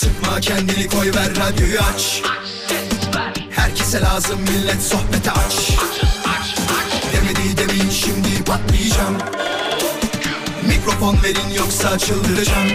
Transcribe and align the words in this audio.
Sıkma 0.00 0.40
kendini 0.40 0.88
koy 0.88 1.12
ver 1.14 1.30
radyoyu 1.36 1.80
aç. 1.94 2.22
Herkese 3.50 4.00
lazım 4.00 4.40
millet 4.40 4.82
sohbete 4.82 5.30
aç. 5.30 5.70
Demedi 7.12 7.56
demin 7.56 7.90
şimdi 7.90 8.44
patlayacağım. 8.44 9.16
Mikrofon 10.66 11.22
verin 11.22 11.54
yoksa 11.56 11.98
çıldıracağım. 11.98 12.68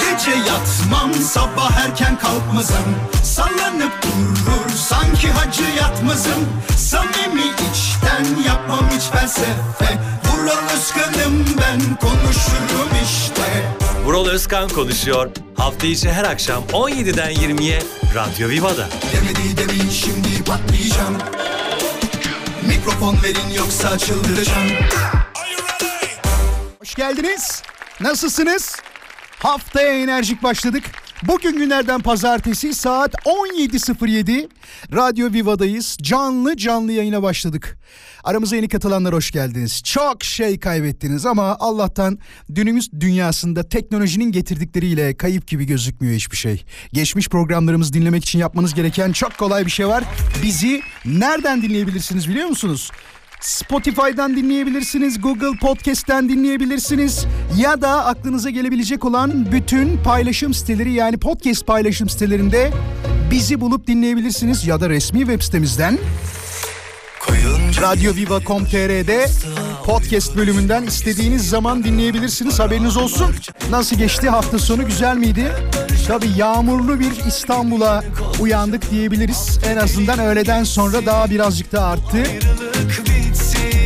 Gece 0.00 0.30
yatmam 0.30 1.14
sabah 1.14 1.76
erken 1.76 2.18
kalkmazım. 2.18 2.96
Sallanıp 3.24 4.02
durur 4.02 4.70
sanki 4.76 5.30
hacı 5.30 5.64
yatmazım. 5.80 6.48
Samimi 6.76 7.46
içten 7.70 8.42
yapmam 8.46 8.84
hiç 8.96 9.02
felsefe 9.02 9.98
Vural 10.38 10.68
Özkan'ım 10.76 11.44
ben 11.60 11.80
konuşurum 12.00 12.88
işte 13.04 13.72
Vural 14.04 14.26
Özkan 14.26 14.68
konuşuyor. 14.68 15.30
Hafta 15.56 15.86
içi 15.86 16.10
her 16.12 16.24
akşam 16.24 16.62
17'den 16.72 17.32
20'ye 17.32 17.82
Radyo 18.14 18.48
Viva'da. 18.48 18.88
Demedi 19.12 19.56
demin 19.56 19.90
şimdi 19.90 20.44
patlayacağım 20.44 21.18
Mikrofon 22.68 23.16
verin 23.22 23.54
yoksa 23.56 23.98
çıldıracağım 23.98 24.68
Hoş 26.78 26.94
geldiniz. 26.94 27.62
Nasılsınız? 28.00 28.76
Haftaya 29.38 29.92
enerjik 30.02 30.42
başladık. 30.42 30.84
Bugün 31.22 31.58
günlerden 31.58 32.00
pazartesi 32.00 32.74
saat 32.74 33.14
17.07 33.14 34.48
Radyo 34.92 35.32
Viva'dayız. 35.32 35.96
Canlı 36.02 36.56
canlı 36.56 36.92
yayına 36.92 37.22
başladık. 37.22 37.78
Aramıza 38.24 38.56
yeni 38.56 38.68
katılanlar 38.68 39.14
hoş 39.14 39.30
geldiniz. 39.30 39.82
Çok 39.82 40.24
şey 40.24 40.60
kaybettiniz 40.60 41.26
ama 41.26 41.56
Allah'tan 41.60 42.18
günümüz 42.48 42.92
dünyasında 42.92 43.68
teknolojinin 43.68 44.32
getirdikleriyle 44.32 45.16
kayıp 45.16 45.46
gibi 45.46 45.64
gözükmüyor 45.64 46.14
hiçbir 46.14 46.36
şey. 46.36 46.64
Geçmiş 46.92 47.28
programlarımızı 47.28 47.92
dinlemek 47.92 48.22
için 48.22 48.38
yapmanız 48.38 48.74
gereken 48.74 49.12
çok 49.12 49.38
kolay 49.38 49.66
bir 49.66 49.70
şey 49.70 49.88
var. 49.88 50.04
Bizi 50.42 50.82
nereden 51.04 51.62
dinleyebilirsiniz 51.62 52.28
biliyor 52.28 52.48
musunuz? 52.48 52.90
Spotify'dan 53.40 54.36
dinleyebilirsiniz, 54.36 55.20
Google 55.20 55.58
Podcast'ten 55.60 56.28
dinleyebilirsiniz 56.28 57.26
ya 57.56 57.80
da 57.80 58.04
aklınıza 58.06 58.50
gelebilecek 58.50 59.04
olan 59.04 59.52
bütün 59.52 59.98
paylaşım 59.98 60.54
siteleri 60.54 60.92
yani 60.92 61.18
podcast 61.18 61.66
paylaşım 61.66 62.08
sitelerinde 62.08 62.72
bizi 63.30 63.60
bulup 63.60 63.86
dinleyebilirsiniz 63.86 64.66
ya 64.66 64.80
da 64.80 64.90
resmi 64.90 65.18
web 65.18 65.42
sitemizden 65.42 65.98
radyoviva.com.tr'de 67.82 69.26
podcast 69.84 70.36
bölümünden 70.36 70.82
istediğiniz 70.82 71.48
zaman 71.48 71.84
dinleyebilirsiniz. 71.84 72.60
Haberiniz 72.60 72.96
olsun. 72.96 73.34
Nasıl 73.70 73.96
geçti 73.96 74.28
hafta 74.28 74.58
sonu 74.58 74.86
güzel 74.86 75.16
miydi? 75.16 75.52
Tabii 76.06 76.28
yağmurlu 76.36 77.00
bir 77.00 77.26
İstanbul'a 77.28 78.04
uyandık 78.40 78.90
diyebiliriz. 78.90 79.58
En 79.66 79.76
azından 79.76 80.18
öğleden 80.18 80.64
sonra 80.64 81.06
daha 81.06 81.30
birazcık 81.30 81.72
da 81.72 81.84
arttı. 81.86 82.22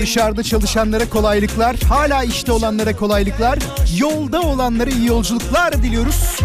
Dışarıda 0.03 0.43
çalışanlara 0.43 1.09
kolaylıklar, 1.09 1.77
hala 1.89 2.25
işte 2.25 2.53
olanlara 2.53 2.97
kolaylıklar, 2.97 3.59
yolda 3.97 4.41
olanlara 4.41 4.91
iyi 4.91 5.07
yolculuklar 5.07 5.83
diliyoruz. 5.83 6.41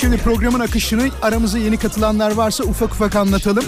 Şimdi 0.00 0.16
programın 0.16 0.60
akışını 0.60 1.10
aramıza 1.22 1.58
yeni 1.58 1.76
katılanlar 1.76 2.30
varsa 2.30 2.64
ufak 2.64 2.92
ufak 2.92 3.16
anlatalım. 3.16 3.64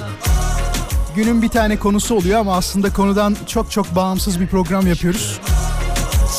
Günün 1.16 1.42
bir 1.42 1.48
tane 1.48 1.78
konusu 1.78 2.14
oluyor 2.14 2.40
ama 2.40 2.56
aslında 2.56 2.92
konudan 2.92 3.36
çok 3.46 3.70
çok 3.70 3.96
bağımsız 3.96 4.40
bir 4.40 4.46
program 4.46 4.86
yapıyoruz. 4.86 5.40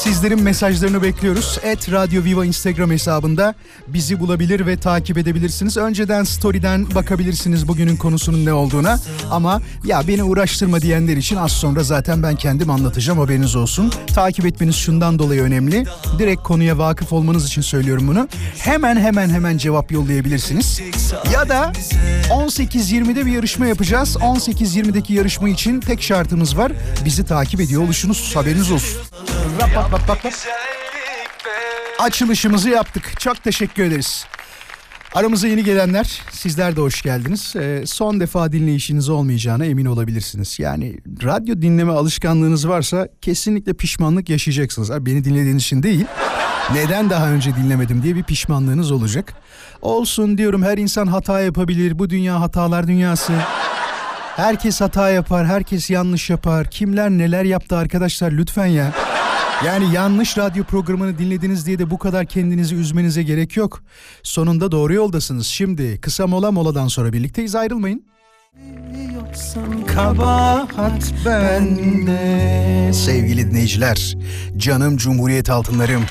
Sizlerin 0.04 0.42
mesajlarını 0.42 1.02
bekliyoruz. 1.02 1.60
Et 1.64 1.92
Radyo 1.92 2.24
Viva 2.24 2.46
Instagram 2.46 2.92
hesabında 2.92 3.56
bizi 3.88 4.20
bulabilir 4.20 4.66
ve 4.66 4.78
takip 4.78 5.18
edebilirsiniz. 5.18 5.78
Önceden 5.78 6.24
story'den 6.24 6.96
bakabilirsiniz 6.96 7.68
bugünün 7.68 7.96
konusunun 7.98 8.46
ne 8.46 8.54
olduğuna. 8.54 9.00
Ama 9.32 9.62
ya 9.86 10.08
beni 10.08 10.24
uğraştırma 10.24 10.82
diyenler 10.82 11.18
için 11.18 11.36
az 11.36 11.52
sonra 11.52 11.84
zaten 11.84 12.24
ben 12.24 12.36
kendim 12.36 12.70
anlatacağım 12.70 13.20
haberiniz 13.20 13.56
olsun. 13.56 13.92
Takip 14.16 14.46
etmeniz 14.46 14.76
şundan 14.76 15.20
dolayı 15.20 15.42
önemli. 15.42 15.86
Direkt 16.20 16.44
konuya 16.44 16.78
vakıf 16.78 17.14
olmanız 17.14 17.48
için 17.48 17.62
söylüyorum 17.62 18.08
bunu. 18.08 18.28
Hemen 18.58 18.98
hemen 18.98 19.30
hemen 19.30 19.58
cevap 19.58 19.92
yollayabilirsiniz. 19.92 20.82
Ya 21.34 21.50
da 21.50 21.72
18.20'de 22.30 23.26
bir 23.26 23.32
yarışma 23.32 23.66
yapacağız. 23.68 24.16
18.20'deki 24.16 25.14
yarışma 25.14 25.50
için 25.50 25.80
tek 25.80 26.02
şartımız 26.02 26.58
var. 26.58 26.72
Bizi 27.06 27.26
takip 27.26 27.62
ediyor 27.62 27.84
oluşunuz 27.84 28.36
haberiniz 28.36 28.72
olsun. 28.72 29.02
Açılışımızı 32.00 32.70
yaptık. 32.70 33.20
Çok 33.20 33.44
teşekkür 33.44 33.84
ederiz. 33.84 34.26
Aramıza 35.14 35.48
yeni 35.48 35.64
gelenler 35.64 36.22
sizler 36.32 36.76
de 36.76 36.82
hoş 36.82 37.02
geldiniz. 37.02 37.54
Ee, 37.56 37.84
son 37.86 38.20
defa 38.20 38.52
dinleyişiniz 38.52 39.10
olmayacağına 39.10 39.66
emin 39.66 39.86
olabilirsiniz. 39.86 40.60
Yani 40.60 40.98
radyo 41.24 41.62
dinleme 41.62 41.92
alışkanlığınız 41.92 42.68
varsa 42.68 43.08
kesinlikle 43.22 43.74
pişmanlık 43.74 44.30
yaşayacaksınız. 44.30 44.90
Ha, 44.90 45.06
beni 45.06 45.24
dinlediğiniz 45.24 45.64
için 45.64 45.84
değil. 45.84 46.06
Neden 46.74 47.10
daha 47.10 47.30
önce 47.30 47.56
dinlemedim 47.56 48.04
diye 48.04 48.16
bir 48.16 48.24
pişmanlığınız 48.24 48.92
olacak. 48.92 49.34
Olsun 49.82 50.38
diyorum 50.38 50.64
her 50.64 50.78
insan 50.78 51.08
hata 51.08 51.42
yapabilir. 51.42 52.00
Bu 52.00 52.10
dünya 52.10 52.42
hatalar 52.42 52.88
dünyası. 52.88 53.34
Herkes 54.36 54.82
hata 54.82 55.10
yapar, 55.10 55.46
herkes 55.48 55.90
yanlış 55.90 56.30
yapar. 56.30 56.70
Kimler 56.72 57.10
neler 57.10 57.44
yaptı 57.44 57.78
arkadaşlar 57.78 58.32
lütfen 58.32 58.66
ya. 58.66 58.92
Yani 59.66 59.94
yanlış 59.94 60.38
radyo 60.38 60.64
programını 60.64 61.18
dinlediniz 61.18 61.66
diye 61.66 61.80
de 61.80 61.90
bu 61.90 61.98
kadar 61.98 62.26
kendinizi 62.26 62.76
üzmenize 62.76 63.24
gerek 63.24 63.58
yok. 63.58 63.84
Sonunda 64.24 64.72
doğru 64.72 64.94
yoldasınız. 64.94 65.48
Şimdi 65.48 66.02
kısa 66.02 66.28
mola 66.28 66.52
moladan 66.52 66.88
sonra 66.88 67.14
birlikteyiz 67.14 67.56
ayrılmayın. 67.56 68.06
Kabahat 69.88 71.14
bende. 71.26 72.94
Sevgili 72.94 73.52
dinleyiciler, 73.52 74.16
canım 74.58 74.98
Cumhuriyet 74.98 75.50
altınlarım. 75.50 76.04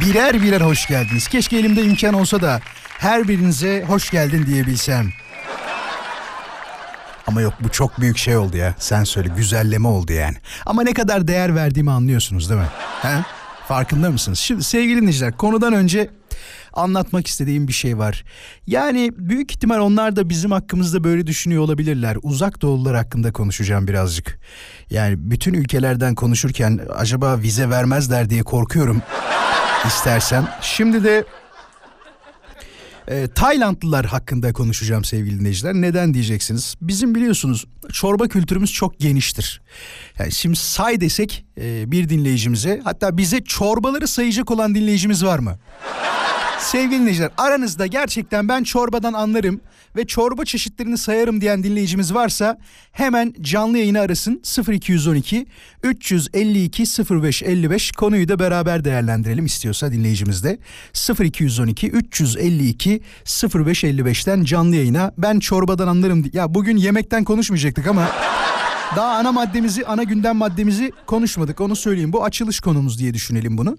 Birer 0.00 0.42
birer 0.42 0.60
hoş 0.60 0.86
geldiniz. 0.88 1.28
Keşke 1.28 1.56
elimde 1.58 1.82
imkan 1.82 2.14
olsa 2.14 2.42
da 2.42 2.60
her 2.98 3.28
birinize 3.28 3.84
hoş 3.88 4.10
geldin 4.10 4.46
diyebilsem. 4.46 5.06
Ama 7.26 7.40
yok 7.40 7.54
bu 7.60 7.68
çok 7.68 8.00
büyük 8.00 8.18
şey 8.18 8.36
oldu 8.36 8.56
ya. 8.56 8.74
Sen 8.78 9.04
söyle 9.04 9.28
güzelleme 9.36 9.88
oldu 9.88 10.12
yani. 10.12 10.36
Ama 10.66 10.82
ne 10.82 10.92
kadar 10.92 11.28
değer 11.28 11.54
verdiğimi 11.54 11.90
anlıyorsunuz 11.90 12.50
değil 12.50 12.60
mi? 12.60 12.68
He? 13.02 13.24
Farkında 13.68 14.10
mısınız? 14.10 14.38
Şimdi 14.38 14.64
sevgili 14.64 14.96
dinleyiciler 15.00 15.36
konudan 15.36 15.72
önce 15.72 16.10
anlatmak 16.72 17.26
istediğim 17.26 17.68
bir 17.68 17.72
şey 17.72 17.98
var. 17.98 18.24
Yani 18.66 19.12
büyük 19.16 19.50
ihtimal 19.50 19.78
onlar 19.78 20.16
da 20.16 20.28
bizim 20.28 20.50
hakkımızda 20.50 21.04
böyle 21.04 21.26
düşünüyor 21.26 21.62
olabilirler. 21.62 22.16
Uzak 22.22 22.62
doğulular 22.62 22.96
hakkında 22.96 23.32
konuşacağım 23.32 23.88
birazcık. 23.88 24.38
Yani 24.90 25.14
bütün 25.18 25.54
ülkelerden 25.54 26.14
konuşurken 26.14 26.80
acaba 26.96 27.38
vize 27.38 27.70
vermezler 27.70 28.30
diye 28.30 28.42
korkuyorum 28.42 29.02
istersen. 29.86 30.48
Şimdi 30.60 31.04
de 31.04 31.24
e, 33.08 33.28
Taylandlılar 33.28 34.06
hakkında 34.06 34.52
konuşacağım 34.52 35.04
sevgili 35.04 35.40
dinleyiciler. 35.40 35.74
Neden 35.74 36.14
diyeceksiniz? 36.14 36.74
Bizim 36.80 37.14
biliyorsunuz 37.14 37.64
çorba 37.92 38.28
kültürümüz 38.28 38.72
çok 38.72 38.98
geniştir. 39.00 39.60
Yani 40.18 40.32
şimdi 40.32 40.56
say 40.56 41.00
desek 41.00 41.44
e, 41.60 41.90
bir 41.92 42.08
dinleyicimize 42.08 42.80
hatta 42.84 43.16
bize 43.16 43.44
çorbaları 43.44 44.08
sayacak 44.08 44.50
olan 44.50 44.74
dinleyicimiz 44.74 45.24
var 45.24 45.38
mı? 45.38 45.58
Sevgili 46.62 47.00
dinleyiciler 47.00 47.30
aranızda 47.38 47.86
gerçekten 47.86 48.48
ben 48.48 48.62
çorbadan 48.62 49.12
anlarım 49.12 49.60
ve 49.96 50.06
çorba 50.06 50.44
çeşitlerini 50.44 50.98
sayarım 50.98 51.40
diyen 51.40 51.62
dinleyicimiz 51.62 52.14
varsa 52.14 52.58
hemen 52.92 53.34
canlı 53.40 53.78
yayını 53.78 54.00
arasın 54.00 54.42
0212 54.68 55.46
352 55.82 56.82
0555 57.10 57.92
konuyu 57.92 58.28
da 58.28 58.38
beraber 58.38 58.84
değerlendirelim 58.84 59.46
istiyorsa 59.46 59.92
dinleyicimiz 59.92 60.44
de 60.44 60.58
0212 61.20 61.88
352 61.88 63.00
0555'ten 63.24 64.44
canlı 64.44 64.76
yayına 64.76 65.12
ben 65.18 65.38
çorbadan 65.38 65.88
anlarım 65.88 66.30
ya 66.32 66.54
bugün 66.54 66.76
yemekten 66.76 67.24
konuşmayacaktık 67.24 67.86
ama 67.86 68.08
daha 68.96 69.16
ana 69.16 69.32
maddemizi, 69.32 69.86
ana 69.86 70.02
gündem 70.02 70.36
maddemizi 70.36 70.92
konuşmadık. 71.06 71.60
Onu 71.60 71.76
söyleyeyim. 71.76 72.12
Bu 72.12 72.24
açılış 72.24 72.60
konumuz 72.60 72.98
diye 72.98 73.14
düşünelim 73.14 73.58
bunu. 73.58 73.76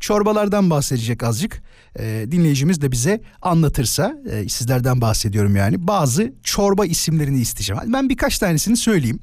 Çorbalardan 0.00 0.70
bahsedecek 0.70 1.22
azıcık. 1.22 1.62
Ee, 1.98 2.26
dinleyicimiz 2.30 2.80
de 2.80 2.92
bize 2.92 3.20
anlatırsa, 3.42 4.14
e, 4.30 4.48
sizlerden 4.48 5.00
bahsediyorum 5.00 5.56
yani. 5.56 5.86
Bazı 5.86 6.32
çorba 6.42 6.86
isimlerini 6.86 7.40
isteyeceğim. 7.40 7.82
Ben 7.86 8.08
birkaç 8.08 8.38
tanesini 8.38 8.76
söyleyeyim. 8.76 9.18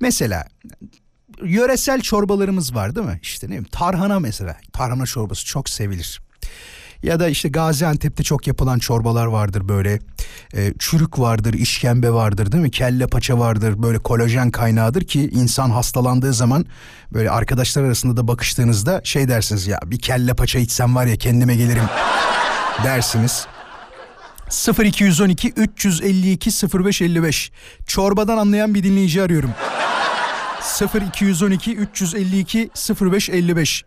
Mesela 0.00 0.44
yöresel 1.44 2.00
çorbalarımız 2.00 2.74
var 2.74 2.94
değil 2.96 3.06
mi? 3.06 3.18
İşte 3.22 3.46
ne 3.46 3.48
bileyim 3.48 3.66
tarhana 3.72 4.20
mesela. 4.20 4.56
Tarhana 4.72 5.06
çorbası 5.06 5.46
çok 5.46 5.68
sevilir. 5.68 6.20
Ya 7.02 7.20
da 7.20 7.28
işte 7.28 7.48
Gaziantep'te 7.48 8.22
çok 8.22 8.46
yapılan 8.46 8.78
çorbalar 8.78 9.26
vardır 9.26 9.68
böyle. 9.68 9.98
e, 10.54 10.74
çürük 10.78 11.18
vardır, 11.18 11.54
işkembe 11.54 12.10
vardır 12.10 12.52
değil 12.52 12.62
mi? 12.62 12.70
Kelle 12.70 13.06
paça 13.06 13.38
vardır. 13.38 13.82
Böyle 13.82 13.98
kolajen 13.98 14.50
kaynağıdır 14.50 15.04
ki 15.04 15.30
insan 15.32 15.70
hastalandığı 15.70 16.32
zaman 16.32 16.66
böyle 17.12 17.30
arkadaşlar 17.30 17.82
arasında 17.84 18.16
da 18.16 18.28
bakıştığınızda 18.28 19.00
şey 19.04 19.28
dersiniz 19.28 19.66
ya 19.66 19.80
bir 19.84 19.98
kelle 19.98 20.34
paça 20.34 20.58
içsem 20.58 20.94
var 20.94 21.06
ya 21.06 21.16
kendime 21.16 21.56
gelirim 21.56 21.84
dersiniz. 22.84 23.46
0212 24.84 25.52
352 25.56 26.50
0555 26.84 27.52
Çorbadan 27.86 28.38
anlayan 28.38 28.74
bir 28.74 28.82
dinleyici 28.82 29.22
arıyorum. 29.22 29.50
0212 31.20 31.76
352 31.76 32.70
0555 33.00 33.84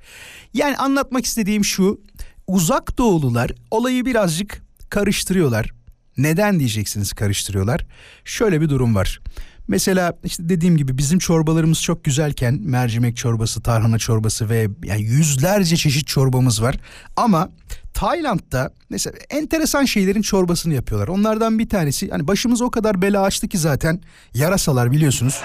Yani 0.53 0.77
anlatmak 0.77 1.25
istediğim 1.25 1.65
şu. 1.65 2.01
Uzak 2.47 2.97
doğulular 2.97 3.51
olayı 3.71 4.05
birazcık 4.05 4.61
karıştırıyorlar. 4.89 5.71
Neden 6.17 6.59
diyeceksiniz 6.59 7.13
karıştırıyorlar? 7.13 7.85
Şöyle 8.25 8.61
bir 8.61 8.69
durum 8.69 8.95
var. 8.95 9.19
Mesela 9.67 10.13
işte 10.23 10.49
dediğim 10.49 10.77
gibi 10.77 10.97
bizim 10.97 11.19
çorbalarımız 11.19 11.81
çok 11.81 12.03
güzelken 12.03 12.59
mercimek 12.61 13.17
çorbası, 13.17 13.61
tarhana 13.61 13.97
çorbası 13.97 14.49
ve 14.49 14.67
yani 14.83 15.01
yüzlerce 15.01 15.75
çeşit 15.77 16.07
çorbamız 16.07 16.61
var. 16.61 16.75
Ama 17.15 17.49
Tayland'da 17.93 18.73
mesela 18.89 19.17
enteresan 19.29 19.85
şeylerin 19.85 20.21
çorbasını 20.21 20.73
yapıyorlar. 20.73 21.07
Onlardan 21.07 21.59
bir 21.59 21.69
tanesi 21.69 22.09
hani 22.09 22.27
başımız 22.27 22.61
o 22.61 22.71
kadar 22.71 23.01
bela 23.01 23.21
açtı 23.21 23.47
ki 23.47 23.57
zaten 23.57 24.01
yarasalar 24.33 24.91
biliyorsunuz. 24.91 25.41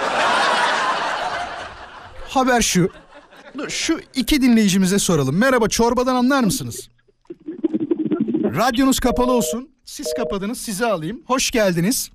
Haber 2.28 2.62
şu. 2.62 2.90
Şu 3.68 4.00
iki 4.14 4.42
dinleyicimize 4.42 4.98
soralım. 4.98 5.38
Merhaba 5.38 5.68
çorbadan 5.68 6.14
anlar 6.14 6.44
mısınız? 6.44 6.90
Radyonuz 8.56 9.00
kapalı 9.00 9.32
olsun. 9.32 9.70
Siz 9.84 10.14
kapadınız 10.16 10.60
sizi 10.60 10.86
alayım. 10.86 11.22
Hoş 11.26 11.50
geldiniz. 11.50 12.10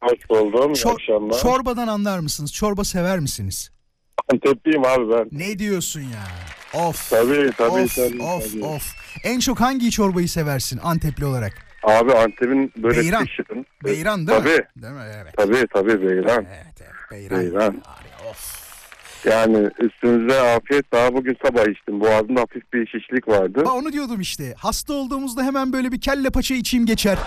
Hoş 0.00 0.30
buldum. 0.30 0.72
İyi 0.72 0.76
Çor- 0.76 0.92
akşamlar. 0.94 1.38
çorbadan 1.38 1.88
anlar 1.88 2.18
mısınız? 2.18 2.52
Çorba 2.52 2.84
sever 2.84 3.18
misiniz? 3.18 3.70
Antepliyim 4.32 4.84
abi 4.84 5.10
ben. 5.12 5.28
Ne 5.38 5.58
diyorsun 5.58 6.00
ya? 6.00 6.24
Of. 6.80 7.10
Tabii 7.10 7.50
tabii 7.58 7.70
of, 7.82 7.96
tabii. 7.96 8.22
of, 8.22 8.52
tabii. 8.52 8.64
of. 8.64 8.94
En 9.24 9.38
çok 9.38 9.60
hangi 9.60 9.90
çorbayı 9.90 10.28
seversin 10.28 10.80
Antepli 10.82 11.24
olarak? 11.26 11.52
Abi 11.82 12.12
Antep'in 12.12 12.72
böyle 12.76 13.00
Beyran. 13.00 13.24
pişirin. 13.24 13.66
Beyran 13.84 14.26
değil 14.26 14.38
mi? 14.38 14.44
tabii. 14.44 14.82
Değil 14.82 14.94
mi? 14.94 15.02
Evet. 15.22 15.34
Tabii 15.36 15.66
tabii 15.72 16.02
Beyran. 16.02 16.46
Evet, 16.48 16.80
evet. 16.80 16.90
Beyran. 17.10 17.40
Beyran. 17.40 17.82
Of. 18.30 18.53
Yani 19.24 19.68
üstünüze 19.80 20.40
afiyet. 20.40 20.92
Daha 20.92 21.14
bugün 21.14 21.36
sabah 21.46 21.62
içtim. 21.70 22.00
Boğazımda 22.00 22.40
hafif 22.40 22.72
bir 22.72 22.86
şişlik 22.86 23.28
vardı. 23.28 23.62
Ba 23.64 23.72
onu 23.72 23.92
diyordum 23.92 24.20
işte. 24.20 24.54
Hasta 24.58 24.94
olduğumuzda 24.94 25.42
hemen 25.42 25.72
böyle 25.72 25.92
bir 25.92 26.00
kelle 26.00 26.30
paça 26.30 26.54
içeyim 26.54 26.86
geçer. 26.86 27.18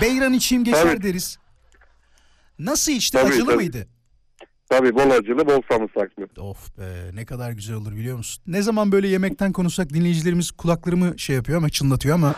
Beyran 0.00 0.32
içeyim 0.32 0.64
geçer 0.64 0.82
Tabii. 0.82 1.02
deriz. 1.02 1.38
Nasıl 2.58 2.92
içti? 2.92 3.16
Tabii, 3.18 3.28
Acılı 3.32 3.46
tabii. 3.46 3.56
mıydı? 3.56 3.86
Tabii 4.70 4.94
bol 4.94 5.10
acılı 5.10 5.46
bol 5.46 5.60
sarımsaklı. 5.70 6.42
Of 6.42 6.78
be 6.78 7.10
ne 7.14 7.24
kadar 7.24 7.50
güzel 7.52 7.76
olur 7.76 7.92
biliyor 7.92 8.16
musun? 8.16 8.42
Ne 8.46 8.62
zaman 8.62 8.92
böyle 8.92 9.08
yemekten 9.08 9.52
konuşsak 9.52 9.90
dinleyicilerimiz 9.90 10.50
kulaklarımı 10.50 11.18
şey 11.18 11.36
yapıyor 11.36 11.58
ama 11.58 11.68
çınlatıyor 11.68 12.14
ama 12.14 12.34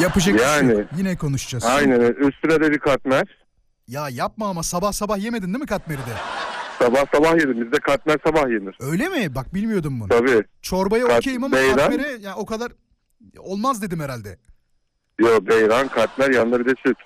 yapacak 0.00 0.34
bir 0.34 0.38
şey 0.40 0.48
Yani. 0.48 0.72
yok. 0.72 0.86
Yine 0.98 1.16
konuşacağız. 1.16 1.64
Aynen. 1.64 2.00
Üstüne 2.00 2.60
de 2.60 2.70
bir 2.72 2.78
katmer. 2.78 3.24
Ya 3.88 4.08
yapma 4.08 4.48
ama 4.48 4.62
sabah 4.62 4.92
sabah 4.92 5.18
yemedin 5.18 5.46
değil 5.46 5.58
mi 5.58 5.66
katmeri 5.66 5.98
de? 5.98 6.14
Sabah 6.78 7.04
sabah 7.14 7.34
yedim. 7.40 7.64
Bizde 7.64 7.78
katmer 7.78 8.18
sabah 8.26 8.48
yenir. 8.50 8.76
Öyle 8.80 9.08
mi? 9.08 9.34
Bak 9.34 9.54
bilmiyordum 9.54 10.00
bunu. 10.00 10.08
Tabii. 10.08 10.42
Çorbaya 10.62 11.06
Kat- 11.06 11.18
okeyim 11.18 11.44
ama 11.44 11.56
beyran. 11.56 11.76
katmere 11.76 12.16
ya 12.20 12.36
o 12.36 12.46
kadar 12.46 12.72
olmaz 13.38 13.82
dedim 13.82 14.00
herhalde. 14.00 14.38
Yo 15.20 15.28
Beyran, 15.46 15.88
katmer 15.88 16.30
yanında 16.30 16.60
bir 16.60 16.66
de 16.66 16.74
süt. 16.86 16.96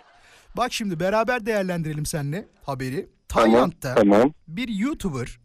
Bak 0.56 0.72
şimdi 0.72 1.00
beraber 1.00 1.46
değerlendirelim 1.46 2.06
seninle 2.06 2.48
haberi. 2.62 3.08
Tamam. 3.28 3.50
Tayland'da 3.52 3.94
Tamam. 3.94 4.32
bir 4.48 4.68
YouTuber 4.68 5.38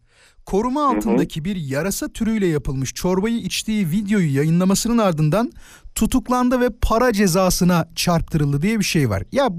koruma 0.46 0.88
altındaki 0.88 1.46
bir 1.46 1.56
yarasa 1.56 2.08
türüyle 2.10 2.48
yapılmış 2.48 2.94
çorbayı 2.94 3.38
içtiği 3.38 3.92
videoyu 3.92 4.36
yayınlamasının 4.36 4.98
ardından 4.98 5.52
tutuklandı 5.96 6.60
ve 6.62 6.70
para 6.82 7.14
cezasına 7.14 7.90
çarptırıldı 7.96 8.62
diye 8.62 8.80
bir 8.80 8.84
şey 8.84 9.10
var. 9.10 9.24
Ya 9.32 9.50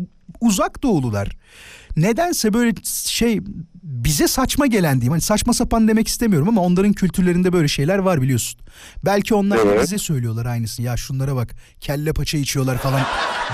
uzak 0.41 0.83
doğulular 0.83 1.37
nedense 1.97 2.53
böyle 2.55 2.73
şey 3.07 3.41
bize 3.83 4.29
saçma 4.29 4.67
gelen 4.67 4.93
diyeyim. 4.95 5.11
Hani 5.13 5.21
saçma 5.21 5.53
sapan 5.53 5.89
demek 5.89 6.09
istemiyorum 6.09 6.49
ama 6.49 6.61
onların 6.63 6.93
kültürlerinde 6.93 7.53
böyle 7.53 7.69
şeyler 7.69 7.99
var 7.99 8.23
biliyorsun. 8.23 8.61
Belki 9.05 9.35
onlar 9.35 9.59
Evet. 9.67 9.83
bize 9.83 9.99
söylüyorlar 9.99 10.47
aynısını. 10.47 10.87
Ya 10.87 10.97
şunlara 10.97 11.37
bak 11.37 11.55
kelle 11.81 12.13
paça 12.13 12.39
içiyorlar 12.39 12.79
falan 12.79 13.01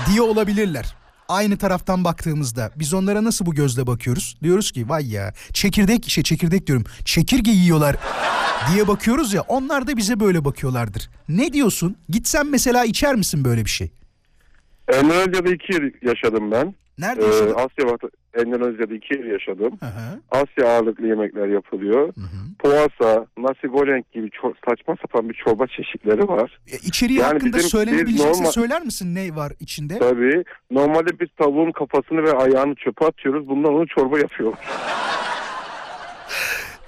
diye 0.09 0.21
olabilirler. 0.21 0.95
Aynı 1.29 1.57
taraftan 1.57 2.03
baktığımızda 2.03 2.71
biz 2.75 2.93
onlara 2.93 3.23
nasıl 3.23 3.45
bu 3.45 3.53
gözle 3.55 3.87
bakıyoruz? 3.87 4.37
Diyoruz 4.43 4.71
ki 4.71 4.89
vay 4.89 5.11
ya 5.11 5.33
çekirdek 5.53 6.09
şey 6.09 6.23
çekirdek 6.23 6.67
diyorum 6.67 6.85
çekirge 7.05 7.51
yiyorlar 7.51 7.95
diye 8.73 8.87
bakıyoruz 8.87 9.33
ya 9.33 9.41
onlar 9.41 9.87
da 9.87 9.97
bize 9.97 10.19
böyle 10.19 10.45
bakıyorlardır. 10.45 11.09
Ne 11.29 11.53
diyorsun? 11.53 11.95
Gitsen 12.09 12.47
mesela 12.47 12.85
içer 12.85 13.15
misin 13.15 13.45
böyle 13.45 13.65
bir 13.65 13.69
şey? 13.69 13.91
Endonezya'da 14.87 15.49
iki 15.49 15.73
yıl 15.73 15.81
yaşadım 16.01 16.51
ben. 16.51 16.75
Nerede 16.97 17.21
Ee, 17.23 17.27
yaşadın? 17.27 17.53
Asya 17.53 17.85
vat- 17.85 18.11
Endonezya'da 18.33 18.93
iki 18.93 19.13
yıl 19.13 19.25
yaşadım. 19.25 19.73
Hı 19.79 19.85
hı, 19.85 20.19
Asya 20.31 20.69
ağırlıklı 20.71 21.07
yemekler 21.07 21.47
yapılıyor. 21.47 22.07
hı 22.15 22.21
hı. 22.21 22.41
Poğasa, 22.59 23.25
nasi 23.37 23.67
goreng 23.67 24.05
gibi 24.13 24.27
ço- 24.27 24.53
saçma 24.69 24.95
sapan 25.01 25.29
bir 25.29 25.33
çorba 25.33 25.67
çeşitleri 25.67 26.27
var. 26.27 26.59
E, 26.71 26.75
İçeriği 26.77 27.19
Yani 27.19 27.33
hakkında 27.33 27.57
bizim- 27.57 27.69
söylenebilecekse 27.69 28.29
biz 28.29 28.37
normal- 28.39 28.51
söyler 28.51 28.81
misin 28.81 29.15
ne 29.15 29.35
var 29.35 29.51
içinde? 29.59 29.99
Tabii 29.99 30.43
normalde 30.71 31.19
biz 31.19 31.27
tavuğun 31.37 31.71
kafasını 31.71 32.23
ve 32.23 32.31
ayağını 32.31 32.75
çöpe 32.75 33.05
atıyoruz. 33.05 33.47
Bundan 33.47 33.73
onu 33.73 33.87
çorba 33.87 34.19
yapıyor. 34.19 34.53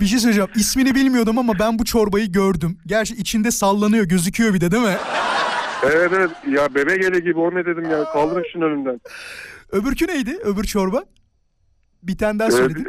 Bir 0.01 0.05
şey 0.05 0.19
söyleyeceğim. 0.19 0.49
İsmini 0.55 0.95
bilmiyordum 0.95 1.37
ama 1.39 1.53
ben 1.59 1.79
bu 1.79 1.85
çorbayı 1.85 2.31
gördüm. 2.31 2.77
Gerçi 2.85 3.13
içinde 3.13 3.51
sallanıyor, 3.51 4.05
gözüküyor 4.05 4.53
bir 4.53 4.61
de 4.61 4.71
değil 4.71 4.83
mi? 4.83 4.95
evet 5.83 6.11
evet 6.15 6.29
ya 6.51 6.75
bebe 6.75 6.97
gele 6.97 7.19
gibi 7.19 7.39
o 7.39 7.55
ne 7.55 7.65
dedim 7.65 7.83
ya 7.91 8.03
kaldırın 8.03 8.43
şunun 8.53 8.65
önünden. 8.71 9.01
Öbürkü 9.71 10.07
neydi? 10.07 10.37
Öbür 10.43 10.63
çorba? 10.63 11.03
Bir 12.03 12.17
tane 12.17 12.39
daha 12.39 12.47
Evet, 12.47 12.57
söyledin. 12.57 12.87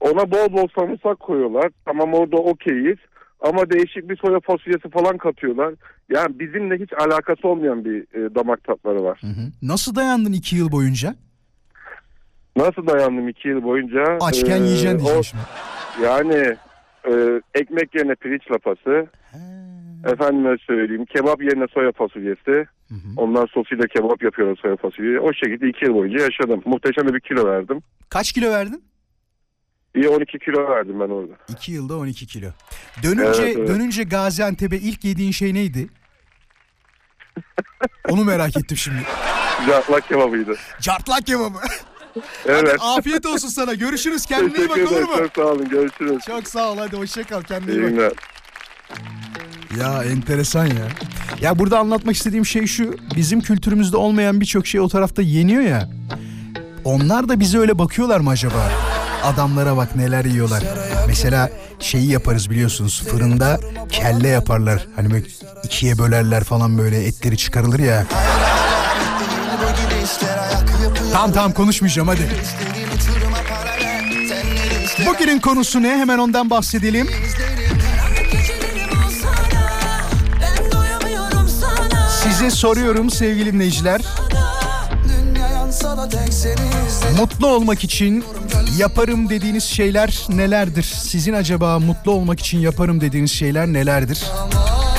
ona 0.00 0.30
bol 0.30 0.52
bol 0.52 0.68
sarımsak 0.78 1.20
koyuyorlar. 1.20 1.70
Tamam 1.84 2.14
orada 2.14 2.36
okeyiz. 2.36 2.98
Ama 3.40 3.70
değişik 3.70 4.08
bir 4.08 4.16
soya 4.16 4.40
fasulyesi 4.40 4.90
falan 4.90 5.18
katıyorlar. 5.18 5.74
Yani 6.10 6.38
bizimle 6.38 6.78
hiç 6.78 6.92
alakası 6.92 7.48
olmayan 7.48 7.84
bir 7.84 8.00
e, 8.00 8.34
damak 8.34 8.64
tatları 8.64 9.04
var. 9.04 9.18
Hı 9.20 9.26
hı. 9.26 9.50
Nasıl 9.62 9.94
dayandın 9.94 10.32
iki 10.32 10.56
yıl 10.56 10.72
boyunca? 10.72 11.14
Nasıl 12.56 12.86
dayandım 12.86 13.28
iki 13.28 13.48
yıl 13.48 13.62
boyunca? 13.62 14.04
Açken 14.20 14.60
Ee, 14.62 14.64
yiyeceksin 14.64 14.98
diyeceğim 14.98 15.24
şimdi. 15.24 15.42
Yani 16.04 16.56
e, 17.08 17.40
ekmek 17.54 17.94
yerine 17.94 18.14
pirinç 18.14 18.50
lapası. 18.50 19.06
Efendime 20.12 20.56
söyleyeyim 20.66 21.04
kebap 21.04 21.42
yerine 21.42 21.66
soya 21.74 21.92
fasulyesi. 21.92 22.50
Hı 22.88 22.94
hı. 22.94 23.08
Ondan 23.16 23.46
sosuyla 23.46 23.86
kebap 23.86 24.22
yapıyorlar 24.22 24.58
soya 24.62 24.76
fasulyeyi. 24.76 25.20
O 25.20 25.32
şekilde 25.32 25.68
iki 25.68 25.84
yıl 25.84 25.94
boyunca 25.94 26.18
yaşadım. 26.24 26.62
Muhteşem 26.64 27.14
bir 27.14 27.20
kilo 27.20 27.46
verdim. 27.46 27.82
Kaç 28.08 28.32
kilo 28.32 28.50
verdin? 28.50 28.84
İyi 29.94 30.08
12 30.08 30.38
kilo 30.38 30.68
verdim 30.70 31.00
ben 31.00 31.08
orada. 31.08 31.32
İki 31.48 31.72
yılda 31.72 31.96
12 31.96 32.26
kilo. 32.26 32.48
Dönünce 33.02 33.42
Evet, 33.42 33.56
evet. 33.58 33.68
dönünce 33.68 34.02
Gaziantep'e 34.02 34.76
ilk 34.76 35.04
yediğin 35.04 35.30
şey 35.32 35.54
neydi? 35.54 35.88
Onu 38.08 38.24
merak 38.24 38.56
ettim 38.56 38.76
şimdi. 38.76 38.98
Cartlak 39.68 40.08
kebabıydı. 40.08 40.54
Cartlak 40.80 41.26
kebabı. 41.26 41.58
Evet. 42.46 42.76
Afiyet 42.80 43.26
olsun 43.26 43.48
sana. 43.48 43.74
Görüşürüz. 43.74 44.26
Kendine 44.28 44.58
iyi 44.58 44.68
bak 44.68 44.78
olur 44.92 45.02
mu? 45.02 45.16
Çok 45.18 45.32
sağ 45.36 45.42
olun. 45.52 45.68
Görüşürüz. 45.68 46.18
Çok 46.26 46.48
sağ 46.48 46.72
ol. 46.72 46.78
Hadi 46.78 46.96
hoşça 46.96 47.22
kal. 47.24 47.42
Kendine 47.42 47.72
iyi 47.72 47.78
İyi 47.78 47.82
bak. 47.82 47.90
günler. 47.90 48.12
Ya 49.80 50.04
enteresan 50.04 50.66
ya. 50.66 50.88
Ya 51.40 51.58
burada 51.58 51.78
anlatmak 51.78 52.16
istediğim 52.16 52.46
şey 52.46 52.66
şu. 52.66 52.96
Bizim 53.16 53.40
kültürümüzde 53.40 53.96
olmayan 53.96 54.40
birçok 54.40 54.66
şey 54.66 54.80
o 54.80 54.88
tarafta 54.88 55.22
yeniyor 55.22 55.62
ya. 55.62 55.88
Onlar 56.84 57.28
da 57.28 57.40
bize 57.40 57.58
öyle 57.58 57.78
bakıyorlar 57.78 58.20
mı 58.20 58.30
acaba? 58.30 58.70
Adamlara 59.24 59.76
bak 59.76 59.96
neler 59.96 60.24
yiyorlar. 60.24 60.62
Mesela 61.06 61.50
şeyi 61.80 62.10
yaparız 62.10 62.50
biliyorsunuz 62.50 63.02
fırında 63.10 63.60
kelle 63.90 64.28
yaparlar. 64.28 64.86
Hani 64.96 65.10
böyle 65.10 65.24
ikiye 65.64 65.98
bölerler 65.98 66.44
falan 66.44 66.78
böyle 66.78 67.04
etleri 67.06 67.36
çıkarılır 67.36 67.78
ya. 67.78 68.06
Tamam 71.12 71.32
tamam 71.32 71.52
konuşmayacağım 71.52 72.08
hadi. 72.08 72.28
Bugünün 75.06 75.38
konusu 75.38 75.82
ne? 75.82 75.88
Hemen 75.98 76.18
ondan 76.18 76.50
bahsedelim. 76.50 77.08
Size 82.36 82.50
soruyorum 82.50 83.10
sevgili 83.10 83.52
dinleyiciler. 83.52 84.00
Mutlu 87.18 87.46
olmak 87.46 87.84
için 87.84 88.24
yaparım 88.78 89.28
dediğiniz 89.28 89.64
şeyler 89.64 90.26
nelerdir? 90.28 90.82
Sizin 90.82 91.32
acaba 91.32 91.78
mutlu 91.78 92.12
olmak 92.12 92.40
için 92.40 92.58
yaparım 92.58 93.00
dediğiniz 93.00 93.30
şeyler 93.30 93.66
nelerdir? 93.66 94.24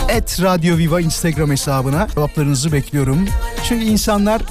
Et 0.09 0.39
Radyo 0.41 0.77
Viva 0.77 1.01
Instagram 1.01 1.51
hesabına 1.51 2.07
cevaplarınızı 2.15 2.71
bekliyorum. 2.71 3.25
Çünkü 3.67 3.85
insanlar 3.85 4.41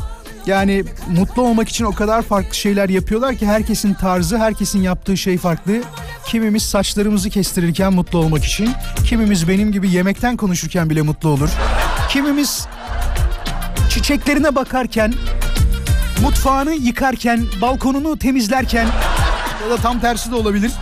Yani 0.47 0.85
mutlu 1.11 1.43
olmak 1.43 1.69
için 1.69 1.85
o 1.85 1.93
kadar 1.93 2.23
farklı 2.23 2.55
şeyler 2.55 2.89
yapıyorlar 2.89 3.37
ki 3.37 3.47
herkesin 3.47 3.95
tarzı, 3.95 4.39
herkesin 4.39 4.83
yaptığı 4.83 5.17
şey 5.17 5.39
farklı. 5.39 5.83
Kimimiz 6.27 6.63
saçlarımızı 6.63 7.31
kestirirken 7.31 7.93
mutlu 7.93 8.19
olmak 8.19 8.45
için, 8.45 8.71
kimimiz 9.09 9.49
benim 9.49 9.73
gibi 9.73 9.91
yemekten 9.91 10.37
konuşurken 10.37 10.91
bile 10.91 11.03
mutlu 11.03 11.29
olur. 11.29 11.51
Kimimiz 12.09 12.67
çiçeklerine 13.97 14.55
bakarken, 14.55 15.15
mutfağını 16.23 16.75
yıkarken, 16.75 17.45
balkonunu 17.61 18.19
temizlerken 18.19 18.87
ya 19.65 19.71
da 19.71 19.77
tam 19.77 20.01
tersi 20.01 20.31
de 20.31 20.35
olabilir. 20.35 20.73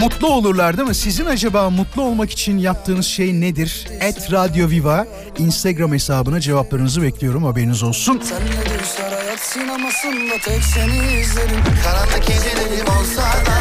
Mutlu 0.00 0.28
olurlar 0.28 0.76
değil 0.76 0.88
mi? 0.88 0.94
Sizin 0.94 1.26
acaba 1.26 1.70
mutlu 1.70 2.02
olmak 2.02 2.30
için 2.30 2.58
yaptığınız 2.58 3.06
şey 3.06 3.40
nedir? 3.40 3.86
Et 4.00 4.32
Radio 4.32 4.70
Viva 4.70 5.06
Instagram 5.38 5.92
hesabına 5.92 6.40
cevaplarınızı 6.40 7.02
bekliyorum 7.02 7.44
haberiniz 7.44 7.82
olsun. 7.82 8.20
Sen 8.24 8.38
ne 8.38 8.78
düşler 8.80 9.12
hayat 9.12 9.40
sinemasında 9.40 10.34
tek 10.44 10.62
seni 10.64 11.20
izlerim 11.20 11.64
Karanlık 11.84 12.26
gecelerim 12.26 12.86
olsa 13.00 13.22
da 13.22 13.58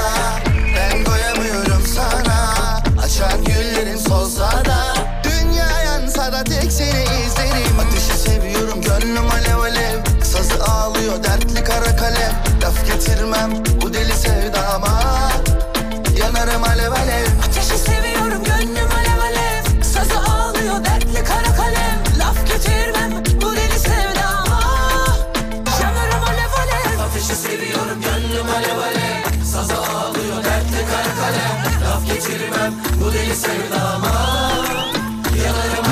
Ben 0.75 1.05
doyamıyorum 1.05 1.83
sana 1.95 2.53
Açar 3.03 3.35
güllerin 3.45 3.97
solsa 3.97 4.65
da 4.65 4.94
yansa 6.25 6.31
da 6.31 6.43
tek 6.43 6.71
seni 6.71 7.03
izlerim 7.27 7.34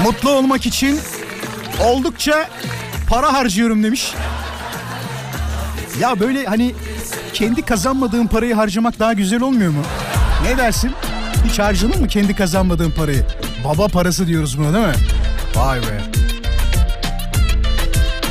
Mutlu 0.04 0.30
olmak 0.30 0.66
için 0.66 1.00
oldukça 1.84 2.50
para 3.10 3.34
harcıyorum 3.34 3.84
demiş. 3.84 4.14
Ya 6.00 6.20
böyle 6.20 6.46
hani 6.46 6.76
kendi 7.34 7.62
kazanmadığın 7.62 8.28
parayı 8.28 8.56
harcamak 8.56 9.00
daha 9.00 9.14
güzel 9.14 9.42
olmuyor 9.42 9.72
mu? 9.72 9.82
Ne 10.44 10.58
dersin? 10.58 10.92
Hiç 11.46 11.60
harcadın 11.60 12.02
mı 12.02 12.08
kendi 12.08 12.36
kazanmadığın 12.36 12.92
parayı? 12.92 13.26
Baba 13.66 13.88
parası 13.88 14.28
diyoruz 14.28 14.58
buna 14.58 14.74
değil 14.74 14.88
mi? 14.88 14.94
Vay 15.56 15.82
be. 15.82 16.02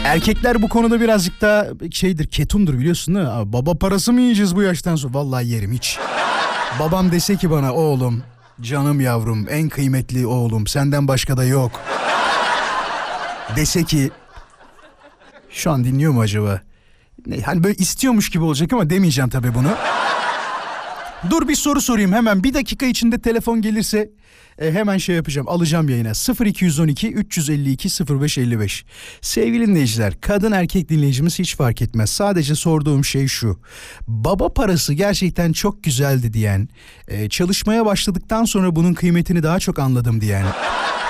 Erkekler 0.04 0.62
bu 0.62 0.68
konuda 0.68 1.00
birazcık 1.00 1.40
daha 1.40 1.66
şeydir, 1.90 2.26
ketumdur 2.26 2.78
biliyorsun 2.78 3.14
değil 3.14 3.26
mi? 3.26 3.52
Baba 3.52 3.74
parası 3.74 4.12
mı 4.12 4.20
yiyeceğiz 4.20 4.56
bu 4.56 4.62
yaştan 4.62 4.96
sonra? 4.96 5.14
Vallahi 5.14 5.46
yerim 5.48 5.72
hiç. 5.72 5.98
Babam 6.78 7.12
dese 7.12 7.36
ki 7.36 7.50
bana 7.50 7.72
oğlum, 7.74 8.22
canım 8.62 9.00
yavrum, 9.00 9.46
en 9.50 9.68
kıymetli 9.68 10.26
oğlum, 10.26 10.66
senden 10.66 11.08
başka 11.08 11.36
da 11.36 11.44
yok. 11.44 11.80
Dese 13.56 13.84
ki 13.84 14.10
şu 15.50 15.70
an 15.70 15.84
dinliyor 15.84 16.12
mu 16.12 16.20
acaba? 16.20 16.60
Ne, 17.26 17.40
hani 17.40 17.64
böyle 17.64 17.74
istiyormuş 17.74 18.30
gibi 18.30 18.44
olacak 18.44 18.72
ama 18.72 18.90
demeyeceğim 18.90 19.30
tabii 19.30 19.54
bunu. 19.54 19.68
Dur 21.30 21.48
bir 21.48 21.54
soru 21.54 21.80
sorayım 21.80 22.12
hemen. 22.12 22.44
Bir 22.44 22.54
dakika 22.54 22.86
içinde 22.86 23.20
telefon 23.20 23.62
gelirse 23.62 24.10
e, 24.58 24.72
hemen 24.72 24.98
şey 24.98 25.16
yapacağım. 25.16 25.48
Alacağım 25.48 25.88
yayına. 25.88 26.12
0212 26.46 27.12
352 27.12 27.88
0555. 28.20 28.84
Sevgili 29.20 29.66
dinleyiciler, 29.66 30.20
kadın 30.20 30.52
erkek 30.52 30.88
dinleyicimiz 30.88 31.38
hiç 31.38 31.56
fark 31.56 31.82
etmez. 31.82 32.10
Sadece 32.10 32.54
sorduğum 32.54 33.04
şey 33.04 33.26
şu. 33.26 33.60
Baba 34.06 34.48
parası 34.52 34.94
gerçekten 34.94 35.52
çok 35.52 35.84
güzeldi 35.84 36.32
diyen, 36.32 36.68
e, 37.08 37.28
çalışmaya 37.28 37.86
başladıktan 37.86 38.44
sonra 38.44 38.76
bunun 38.76 38.94
kıymetini 38.94 39.42
daha 39.42 39.58
çok 39.58 39.78
anladım 39.78 40.20
diyen, 40.20 40.46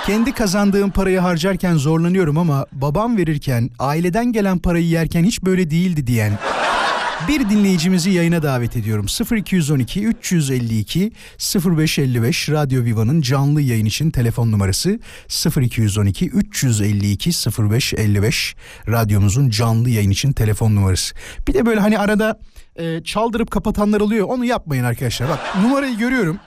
kendi 0.06 0.32
kazandığım 0.32 0.90
parayı 0.90 1.18
harcarken 1.18 1.76
zorlanıyorum 1.76 2.38
ama 2.38 2.66
babam 2.72 3.16
verirken, 3.16 3.70
aileden 3.78 4.32
gelen 4.32 4.58
parayı 4.58 4.86
yerken 4.86 5.24
hiç 5.24 5.42
böyle 5.42 5.70
değildi 5.70 6.06
diyen 6.06 6.38
bir 7.28 7.50
dinleyicimizi 7.50 8.10
yayına 8.10 8.42
davet 8.42 8.76
ediyorum. 8.76 9.06
0212 9.36 10.04
352 10.06 11.12
0555 11.54 12.48
Radyo 12.48 12.84
Viva'nın 12.84 13.20
canlı 13.20 13.60
yayın 13.62 13.86
için 13.86 14.10
telefon 14.10 14.52
numarası 14.52 15.00
0212 15.60 16.28
352 16.28 17.30
0555 17.30 18.56
radyomuzun 18.88 19.50
canlı 19.50 19.90
yayın 19.90 20.10
için 20.10 20.32
telefon 20.32 20.76
numarası. 20.76 21.14
Bir 21.48 21.54
de 21.54 21.66
böyle 21.66 21.80
hani 21.80 21.98
arada 21.98 22.40
e, 22.76 23.02
çaldırıp 23.04 23.50
kapatanlar 23.50 24.00
oluyor. 24.00 24.26
Onu 24.28 24.44
yapmayın 24.44 24.84
arkadaşlar. 24.84 25.28
Bak 25.28 25.40
numarayı 25.62 25.98
görüyorum. 25.98 26.38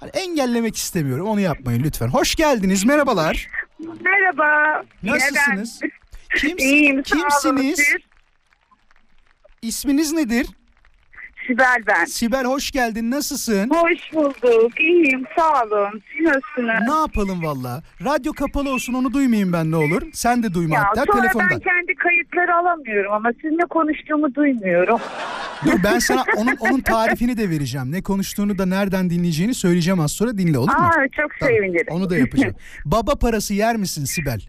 Hani 0.00 0.10
engellemek 0.10 0.76
istemiyorum. 0.76 1.26
Onu 1.26 1.40
yapmayın 1.40 1.82
lütfen. 1.82 2.08
Hoş 2.08 2.34
geldiniz. 2.34 2.84
Merhabalar. 2.84 3.46
Merhaba. 4.00 4.82
Nasılsınız? 5.02 5.80
ben. 5.82 5.90
Kims, 6.38 6.62
İyiyim, 6.62 7.02
kimsiniz? 7.02 7.80
İsminiz 9.62 10.12
nedir? 10.12 10.46
Sibel 11.46 11.82
ben. 11.86 12.04
Sibel 12.04 12.44
hoş 12.44 12.70
geldin. 12.70 13.10
Nasılsın? 13.10 13.70
Hoş 13.70 14.12
bulduk. 14.14 14.80
İyiyim, 14.80 15.24
sağ 15.38 15.62
olun. 15.64 16.02
Siz 16.16 16.26
nasılsınız? 16.26 16.88
Ne 16.88 16.94
yapalım 17.00 17.42
valla? 17.42 17.82
Radyo 18.04 18.32
kapalı 18.32 18.72
olsun 18.74 18.94
onu 18.94 19.12
duymayayım 19.12 19.52
ben 19.52 19.70
ne 19.70 19.76
olur. 19.76 20.02
Sen 20.12 20.42
de 20.42 20.54
duyma 20.54 20.74
Ya 20.74 20.84
hatta 20.84 21.04
sonra 21.12 21.22
ben 21.50 21.58
kendi 21.60 21.94
kayıtları 21.94 22.54
alamıyorum 22.56 23.12
ama 23.12 23.32
sizinle 23.42 23.62
konuştuğumu 23.70 24.34
duymuyorum. 24.34 25.00
Dur 25.64 25.72
ben 25.84 25.98
sana 25.98 26.24
onun 26.36 26.56
onun 26.60 26.80
tarifini 26.80 27.36
de 27.36 27.50
vereceğim. 27.50 27.92
Ne 27.92 28.02
konuştuğunu 28.02 28.58
da 28.58 28.66
nereden 28.66 29.10
dinleyeceğini 29.10 29.54
söyleyeceğim 29.54 30.00
az 30.00 30.12
sonra 30.12 30.38
dinle 30.38 30.58
olur 30.58 30.68
mu? 30.78 30.84
Aa 30.84 31.08
çok 31.16 31.30
Tamam, 31.40 31.54
sevinirim. 31.54 31.86
Onu 31.94 32.10
da 32.10 32.16
yapacağım. 32.18 32.54
Baba 32.84 33.14
parası 33.14 33.54
yer 33.54 33.76
misin 33.76 34.04
Sibel? 34.04 34.40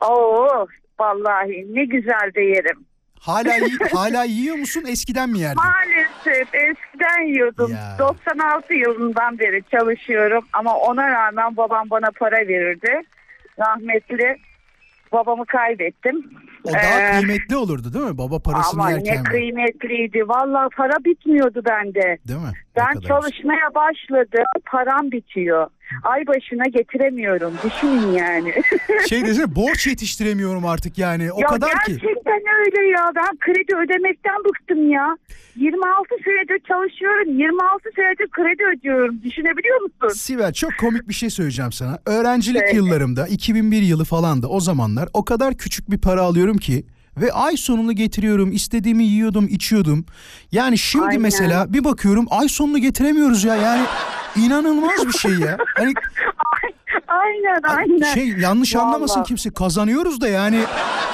Oo 0.00 0.66
vallahi 1.00 1.66
ne 1.74 1.84
güzel 1.84 2.30
de 2.34 2.40
yerim. 2.40 2.84
Hala 3.22 3.54
hala 3.92 4.24
yiyor 4.24 4.56
musun? 4.56 4.84
Eskiden 4.88 5.30
mi 5.30 5.38
yerdin? 5.38 5.62
Maalesef 5.64 6.54
eskiden 6.54 7.22
yiyordum. 7.26 7.72
Ya. 7.72 7.96
96 7.98 8.74
yılından 8.74 9.38
beri 9.38 9.62
çalışıyorum 9.70 10.44
ama 10.52 10.76
ona 10.76 11.10
rağmen 11.10 11.56
babam 11.56 11.90
bana 11.90 12.10
para 12.10 12.36
verirdi. 12.36 13.02
Rahmetli 13.58 14.36
babamı 15.12 15.46
kaybettim. 15.46 16.30
O 16.64 16.72
daha 16.72 17.00
Ee, 17.00 17.10
kıymetli 17.20 17.56
olurdu 17.56 17.92
değil 17.94 18.04
mi? 18.04 18.18
Baba 18.18 18.38
parasını 18.38 18.80
Ama 18.80 18.90
yerken. 18.90 19.14
ne 19.14 19.18
de. 19.18 19.22
kıymetliydi. 19.22 20.28
Vallahi 20.28 20.68
para 20.76 21.04
bitmiyordu 21.04 21.62
bende. 21.68 22.18
Değil 22.28 22.40
mi? 22.40 22.46
Ne 22.46 22.82
Ben 22.82 23.00
çalışmaya 23.00 23.74
başladım. 23.74 24.44
Param 24.66 25.10
bitiyor. 25.12 25.66
Ay 26.02 26.26
başına 26.26 26.64
getiremiyorum. 26.64 27.52
Düşünün 27.64 28.12
yani. 28.12 28.52
Şey 29.08 29.26
desene 29.26 29.54
borç 29.56 29.86
yetiştiremiyorum 29.86 30.66
artık 30.66 30.98
yani. 30.98 31.32
O 31.32 31.40
ya 31.40 31.46
kadar 31.46 31.70
ki. 31.70 31.76
gerçekten 31.86 32.42
öyle 32.64 32.88
ya. 32.90 33.10
Ben 33.16 33.36
kredi 33.40 33.76
ödemekten 33.76 34.36
bıktım 34.44 34.90
ya. 34.90 35.16
26 35.56 36.08
senedir 36.24 36.62
çalışıyorum. 36.68 37.38
26 37.38 37.90
senedir 37.96 38.28
kredi 38.30 38.62
ödüyorum. 38.78 39.22
Düşünebiliyor 39.24 39.80
musun? 39.80 40.08
Sibel 40.18 40.52
çok 40.52 40.70
komik 40.80 41.08
bir 41.08 41.14
şey 41.14 41.30
söyleyeceğim 41.30 41.72
sana. 41.72 41.98
Öğrencilik 42.06 42.60
Söyle. 42.60 42.76
yıllarımda 42.76 43.26
2001 43.26 43.82
yılı 43.82 44.04
falan 44.04 44.42
da 44.42 44.48
o 44.48 44.60
zamanlar 44.60 45.08
o 45.12 45.24
kadar 45.24 45.54
küçük 45.54 45.90
bir 45.90 45.98
para 45.98 46.20
alıyorum 46.22 46.51
ki 46.58 46.86
ve 47.16 47.32
ay 47.32 47.56
sonunu 47.56 47.92
getiriyorum. 47.92 48.52
istediğimi 48.52 49.04
yiyordum, 49.04 49.48
içiyordum. 49.50 50.06
Yani 50.52 50.78
şimdi 50.78 51.04
Aynen. 51.04 51.20
mesela 51.20 51.72
bir 51.72 51.84
bakıyorum 51.84 52.26
ay 52.30 52.48
sonunu 52.48 52.78
getiremiyoruz 52.78 53.44
ya. 53.44 53.56
Yani 53.56 53.84
inanılmaz 54.36 55.06
bir 55.06 55.12
şey 55.12 55.32
ya. 55.32 55.58
Hani 55.76 55.92
aynen 57.08 57.60
aynen. 57.62 58.14
şey 58.14 58.28
yanlış 58.28 58.76
anlamasın 58.76 59.14
Vallahi. 59.16 59.28
kimse. 59.28 59.50
Kazanıyoruz 59.50 60.20
da 60.20 60.28
yani 60.28 60.60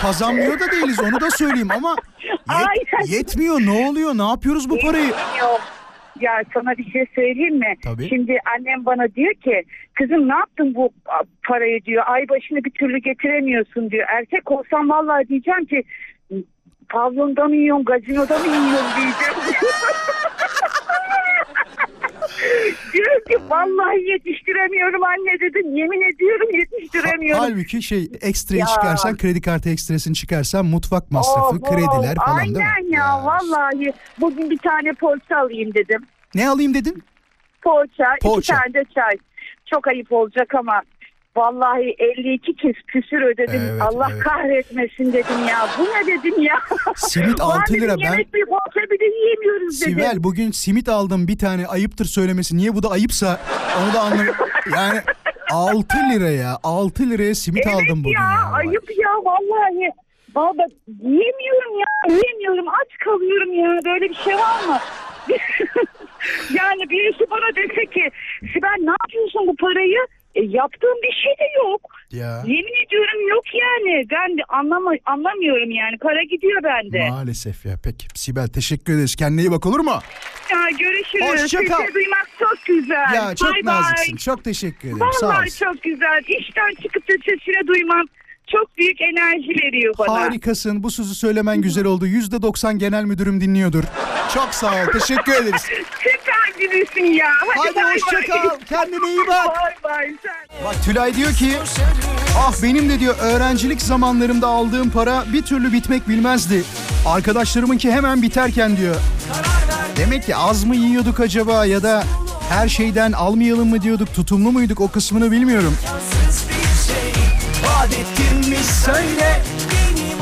kazanmıyor 0.02 0.60
da 0.60 0.70
değiliz 0.72 1.00
onu 1.00 1.20
da 1.20 1.30
söyleyeyim 1.30 1.68
ama 1.76 1.96
yet- 2.20 2.38
Aynen. 2.48 3.06
yetmiyor. 3.16 3.60
Ne 3.60 3.88
oluyor? 3.88 4.18
Ne 4.18 4.28
yapıyoruz 4.28 4.70
bu 4.70 4.78
parayı? 4.80 5.08
Yok. 5.40 5.60
Ya 6.20 6.42
sana 6.54 6.78
bir 6.78 6.90
şey 6.90 7.06
söyleyeyim 7.14 7.58
mi? 7.58 7.74
Tabii. 7.84 8.08
Şimdi 8.08 8.38
annem 8.56 8.84
bana 8.86 9.14
diyor 9.14 9.34
ki 9.34 9.62
kızım 9.94 10.28
ne 10.28 10.34
yaptın 10.34 10.74
bu 10.74 10.90
parayı 11.48 11.84
diyor. 11.84 12.04
Ay 12.06 12.28
başını 12.28 12.64
bir 12.64 12.70
türlü 12.70 12.98
getiremiyorsun 12.98 13.90
diyor. 13.90 14.06
Erkek 14.08 14.50
olsam 14.50 14.90
vallahi 14.90 15.28
diyeceğim 15.28 15.64
ki 15.64 15.82
pavyonda 16.88 17.44
mı 17.44 17.56
yiyorsun, 17.56 17.84
gazinoda 17.84 18.38
mı 18.38 18.46
yiyorsun 18.46 18.96
diyeceğim. 18.96 19.34
diyor 22.92 23.24
ki 23.28 23.36
vallahi 23.50 24.10
yetiştiremiyorum 24.10 25.02
anne 25.02 25.40
dedim. 25.40 25.76
Yemin 25.76 26.14
ediyorum 26.14 26.48
yetiştiremiyorum. 26.58 27.42
Halbuki 27.44 27.82
şey 27.82 28.10
ekstrayı 28.20 28.60
Ya. 28.60 28.66
çıkarsan 28.66 29.16
kredi 29.16 29.40
kartı 29.40 29.70
ekstrasını 29.70 30.14
çıkarsan 30.14 30.66
mutfak 30.66 31.10
masrafı, 31.10 31.56
of. 31.56 31.62
krediler 31.62 32.16
falan 32.26 32.44
değil 32.44 32.56
mi? 32.56 32.64
Aynen 32.76 32.92
ya, 32.92 33.24
vallahi 33.24 33.92
bugün 34.20 34.50
bir 34.50 34.58
tane 34.58 34.92
poğaça 34.92 35.36
alayım 35.36 35.74
dedim. 35.74 36.02
Ne 36.34 36.48
alayım 36.48 36.74
dedin? 36.74 37.02
Poğaça, 37.62 38.04
Poğaça. 38.22 38.38
iki 38.54 38.62
tane 38.62 38.74
de 38.74 38.84
çay. 38.94 39.16
Çok 39.66 39.88
ayıp 39.88 40.12
olacak 40.12 40.54
ama 40.54 40.82
Vallahi 41.38 41.94
52 41.98 42.54
kez 42.56 42.74
küsür 42.86 43.22
ödedim. 43.22 43.60
Evet, 43.70 43.82
Allah 43.82 44.08
evet. 44.12 44.22
kahretmesin 44.22 45.12
dedim 45.12 45.44
ya. 45.48 45.58
Bu 45.78 45.84
ne 45.84 46.06
dedim 46.06 46.42
ya. 46.42 46.54
Simit 46.96 47.40
Var 47.40 47.44
altı 47.44 47.72
dedim, 47.74 47.82
lira. 47.82 47.96
Ben- 47.96 48.04
Yemek 48.04 48.34
bir 48.34 48.46
poğaça 48.46 48.90
bir 48.90 49.00
de 49.00 49.04
yiyemiyoruz 49.04 49.80
dedim. 49.82 49.92
Sibel 49.92 50.24
bugün 50.24 50.50
simit 50.50 50.88
aldım 50.88 51.28
bir 51.28 51.38
tane 51.38 51.66
ayıptır 51.66 52.04
söylemesi. 52.04 52.56
Niye 52.56 52.74
bu 52.74 52.82
da 52.82 52.90
ayıpsa 52.90 53.40
onu 53.82 53.94
da 53.94 54.00
anlamıyorum. 54.00 54.34
Yani 54.74 55.00
6 55.52 55.96
lira 56.12 56.30
ya 56.30 56.58
6 56.62 57.10
liraya 57.10 57.34
simit 57.34 57.66
evet 57.66 57.76
aldım 57.76 58.04
bugün 58.04 58.14
ya, 58.14 58.20
ya. 58.20 58.52
ayıp 58.52 58.90
ya 58.98 59.10
vallahi. 59.24 59.90
Baba 60.34 60.62
yiyemiyorum 61.02 61.78
ya 61.80 61.86
yiyemiyorum 62.08 62.68
aç 62.68 62.98
kalıyorum 63.04 63.52
ya 63.52 63.80
böyle 63.84 64.08
bir 64.10 64.14
şey 64.14 64.34
var 64.34 64.64
mı? 64.68 64.78
yani 66.54 66.90
birisi 66.90 67.30
bana 67.30 67.56
dese 67.56 67.86
ki 67.86 68.10
Sibel 68.52 68.76
ne 68.80 68.90
yapıyorsun 68.90 69.46
bu 69.46 69.56
parayı? 69.56 69.98
E, 70.34 70.40
yaptığım 70.42 70.98
bir 71.02 71.12
şey 71.22 71.32
de 71.38 71.48
yok. 71.58 71.80
Ya. 72.10 72.42
Yemin 72.46 72.86
ediyorum 72.86 73.28
yok 73.28 73.44
yani. 73.54 74.04
Ben 74.10 74.38
de 74.38 74.42
anlama, 74.48 74.90
anlamıyorum 75.06 75.70
yani. 75.70 75.98
Para 75.98 76.22
gidiyor 76.22 76.62
bende. 76.62 77.10
Maalesef 77.10 77.66
ya. 77.66 77.74
Peki 77.84 78.06
Sibel 78.14 78.48
teşekkür 78.48 78.92
ederiz. 78.92 79.16
Kendine 79.16 79.40
iyi 79.40 79.50
bak 79.50 79.66
olur 79.66 79.80
mu? 79.80 79.98
Ya 80.52 80.58
görüşürüz. 80.78 81.24
Hoşça 81.42 81.58
kal. 81.58 81.76
Sesini 81.78 81.94
duymak 81.94 82.28
çok 82.38 82.66
güzel. 82.66 83.14
Ya 83.14 83.34
çok 83.36 83.54
Bye 83.54 83.64
naziksin. 83.64 84.12
bye. 84.14 84.18
Çok 84.18 84.44
teşekkür 84.44 84.88
ederim. 84.88 85.06
Sağ 85.20 85.26
Vallahi 85.26 85.38
olasın. 85.42 85.64
çok 85.64 85.82
güzel. 85.82 86.22
İşten 86.28 86.82
çıkıp 86.82 87.08
da 87.08 87.12
sesini 87.24 87.66
duymam 87.66 88.06
çok 88.52 88.78
büyük 88.78 89.00
enerji 89.00 89.48
veriyor 89.50 89.94
bana. 89.98 90.20
Harikasın. 90.20 90.82
Bu 90.82 90.90
sözü 90.90 91.14
söylemen 91.14 91.60
güzel 91.62 91.84
oldu. 91.84 92.06
%90 92.06 92.78
genel 92.78 93.04
müdürüm 93.04 93.40
dinliyordur. 93.40 93.84
Çok 94.34 94.54
sağ 94.54 94.72
ol. 94.72 94.86
Teşekkür 94.92 95.32
ederiz. 95.32 95.66
Birisin 96.58 97.12
ya. 97.14 97.26
Hadi, 97.40 97.68
Hadi 97.68 97.74
bay 97.74 97.94
hoşça 97.94 98.16
bay. 98.16 98.26
kal. 98.26 98.58
Kendine 98.68 99.08
iyi 99.10 99.18
bak. 99.28 99.46
Bay 99.46 99.74
bay. 99.92 100.06
Sen- 100.22 100.64
Bak 100.64 100.74
Tülay 100.84 101.14
diyor 101.14 101.32
ki 101.32 101.52
ah 102.38 102.52
benim 102.62 102.88
de 102.88 103.00
diyor 103.00 103.14
öğrencilik 103.20 103.82
zamanlarımda 103.82 104.46
aldığım 104.46 104.90
para 104.90 105.24
bir 105.32 105.42
türlü 105.42 105.72
bitmek 105.72 106.08
bilmezdi. 106.08 106.64
Arkadaşlarımınki 107.06 107.92
hemen 107.92 108.22
biterken 108.22 108.76
diyor. 108.76 108.96
Demek 109.96 110.26
ki 110.26 110.36
az 110.36 110.64
mı 110.64 110.76
yiyorduk 110.76 111.20
acaba 111.20 111.64
ya 111.66 111.82
da 111.82 112.04
her 112.50 112.68
şeyden 112.68 113.12
almayalım 113.12 113.68
mı 113.68 113.82
diyorduk 113.82 114.14
tutumlu 114.14 114.52
muyduk 114.52 114.80
o 114.80 114.88
kısmını 114.90 115.30
bilmiyorum. 115.30 115.76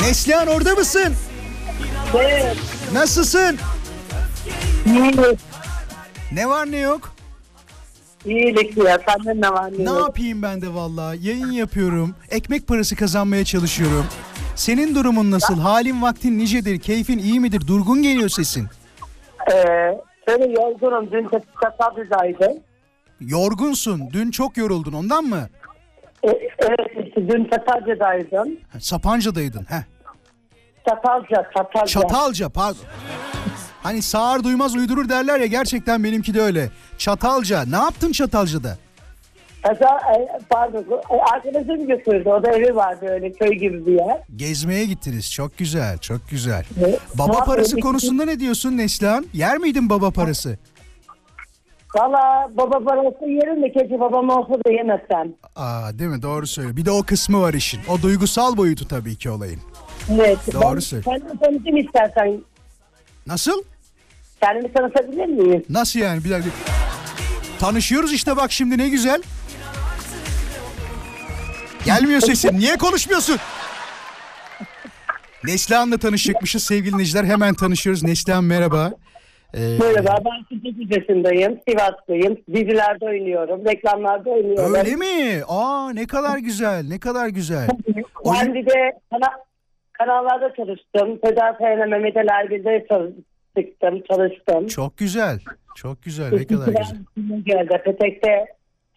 Neslihan 0.02 0.46
orada 0.46 0.74
mısın? 0.74 1.14
Evet. 2.14 2.56
Nasılsın? 2.92 3.58
İyilik, 4.86 5.38
Ne 6.32 6.48
var 6.48 6.70
ne 6.72 6.78
yok? 6.78 7.12
iyilik 8.24 8.76
ya. 8.76 8.98
Senden 9.08 9.40
ne 9.40 9.50
var 9.50 9.72
Ne 9.78 10.00
yapayım 10.00 10.42
ben 10.42 10.62
de 10.62 10.74
vallahi 10.74 11.26
yayın 11.28 11.50
yapıyorum. 11.52 12.14
Ekmek 12.30 12.66
parası 12.68 12.96
kazanmaya 12.96 13.44
çalışıyorum. 13.44 14.06
Senin 14.54 14.94
durumun 14.94 15.30
nasıl? 15.30 15.60
Halin 15.60 16.02
vaktin 16.02 16.38
nicedir? 16.38 16.78
Keyfin 16.80 17.18
iyi 17.18 17.40
midir? 17.40 17.66
Durgun 17.66 18.02
geliyor 18.02 18.28
sesin. 18.28 18.66
Ee, 19.52 19.54
şöyle 20.28 20.44
yorgunum. 20.60 21.10
Dün 21.12 21.28
Çatalca'daydım. 21.62 22.62
Yorgunsun. 23.20 24.10
Dün 24.12 24.30
çok 24.30 24.56
yoruldun 24.56 24.92
ondan 24.92 25.24
mı? 25.24 25.48
Ee, 26.24 26.28
evet 26.58 27.16
dün 27.16 27.48
Çatalca'daydım. 27.50 28.48
Ha, 28.72 28.80
Sapanca'daydın. 28.80 29.66
Heh. 29.68 29.82
Çatalca, 30.88 31.50
Çatalca. 31.56 31.86
Çatalca 31.86 32.48
pardon. 32.48 32.80
Hani 33.86 34.02
sağır 34.02 34.44
duymaz 34.44 34.76
uydurur 34.76 35.08
derler 35.08 35.40
ya 35.40 35.46
gerçekten 35.46 36.04
benimki 36.04 36.34
de 36.34 36.40
öyle. 36.40 36.70
Çatalca. 36.98 37.64
Ne 37.64 37.76
yaptın 37.76 38.12
Çatalca'da? 38.12 38.76
Kaza, 39.62 39.84
e, 39.84 40.38
pardon, 40.50 40.84
e, 41.10 41.16
arkadaşım 41.34 41.86
götürdü. 41.86 42.28
O 42.28 42.42
da 42.42 42.50
evi 42.50 42.76
vardı 42.76 43.06
öyle 43.08 43.32
köy 43.32 43.50
gibi 43.50 43.86
bir 43.86 43.92
yer. 43.92 44.20
Gezmeye 44.36 44.84
gittiniz. 44.84 45.32
Çok 45.32 45.58
güzel, 45.58 45.98
çok 45.98 46.28
güzel. 46.30 46.64
Evet. 46.80 47.00
Baba 47.14 47.38
Ne 47.38 47.44
parası 47.44 47.70
yapayım? 47.70 47.86
konusunda 47.86 48.24
ne 48.24 48.40
diyorsun 48.40 48.76
Neslihan? 48.76 49.26
Yer 49.32 49.58
miydin 49.58 49.90
baba 49.90 50.10
parası? 50.10 50.58
Valla 51.96 52.50
baba 52.54 52.84
parası 52.84 53.24
yerim 53.30 53.62
de 53.62 53.72
keşke 53.72 54.00
babam 54.00 54.28
olsa 54.30 54.54
da 54.54 54.70
yemesem. 54.70 55.32
Aa 55.56 55.98
değil 55.98 56.10
mi? 56.10 56.22
Doğru 56.22 56.46
söylüyor. 56.46 56.76
Bir 56.76 56.84
de 56.84 56.90
o 56.90 57.02
kısmı 57.02 57.40
var 57.40 57.54
işin. 57.54 57.80
O 57.88 58.02
duygusal 58.02 58.56
boyutu 58.56 58.88
tabii 58.88 59.16
ki 59.16 59.30
olayın. 59.30 59.60
Evet. 60.10 60.38
Doğru 60.52 60.74
ben, 60.74 60.80
söylüyor. 60.80 61.18
Kendimi 61.18 61.40
tanıtayım 61.40 61.76
istersen. 61.86 62.40
Nasıl? 63.26 63.62
Kendimi 64.46 64.72
tanıtabilir 64.72 65.26
miyim? 65.26 65.64
Nasıl 65.70 66.00
yani? 66.00 66.24
Bir 66.24 66.30
dakika. 66.30 66.50
Tanışıyoruz 67.60 68.12
işte 68.12 68.36
bak 68.36 68.52
şimdi 68.52 68.78
ne 68.78 68.88
güzel. 68.88 69.22
Gelmiyor 71.84 72.20
sesin. 72.20 72.58
Niye 72.58 72.76
konuşmuyorsun? 72.76 73.36
Neslihan'la 75.44 75.98
tanışacakmışız 75.98 76.62
sevgili 76.62 76.92
dinleyiciler. 76.92 77.24
Hemen 77.24 77.54
tanışıyoruz. 77.54 78.02
Neslihan 78.02 78.44
merhaba. 78.44 78.92
Ee, 79.54 79.58
Merhaba 79.80 80.18
ben 80.24 80.56
Sıcak 80.56 80.96
yaşındayım. 80.98 81.58
Sivaslıyım. 81.68 82.36
Dizilerde 82.54 83.04
oynuyorum. 83.04 83.64
Reklamlarda 83.66 84.30
oynuyorum. 84.30 84.74
öyle 84.74 84.96
mi? 84.96 85.42
Aa 85.48 85.90
ne 85.92 86.06
kadar 86.06 86.38
güzel. 86.38 86.84
Ne 86.88 86.98
kadar 86.98 87.28
güzel. 87.28 87.68
Ben 88.34 88.54
bir 88.54 88.66
de 88.66 88.98
kana, 89.10 89.30
kanallarda 89.92 90.54
çalıştım. 90.56 91.18
Sedat 91.24 91.58
Sayın'a 91.58 91.86
Mehmet 91.86 92.16
Ali 92.16 92.28
Erbil'de 92.32 92.70
çalıştım, 93.56 94.02
çalıştım. 94.10 94.66
Çok 94.66 94.96
güzel. 94.98 95.38
Çok 95.76 96.02
güzel. 96.02 96.32
Ne 96.32 96.46
kadar 96.46 96.66
güzel. 96.66 96.96
Geldi. 97.44 97.82
Petek'te 97.84 98.46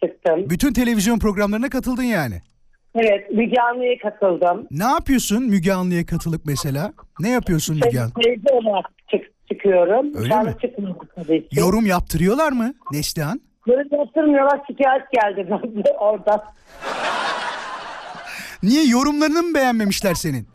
çıktım. 0.03 0.49
Bütün 0.49 0.73
televizyon 0.73 1.19
programlarına 1.19 1.69
katıldın 1.69 2.03
yani. 2.03 2.41
Evet, 2.95 3.31
Müge 3.31 3.61
Anlı'ya 3.61 3.97
katıldım. 3.97 4.67
Ne 4.71 4.83
yapıyorsun 4.83 5.43
Müge 5.43 5.73
Anlı'ya 5.73 6.05
katılıp 6.05 6.41
mesela? 6.45 6.93
Ne 7.19 7.29
yapıyorsun 7.29 7.75
Müge 7.75 7.99
Anlı? 7.99 8.11
Teyze 8.23 8.49
olarak 8.53 8.85
çık, 9.11 9.21
çıkıyorum. 9.51 10.15
Öyle 10.15 10.33
Şu 10.33 10.81
mi? 10.81 10.95
tabii 11.15 11.47
ki. 11.49 11.59
Yorum 11.59 11.85
yaptırıyorlar 11.85 12.51
mı 12.51 12.73
Neslihan? 12.91 13.41
Yorum 13.67 13.87
yaptırmıyorlar. 13.91 14.61
Şikayet 14.67 15.03
geldi 15.11 15.47
bende 15.51 15.89
orada. 15.99 16.43
Niye 18.63 18.83
yorumlarını 18.89 19.43
mı 19.43 19.53
beğenmemişler 19.55 20.13
senin? 20.13 20.47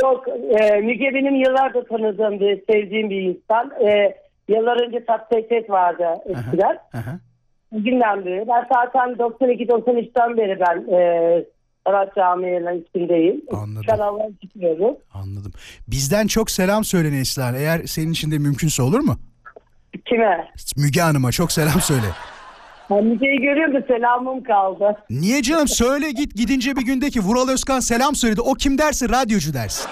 Yok, 0.00 0.24
e, 0.60 0.80
Müge 0.80 1.14
benim 1.14 1.34
yıllardır 1.34 1.84
tanıdığım 1.88 2.40
bir, 2.40 2.62
sevdiğim 2.70 3.10
bir 3.10 3.22
insan. 3.22 3.70
E, 3.86 4.14
yıllar 4.48 4.86
önce 4.86 5.04
Tatlı 5.04 5.42
Ses 5.48 5.70
vardı 5.70 6.04
eskiden. 6.26 6.78
Bugünden 7.72 8.24
beri. 8.24 8.44
Ben 8.48 8.66
zaten 8.74 9.10
92-93'ten 9.10 10.36
beri 10.36 10.60
ben 10.60 10.94
e, 10.96 11.44
sanat 11.86 12.16
camialarının 12.16 12.86
içindeyim. 12.88 13.42
Anladım. 13.52 13.86
Kanallara 13.86 14.30
çıkıyorum. 14.42 14.96
Anladım. 15.14 15.52
Bizden 15.88 16.26
çok 16.26 16.50
selam 16.50 16.84
söyle 16.84 17.12
Neslihan. 17.12 17.54
Eğer 17.54 17.78
senin 17.78 18.12
için 18.12 18.30
de 18.30 18.38
mümkünse 18.38 18.82
olur 18.82 19.00
mu? 19.00 19.16
Kime? 20.04 20.48
Müge 20.76 21.00
Hanım'a 21.00 21.32
çok 21.32 21.52
selam 21.52 21.80
söyle. 21.80 22.06
Ben 22.90 23.04
Müge'yi 23.04 23.40
görüyorum 23.40 23.74
da 23.74 23.82
selamım 23.86 24.42
kaldı. 24.42 24.96
Niye 25.10 25.42
canım 25.42 25.68
söyle 25.68 26.10
git 26.10 26.34
gidince 26.36 26.76
bir 26.76 26.82
gündeki 26.82 27.20
Vural 27.20 27.48
Özkan 27.48 27.80
selam 27.80 28.14
söyledi. 28.14 28.40
O 28.40 28.54
kim 28.54 28.78
derse 28.78 29.08
radyocu 29.08 29.54
dersin. 29.54 29.90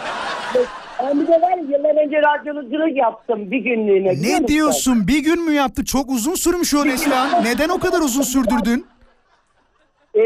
Ben 1.03 1.21
bir 1.21 1.27
de 1.27 1.33
var 1.33 1.51
ya, 1.57 1.63
yıllar 1.79 2.07
önce 2.07 2.17
radyolculuk 2.23 2.97
yaptım 2.97 3.51
bir 3.51 3.59
günlüğüne. 3.59 4.11
biliyor 4.11 4.23
Ne 4.23 4.33
musun? 4.35 4.49
diyorsun? 4.49 5.09
Bir 5.09 5.19
gün 5.25 5.45
mü 5.45 5.53
yaptı? 5.53 5.85
Çok 5.85 6.11
uzun 6.11 6.35
sürmüş 6.35 6.75
o 6.75 6.87
Neslihan. 6.87 7.45
Neden 7.45 7.69
o 7.69 7.79
kadar 7.79 7.99
uzun 8.01 8.23
sürdürdün? 8.23 8.87
Ee, 10.15 10.21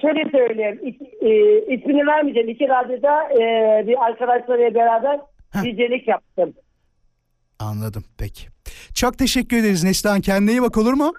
şöyle 0.00 0.30
söyleyeyim. 0.30 0.80
İs, 0.84 0.94
e, 1.22 1.28
ismini 1.74 2.06
vermeyeceğim. 2.06 2.48
İki 2.48 2.68
radyoda 2.68 3.22
e, 3.32 3.38
bir 3.86 4.04
arkadaşlarıyla 4.06 4.74
beraber 4.74 5.20
DJ'lik 5.54 6.08
yaptım. 6.08 6.52
Anladım 7.58 8.04
peki. 8.18 8.46
Çok 8.94 9.18
teşekkür 9.18 9.56
ederiz 9.56 9.84
Neslihan. 9.84 10.20
Kendine 10.20 10.50
iyi 10.50 10.62
bak 10.62 10.76
olur 10.76 10.92
mu? 10.92 11.12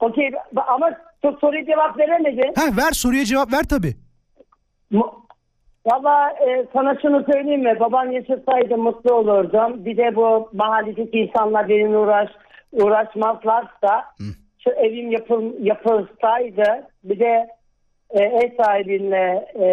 Okey 0.00 0.30
ama 0.68 0.90
soruya 1.40 1.64
cevap 1.66 1.98
veremedin. 1.98 2.52
Ha 2.56 2.62
ver 2.76 2.92
soruya 2.92 3.24
cevap 3.24 3.52
ver 3.52 3.62
tabii. 3.70 3.94
Mu- 4.90 5.14
Valla 5.86 6.30
e, 6.30 6.66
sana 6.72 6.94
şunu 7.02 7.24
söyleyeyim 7.32 7.62
mi? 7.62 7.80
Baban 7.80 8.10
yaşasaydı 8.10 8.76
mutlu 8.76 9.14
olurdum. 9.14 9.84
Bir 9.84 9.96
de 9.96 10.16
bu 10.16 10.50
mahalledeki 10.52 11.18
insanlar 11.18 11.68
benimle 11.68 11.96
uğraş 11.98 12.28
uğraşmazlarsa 12.72 14.04
şu 14.64 14.70
evim 14.70 15.10
yapıl, 15.10 15.52
yapılsaydı 15.58 16.86
bir 17.04 17.20
de 17.20 17.48
e, 18.10 18.20
ev 18.20 18.56
sahibinle 18.64 19.52
e, 19.54 19.66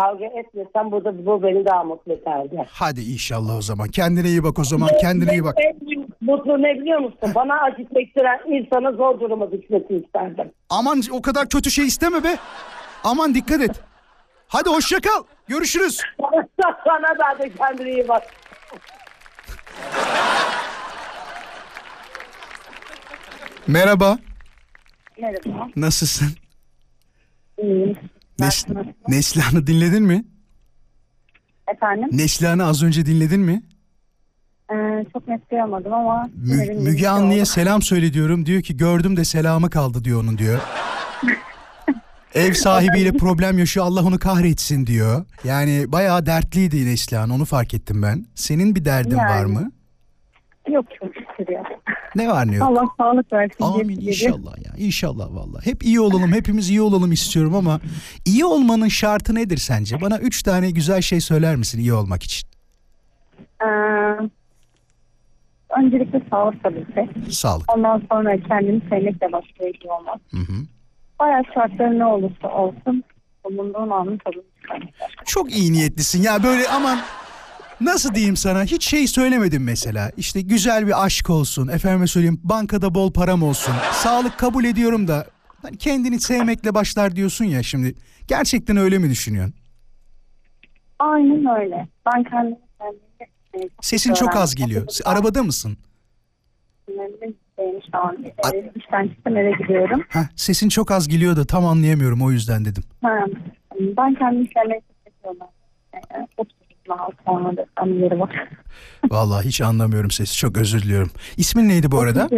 kavga 0.00 0.26
etmesem 0.26 0.90
burada 0.90 1.26
bu 1.26 1.42
beni 1.42 1.64
daha 1.66 1.84
mutlu 1.84 2.12
ederdi. 2.12 2.66
Hadi 2.70 3.00
inşallah 3.00 3.56
o 3.56 3.62
zaman. 3.62 3.88
Kendine 3.88 4.28
iyi 4.28 4.44
bak 4.44 4.58
o 4.58 4.64
zaman. 4.64 4.90
Kendine 5.00 5.32
iyi 5.32 5.44
bak. 5.44 5.54
En 5.58 5.80
büyük 5.80 6.22
mutlu 6.22 6.62
ne 6.62 6.80
biliyor 6.80 6.98
musun? 6.98 7.32
Bana 7.34 7.60
acı 7.60 7.86
çektiren 7.94 8.40
insana 8.46 8.92
zor 8.92 9.20
duruma 9.20 9.52
düşmesini 9.52 10.04
isterdim. 10.04 10.50
Aman 10.70 11.02
o 11.12 11.22
kadar 11.22 11.48
kötü 11.48 11.70
şey 11.70 11.86
isteme 11.86 12.24
be. 12.24 12.36
Aman 13.04 13.34
dikkat 13.34 13.60
et. 13.60 13.80
Hadi 14.48 14.68
hoşça 14.70 15.00
kal. 15.00 15.24
Görüşürüz. 15.48 16.00
Sana 16.86 17.18
da 17.18 17.42
de 17.42 17.48
kendine 17.48 17.90
iyi 17.90 18.08
bak. 18.08 18.22
Merhaba. 23.66 24.18
Merhaba. 25.18 25.68
Nasılsın? 25.76 26.41
İyiyim. 27.58 27.96
Nasıl? 28.38 28.74
Neslihan'ı 29.08 29.66
dinledin 29.66 30.02
mi? 30.02 30.24
Efendim? 31.74 32.08
Neslihan'ı 32.12 32.64
az 32.64 32.82
önce 32.82 33.06
dinledin 33.06 33.40
mi? 33.40 33.62
Ee, 34.72 35.04
çok 35.12 35.28
net 35.28 35.50
duyamadım 35.50 35.92
ama... 35.94 36.28
Mü- 36.36 36.74
Müge 36.74 37.08
Anlı'ya 37.08 37.46
selam 37.46 37.82
söyle 37.82 38.12
diyorum. 38.12 38.46
Diyor 38.46 38.62
ki 38.62 38.76
gördüm 38.76 39.16
de 39.16 39.24
selamı 39.24 39.70
kaldı 39.70 40.04
diyor 40.04 40.22
onun 40.22 40.38
diyor. 40.38 40.60
Ev 42.34 42.52
sahibiyle 42.52 43.12
problem 43.12 43.58
yaşıyor 43.58 43.86
Allah 43.86 44.02
onu 44.04 44.18
kahretsin 44.18 44.86
diyor. 44.86 45.24
Yani 45.44 45.84
bayağı 45.92 46.26
dertliydi 46.26 46.86
Neslihan 46.86 47.30
onu 47.30 47.44
fark 47.44 47.74
ettim 47.74 48.02
ben. 48.02 48.26
Senin 48.34 48.74
bir 48.74 48.84
derdin 48.84 49.16
Yani. 49.16 49.30
var 49.30 49.44
mı? 49.44 49.72
Yok 50.70 50.86
çok 51.00 51.08
şükür 51.14 51.52
ya. 51.52 51.62
Ne 52.16 52.28
var 52.28 52.50
ne 52.50 52.54
yok? 52.56 52.68
Allah 52.68 52.84
sağlık 52.98 53.32
versin. 53.32 53.56
Amin 53.64 54.00
inşallah 54.00 54.58
ya 54.64 54.72
inşallah 54.76 55.34
vallahi. 55.34 55.66
Hep 55.66 55.82
iyi 55.84 56.00
olalım 56.00 56.32
hepimiz 56.32 56.70
iyi 56.70 56.82
olalım 56.82 57.12
istiyorum 57.12 57.54
ama 57.54 57.80
iyi 58.24 58.44
olmanın 58.44 58.88
şartı 58.88 59.34
nedir 59.34 59.56
sence? 59.56 60.00
Bana 60.00 60.18
üç 60.18 60.42
tane 60.42 60.70
güzel 60.70 61.00
şey 61.00 61.20
söyler 61.20 61.56
misin 61.56 61.78
iyi 61.78 61.92
olmak 61.92 62.22
için? 62.22 62.48
Ee, 63.62 63.66
öncelikle 65.78 66.22
sağlık 66.30 66.62
tabii 66.62 66.84
ki. 66.84 67.32
Sağlık. 67.32 67.76
Ondan 67.76 68.02
sonra 68.10 68.36
kendini 68.48 68.80
sevmekle 68.90 69.32
başlıyor 69.32 69.74
iyi 69.84 69.90
olmak. 69.90 70.20
Hı 70.30 70.36
hı. 70.36 70.66
Hayat 71.18 71.44
şartları 71.54 71.98
ne 71.98 72.06
olursa 72.06 72.48
olsun 72.48 73.04
bulunduğun 73.44 73.90
anın 73.90 74.18
tadını. 74.18 74.42
Çok 75.26 75.56
iyi 75.56 75.72
niyetlisin 75.72 76.22
ya 76.22 76.42
böyle 76.42 76.68
aman 76.68 76.98
nasıl 77.80 78.14
diyeyim 78.14 78.36
sana 78.36 78.64
hiç 78.64 78.88
şey 78.88 79.06
söylemedim 79.06 79.64
mesela. 79.64 80.10
İşte 80.16 80.40
güzel 80.40 80.86
bir 80.86 81.04
aşk 81.04 81.30
olsun 81.30 81.68
efendime 81.68 82.06
söyleyeyim 82.06 82.40
bankada 82.44 82.94
bol 82.94 83.12
param 83.12 83.42
olsun. 83.42 83.74
Sağlık 83.92 84.38
kabul 84.38 84.64
ediyorum 84.64 85.08
da 85.08 85.26
hani 85.62 85.76
kendini 85.76 86.20
sevmekle 86.20 86.74
başlar 86.74 87.16
diyorsun 87.16 87.44
ya 87.44 87.62
şimdi. 87.62 87.94
Gerçekten 88.28 88.76
öyle 88.76 88.98
mi 88.98 89.10
düşünüyorsun? 89.10 89.54
Aynen 90.98 91.60
öyle. 91.60 91.88
Ben 92.06 92.24
kendimi 92.24 92.56
sevmeyi 92.78 93.70
Sesin 93.80 94.14
çok 94.14 94.36
az 94.36 94.54
geliyor. 94.54 94.86
Arabada 95.04 95.42
mısın? 95.42 95.76
Şu 96.86 97.98
an 97.98 98.24
e, 98.54 98.72
işten 98.76 99.08
çıktım 99.08 99.36
eve 99.36 99.52
gidiyorum. 99.52 100.04
Heh, 100.08 100.28
sesin 100.36 100.68
çok 100.68 100.90
az 100.90 101.08
geliyor 101.08 101.36
da 101.36 101.44
tam 101.44 101.66
anlayamıyorum 101.66 102.22
o 102.22 102.30
yüzden 102.30 102.64
dedim. 102.64 102.82
Ha, 103.02 103.24
ben 103.80 104.14
kendimi 104.14 104.48
sevmeyi 104.54 104.82
seviyorum. 105.04 105.46
30 106.36 106.52
Vallahi 109.10 109.46
hiç 109.46 109.60
anlamıyorum 109.60 110.10
sesi. 110.10 110.36
Çok 110.36 110.56
özür 110.56 110.82
diliyorum. 110.82 111.10
İsmin 111.36 111.68
neydi 111.68 111.90
bu 111.90 112.00
arada? 112.00 112.28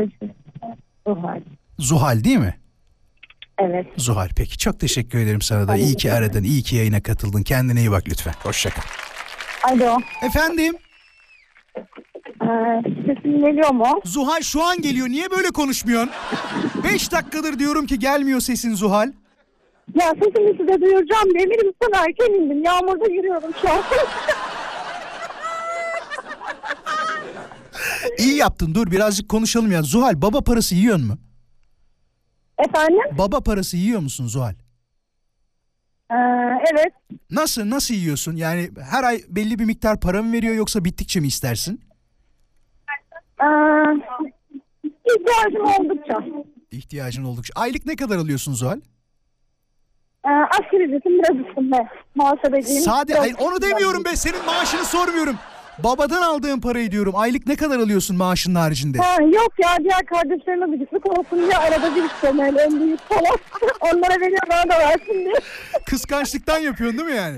Zuhal. 1.07 1.41
Zuhal 1.79 2.25
değil 2.25 2.39
mi? 2.39 2.55
Evet. 3.59 3.87
Zuhal 3.97 4.29
peki. 4.37 4.59
Çok 4.59 4.81
teşekkür 4.81 5.19
ederim 5.19 5.41
sana 5.43 5.69
da. 5.69 5.77
İyi 5.77 5.97
ki 5.97 6.13
aradın. 6.13 6.45
iyi 6.45 6.63
ki 6.63 6.77
yayına 6.77 7.03
katıldın. 7.03 7.43
Kendine 7.43 7.81
iyi 7.81 7.91
bak 7.91 8.03
lütfen. 8.09 8.35
Hoşça 8.43 8.71
kal. 8.71 8.83
Alo. 9.73 9.99
Efendim? 10.23 10.75
Ee, 12.43 12.83
sesim 13.07 13.39
geliyor 13.41 13.71
mu? 13.71 14.01
Zuhal 14.05 14.41
şu 14.43 14.65
an 14.65 14.83
geliyor. 14.83 15.09
Niye 15.09 15.31
böyle 15.31 15.49
konuşmuyorsun? 15.49 16.11
5 16.85 17.13
dakikadır 17.13 17.59
diyorum 17.59 17.87
ki 17.87 17.99
gelmiyor 17.99 18.41
sesin 18.41 18.75
Zuhal. 18.75 19.13
Ya 19.95 20.11
sesimi 20.15 20.51
size 20.57 20.81
duyuracağım 20.81 21.35
diye 21.35 21.47
minibüsten 21.47 21.93
erken 21.95 22.33
indim. 22.43 22.63
Yağmurda 22.65 23.07
yürüyorum 23.13 23.51
şu 23.63 23.71
an. 23.71 23.83
İyi 28.19 28.37
yaptın. 28.37 28.75
Dur 28.75 28.91
birazcık 28.91 29.29
konuşalım 29.29 29.73
ya. 29.73 29.83
Zuhal 29.83 30.23
baba 30.23 30.41
parası 30.41 30.75
yiyor 30.75 30.97
mu? 30.99 31.19
Efendim? 32.59 33.19
Baba 33.19 33.41
parası 33.41 33.77
yiyor 33.77 34.01
musun 34.01 34.27
Zuhal? 34.27 34.55
Ee, 36.11 36.15
evet. 36.73 36.93
Nasıl 37.31 37.71
nasıl 37.71 37.95
yiyorsun? 37.95 38.37
Yani 38.37 38.71
her 38.91 39.05
ay 39.05 39.23
belli 39.29 39.59
bir 39.59 39.65
miktar 39.65 40.01
para 40.01 40.23
mı 40.23 40.33
veriyor 40.33 40.55
yoksa 40.55 40.85
bittikçe 40.85 41.21
mi 41.21 41.27
istersin? 41.27 41.81
Ee, 43.43 43.45
ihtiyacım 44.85 45.65
oldukça. 45.67 46.25
İhtiyacın 46.71 47.25
oldukça. 47.25 47.53
Aylık 47.57 47.87
ne 47.87 47.97
kadar 47.97 48.17
alıyorsun 48.17 48.53
Zuhal? 48.55 48.81
Ee, 50.25 50.29
asgari 50.31 50.83
ücretin 50.85 51.19
biraz 51.23 51.47
üstünde. 51.47 51.89
Muhasebeciyim. 52.15 52.83
Sade 52.83 53.15
hayır 53.15 53.37
onu 53.41 53.63
demiyorum 53.63 54.05
be 54.05 54.17
senin 54.17 54.45
maaşını 54.47 54.85
sormuyorum. 54.85 55.37
Babadan 55.79 56.23
aldığın 56.23 56.61
parayı 56.61 56.91
diyorum. 56.91 57.13
Aylık 57.17 57.47
ne 57.47 57.57
kadar 57.57 57.79
alıyorsun 57.79 58.17
maaşının 58.17 58.55
haricinde? 58.55 58.99
Ha, 58.99 59.17
yok 59.23 59.53
ya 59.59 59.77
diğer 59.79 60.07
kardeşlerime 60.07 60.67
gıcıklık 60.77 61.19
olsun 61.19 61.39
diye 61.39 61.57
arada 61.57 61.95
bir 61.97 62.05
istemeli 62.05 62.59
en 62.59 62.81
büyük 62.81 63.01
falan. 63.01 63.39
Onlara 63.81 64.21
veriyor 64.21 64.41
bana 64.51 64.63
da 64.75 64.79
versin 64.79 65.15
diye. 65.15 65.35
Kıskançlıktan 65.87 66.59
yapıyorsun 66.59 66.99
değil 66.99 67.11
mi 67.11 67.17
yani? 67.17 67.37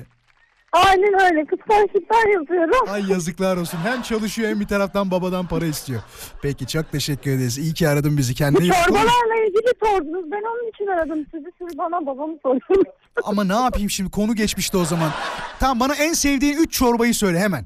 Aynen 0.86 1.14
öyle 1.24 1.44
kıskançlıktan 1.44 2.32
yapıyorum. 2.32 2.88
Ay 2.88 3.10
yazıklar 3.10 3.56
olsun. 3.56 3.78
Hem 3.84 4.02
çalışıyor 4.02 4.50
hem 4.50 4.60
bir 4.60 4.66
taraftan 4.66 5.10
babadan 5.10 5.46
para 5.46 5.64
istiyor. 5.64 6.00
Peki 6.42 6.66
çok 6.66 6.92
teşekkür 6.92 7.30
ederiz. 7.30 7.58
İyi 7.58 7.74
ki 7.74 7.88
aradın 7.88 8.16
bizi. 8.18 8.34
Kendine 8.34 8.64
iyi 8.64 8.70
bak. 8.70 8.84
Çorbalarla 8.88 9.44
ilgili 9.46 9.72
sordunuz. 9.84 10.30
Ben 10.30 10.42
onun 10.42 10.68
için 10.70 10.86
aradım 10.86 11.26
sizi. 11.34 11.52
Siz 11.58 11.78
bana 11.78 12.06
babamı 12.06 12.36
sorun. 12.42 12.60
Ama 13.24 13.44
ne 13.44 13.54
yapayım 13.54 13.90
şimdi 13.90 14.10
konu 14.10 14.34
geçmişti 14.34 14.76
o 14.76 14.84
zaman. 14.84 15.10
Tamam 15.60 15.80
bana 15.80 15.94
en 15.94 16.12
sevdiğin 16.12 16.56
3 16.58 16.72
çorbayı 16.72 17.14
söyle 17.14 17.38
hemen. 17.38 17.64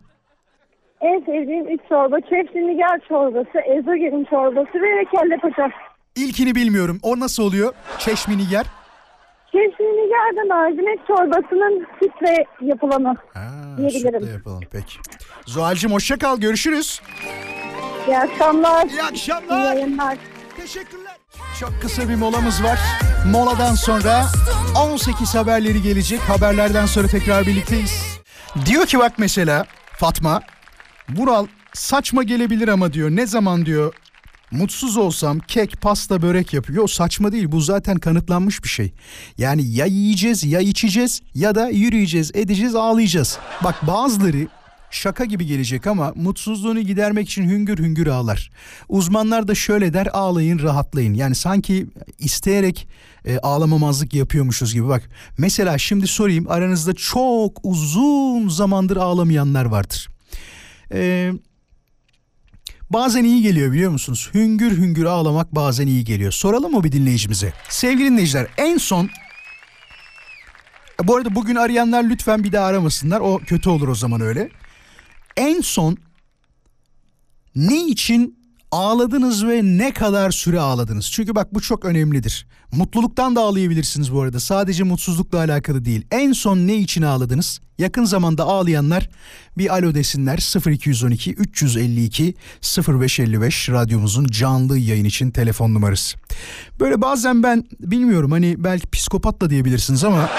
en 1.01 1.21
sevdiğim 1.21 1.69
üç 1.69 1.81
çorba. 1.89 2.21
Çepsi 2.21 2.59
nigar 2.59 3.01
çorbası, 3.09 3.59
ezogelin 3.79 4.25
çorbası 4.25 4.75
ve 4.75 5.05
kelle 5.15 5.37
paça. 5.43 5.71
İlkini 6.17 6.55
bilmiyorum. 6.55 6.99
O 7.03 7.21
nasıl 7.21 7.43
oluyor? 7.43 7.73
Çeşmini 7.99 8.43
yer. 8.53 8.67
Nigar 9.55 10.37
da 10.37 10.55
mercimek 10.55 10.99
çorbasının 11.07 11.87
sütle 12.03 12.45
yapılanı. 12.61 13.15
Ha, 13.35 13.49
Diyebilirim. 13.79 14.21
sütle 14.21 14.33
yapalım 14.33 14.61
peki. 14.73 14.97
Zuhal'cim 15.47 15.93
hoşça 15.93 16.19
kal. 16.19 16.37
Görüşürüz. 16.41 17.01
İyi 18.09 18.19
akşamlar. 18.19 18.87
İyi 18.87 18.93
İyi 18.93 19.03
akşamlar. 19.03 19.75
yayınlar. 19.75 20.19
Teşekkürler. 20.57 21.17
Çok 21.61 21.73
kısa 21.83 22.09
bir 22.09 22.15
molamız 22.15 22.65
var. 22.65 22.79
Moladan 23.33 23.75
sonra 23.75 24.23
18 24.87 25.35
haberleri 25.35 25.83
gelecek. 25.83 26.21
Haberlerden 26.21 26.87
sonra 26.87 27.07
tekrar 27.09 27.47
birlikteyiz. 27.47 28.21
Diyor 28.67 28.87
ki 28.87 28.99
bak 28.99 29.13
mesela 29.19 29.67
Fatma, 29.99 30.41
Vural 31.17 31.47
saçma 31.73 32.23
gelebilir 32.23 32.69
ama 32.69 32.93
diyor. 32.93 33.11
Ne 33.11 33.27
zaman 33.27 33.67
diyor 33.67 33.95
mutsuz 34.51 34.97
olsam 34.97 35.39
kek, 35.39 35.81
pasta, 35.81 36.23
börek 36.23 36.55
yapıyor. 36.55 36.89
Saçma 36.89 37.33
değil. 37.33 37.53
Bu 37.53 37.61
zaten 37.61 37.99
kanıtlanmış 37.99 38.65
bir 38.65 38.69
şey. 38.69 38.93
Yani 39.39 39.63
ya 39.67 39.87
yiyeceğiz 39.87 40.45
ya 40.45 40.61
içeceğiz 40.61 41.21
ya 41.35 41.55
da 41.55 41.69
yürüyeceğiz, 41.69 42.31
edeceğiz, 42.35 42.75
ağlayacağız. 42.75 43.39
Bak 43.65 43.87
bazıları 43.87 44.49
şaka 44.91 45.25
gibi 45.25 45.47
gelecek 45.47 45.87
ama 45.87 46.13
mutsuzluğunu 46.17 46.81
gidermek 46.81 47.29
için 47.29 47.49
hüngür 47.49 47.79
hüngür 47.79 48.07
ağlar. 48.07 48.51
Uzmanlar 48.89 49.49
da 49.49 49.55
şöyle 49.55 49.95
der 49.95 50.09
ağlayın 50.13 50.59
rahatlayın. 50.59 51.15
Yani 51.15 51.35
sanki 51.35 51.87
isteyerek 52.19 52.89
e, 53.25 53.39
ağlamamazlık 53.39 54.15
yapıyormuşuz 54.15 54.75
gibi 54.75 54.89
bak. 54.89 55.11
Mesela 55.39 55.79
şimdi 55.79 56.07
sorayım 56.07 56.51
aranızda 56.51 56.95
çok 56.95 57.61
uzun 57.63 58.49
zamandır 58.49 58.97
ağlamayanlar 58.97 59.65
vardır. 59.65 60.09
Eee 60.95 61.33
Bazen 62.91 63.25
iyi 63.25 63.43
geliyor 63.43 63.73
biliyor 63.73 63.91
musunuz? 63.91 64.31
Hüngür 64.35 64.77
hüngür 64.77 65.05
ağlamak 65.05 65.55
bazen 65.55 65.87
iyi 65.87 66.05
geliyor. 66.05 66.33
Soralım 66.33 66.73
mı 66.73 66.85
bir 66.85 66.93
dinleyicimize? 66.93 67.53
Sevgili 67.69 68.11
dinleyiciler 68.11 68.47
en 68.57 68.77
son... 68.79 69.11
Bu 71.05 71.17
arada 71.17 71.35
bugün 71.35 71.55
arayanlar 71.55 72.05
lütfen 72.05 72.45
bir 72.45 72.53
daha 72.53 72.67
aramasınlar. 72.67 73.21
O 73.21 73.39
kötü 73.39 73.71
olur 73.71 73.89
o 73.89 73.95
zaman 73.95 74.21
öyle. 74.21 74.51
En 75.37 75.61
son 75.61 75.97
ne 77.57 77.87
için 77.87 78.40
ağladınız 78.73 79.47
ve 79.47 79.61
ne 79.63 79.93
kadar 79.93 80.31
süre 80.31 80.61
ağladınız? 80.61 81.11
Çünkü 81.11 81.35
bak 81.35 81.55
bu 81.55 81.61
çok 81.61 81.85
önemlidir. 81.85 82.47
Mutluluktan 82.73 83.37
da 83.37 83.41
ağlayabilirsiniz 83.41 84.15
bu 84.15 84.23
arada. 84.23 84.41
Sadece 84.41 84.83
mutsuzlukla 84.83 85.39
alakalı 85.39 85.85
değil. 85.85 86.07
En 86.11 86.33
son 86.33 86.59
ne 86.59 86.77
için 86.77 87.03
ağladınız? 87.03 87.61
Yakın 87.79 88.05
zamanda 88.05 88.45
ağlayanlar 88.45 89.09
bir 89.59 89.75
alo 89.75 89.95
desinler 89.95 90.71
0212 90.71 91.33
352 91.33 92.35
0555 92.89 93.69
radyomuzun 93.69 94.27
canlı 94.27 94.79
yayın 94.79 95.05
için 95.05 95.31
telefon 95.31 95.75
numarası. 95.75 96.19
Böyle 96.81 97.01
bazen 97.01 97.43
ben 97.43 97.65
bilmiyorum 97.81 98.31
hani 98.31 98.65
belki 98.65 98.91
psikopat 98.91 99.41
da 99.41 99.51
diyebilirsiniz 99.51 100.05
ama 100.05 100.31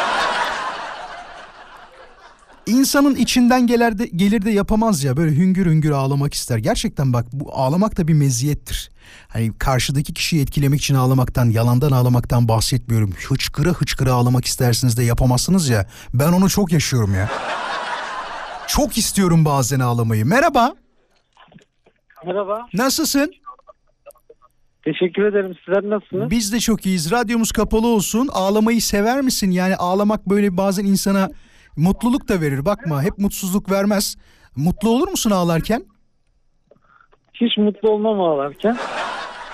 İnsanın 2.65 3.15
içinden 3.15 3.67
gelir 3.67 3.97
de, 3.97 4.05
gelir 4.05 4.41
de 4.41 4.51
yapamaz 4.51 5.03
ya 5.03 5.17
böyle 5.17 5.35
hüngür 5.35 5.65
hüngür 5.65 5.91
ağlamak 5.91 6.33
ister. 6.33 6.57
Gerçekten 6.57 7.13
bak 7.13 7.25
bu 7.33 7.53
ağlamak 7.53 7.97
da 7.97 8.07
bir 8.07 8.13
meziyettir. 8.13 8.91
Hani 9.27 9.57
karşıdaki 9.57 10.13
kişiyi 10.13 10.41
etkilemek 10.41 10.79
için 10.79 10.95
ağlamaktan, 10.95 11.49
yalandan 11.49 11.91
ağlamaktan 11.91 12.47
bahsetmiyorum. 12.47 13.11
Hıçkıra 13.29 13.69
hıçkıra 13.69 14.13
ağlamak 14.13 14.45
istersiniz 14.45 14.97
de 14.97 15.03
yapamazsınız 15.03 15.69
ya. 15.69 15.87
Ben 16.13 16.31
onu 16.31 16.49
çok 16.49 16.71
yaşıyorum 16.71 17.15
ya. 17.15 17.29
Çok 18.67 18.97
istiyorum 18.97 19.45
bazen 19.45 19.79
ağlamayı. 19.79 20.25
Merhaba. 20.25 20.75
Merhaba. 22.25 22.67
Nasılsın? 22.73 23.33
Teşekkür 24.83 25.23
ederim. 25.23 25.55
Sizler 25.65 25.89
nasılsınız? 25.89 26.29
Biz 26.29 26.53
de 26.53 26.59
çok 26.59 26.85
iyiyiz. 26.85 27.11
Radyomuz 27.11 27.51
kapalı 27.51 27.87
olsun. 27.87 28.29
Ağlamayı 28.31 28.81
sever 28.81 29.21
misin? 29.21 29.51
Yani 29.51 29.75
ağlamak 29.75 30.29
böyle 30.29 30.57
bazen 30.57 30.85
insana 30.85 31.29
mutluluk 31.77 32.29
da 32.29 32.41
verir. 32.41 32.65
Bakma 32.65 33.03
hep 33.03 33.17
mutsuzluk 33.17 33.71
vermez. 33.71 34.17
Mutlu 34.55 34.89
olur 34.89 35.07
musun 35.07 35.31
ağlarken? 35.31 35.85
Hiç 37.33 37.57
mutlu 37.57 37.89
olmam 37.89 38.21
ağlarken. 38.21 38.77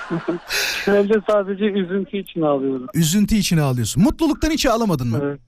Genelde 0.86 1.14
sadece 1.30 1.66
üzüntü 1.66 2.18
için 2.18 2.42
ağlıyorum. 2.42 2.88
Üzüntü 2.94 3.36
için 3.36 3.58
ağlıyorsun. 3.58 4.04
Mutluluktan 4.04 4.50
hiç 4.52 4.66
ağlamadın 4.66 5.08
mı? 5.08 5.20
Evet. 5.24 5.40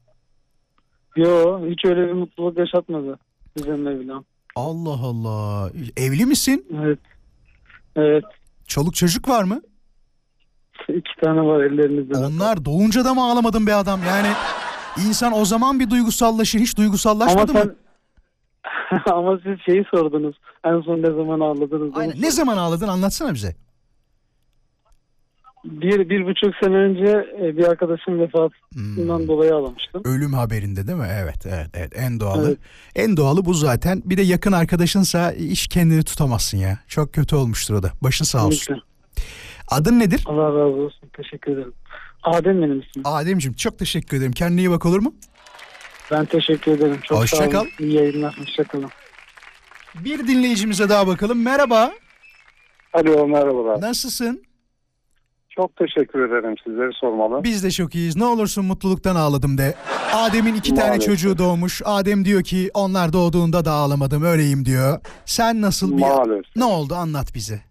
Yo 1.16 1.60
hiç 1.70 1.86
öyle 1.86 2.08
bir 2.08 2.14
mutluluk 2.14 2.58
yaşatmadı. 2.60 3.20
Bizim 3.58 3.82
Mevlam. 3.84 4.24
Allah 4.56 5.00
Allah. 5.04 5.72
Evli 5.98 6.26
misin? 6.26 6.66
Evet. 6.84 7.00
Evet. 7.96 8.24
Çoluk 8.68 8.96
çocuk 8.96 9.30
var 9.30 9.44
mı? 9.44 9.62
İki 10.90 11.22
tane 11.24 11.42
var 11.42 11.64
ellerinizde. 11.64 12.18
Onlar 12.18 12.66
doğunca 12.66 13.06
da 13.06 13.14
mı 13.14 13.24
ağlamadın 13.24 13.68
be 13.68 13.76
adam? 13.76 14.00
Yani 14.08 14.28
insan 14.98 15.34
o 15.34 15.46
zaman 15.46 15.80
bir 15.80 15.90
duygusallaşır. 15.90 16.60
Hiç 16.60 16.74
Ama 16.78 16.84
duygusallaşmadı 16.84 17.54
mı? 17.54 17.60
sen 17.60 17.76
ama 19.14 19.40
siz 19.44 19.58
şeyi 19.66 19.86
sordunuz. 19.96 20.36
En 20.64 20.82
son 20.82 20.98
ne 21.02 21.08
zaman 21.12 21.40
ağladınız? 21.40 21.92
Aynen. 21.96 22.22
Ne 22.22 22.32
zaman 22.32 22.58
ağladın 22.58 22.88
anlatsana 22.88 23.34
bize. 23.34 23.56
Bir, 25.66 26.10
bir 26.10 26.26
buçuk 26.26 26.56
sene 26.64 26.76
önce 26.76 27.28
e, 27.42 27.58
bir 27.58 27.64
arkadaşım 27.68 28.20
vefatından 28.20 29.20
Hmm. 29.20 29.28
dolayı 29.28 29.56
ağlamıştım. 29.56 30.02
Ölüm 30.06 30.34
haberinde 30.34 30.88
değil 30.88 30.98
mi? 30.98 31.08
Evet, 31.24 31.46
evet, 31.46 31.68
evet. 31.74 31.94
En 31.96 32.20
doğalı. 32.20 32.48
Evet. 32.48 32.58
En 32.96 33.18
doğalı 33.18 33.46
bu 33.46 33.54
zaten. 33.54 34.02
Bir 34.06 34.18
de 34.18 34.22
yakın 34.22 34.52
arkadaşınsa 34.52 35.32
hiç 35.32 35.68
kendini 35.68 36.04
tutamazsın 36.04 36.58
ya. 36.58 36.80
Çok 36.88 37.14
kötü 37.14 37.36
olmuştur 37.36 37.74
o 37.76 37.84
da. 37.84 37.92
Başın 38.04 38.26
sağ 38.26 38.46
olsun. 38.48 38.60
Kesinlikle. 38.60 38.84
Adın 39.72 40.00
nedir? 40.00 40.24
Allah 40.26 40.46
razı 40.48 40.60
olsun. 40.82 41.10
Teşekkür 41.14 41.52
ederim. 41.52 41.74
Adem 42.24 42.62
benim 42.62 42.80
ismim. 42.82 43.06
Ademciğim 43.08 43.56
çok 43.56 43.80
teşekkür 43.80 44.18
ederim. 44.18 44.32
Kendine 44.32 44.62
iyi 44.62 44.70
bak 44.72 44.86
olur 44.86 45.00
mu? 45.00 45.14
Ben 46.12 46.26
teşekkür 46.26 46.72
ederim. 46.72 47.00
Çok 47.04 47.18
Hoşça 47.18 47.38
sağ 47.38 47.44
olun. 47.44 47.52
kal. 47.52 47.66
İyi 47.80 47.94
yayınlar. 47.94 48.38
Hoşçakalın. 48.40 48.90
Bir 49.96 50.28
dinleyicimize 50.28 50.90
daha 50.90 51.08
bakalım. 51.08 51.42
Merhaba. 51.44 51.92
Alo 52.94 53.28
merhabalar. 53.28 53.82
Nasılsın? 53.82 54.44
Çok 55.50 55.76
teşekkür 55.76 56.20
ederim 56.30 56.56
sizleri 56.64 56.90
sormalı. 56.94 57.44
Biz 57.44 57.64
de 57.64 57.72
çok 57.72 57.96
iyiyiz. 57.96 58.16
Ne 58.16 58.26
olursun 58.26 58.66
mutluluktan 58.66 59.16
ağladım 59.16 59.58
de. 59.58 59.76
Adem'in 60.14 60.56
iki 60.56 60.76
tane 60.76 60.88
Maalesef. 60.90 61.06
çocuğu 61.10 61.38
doğmuş. 61.38 61.82
Adem 61.86 62.26
diyor 62.26 62.44
ki 62.44 62.70
onlar 62.74 63.14
doğduğunda 63.14 63.66
da 63.66 63.72
ağlamadım 63.72 64.24
öyleyim 64.24 64.66
diyor. 64.66 65.00
Sen 65.26 65.62
nasıl 65.62 65.92
bir... 65.98 66.02
Maalesef. 66.02 66.56
Ne 66.56 66.64
oldu 66.64 66.96
anlat 66.96 67.36
bize. 67.36 67.62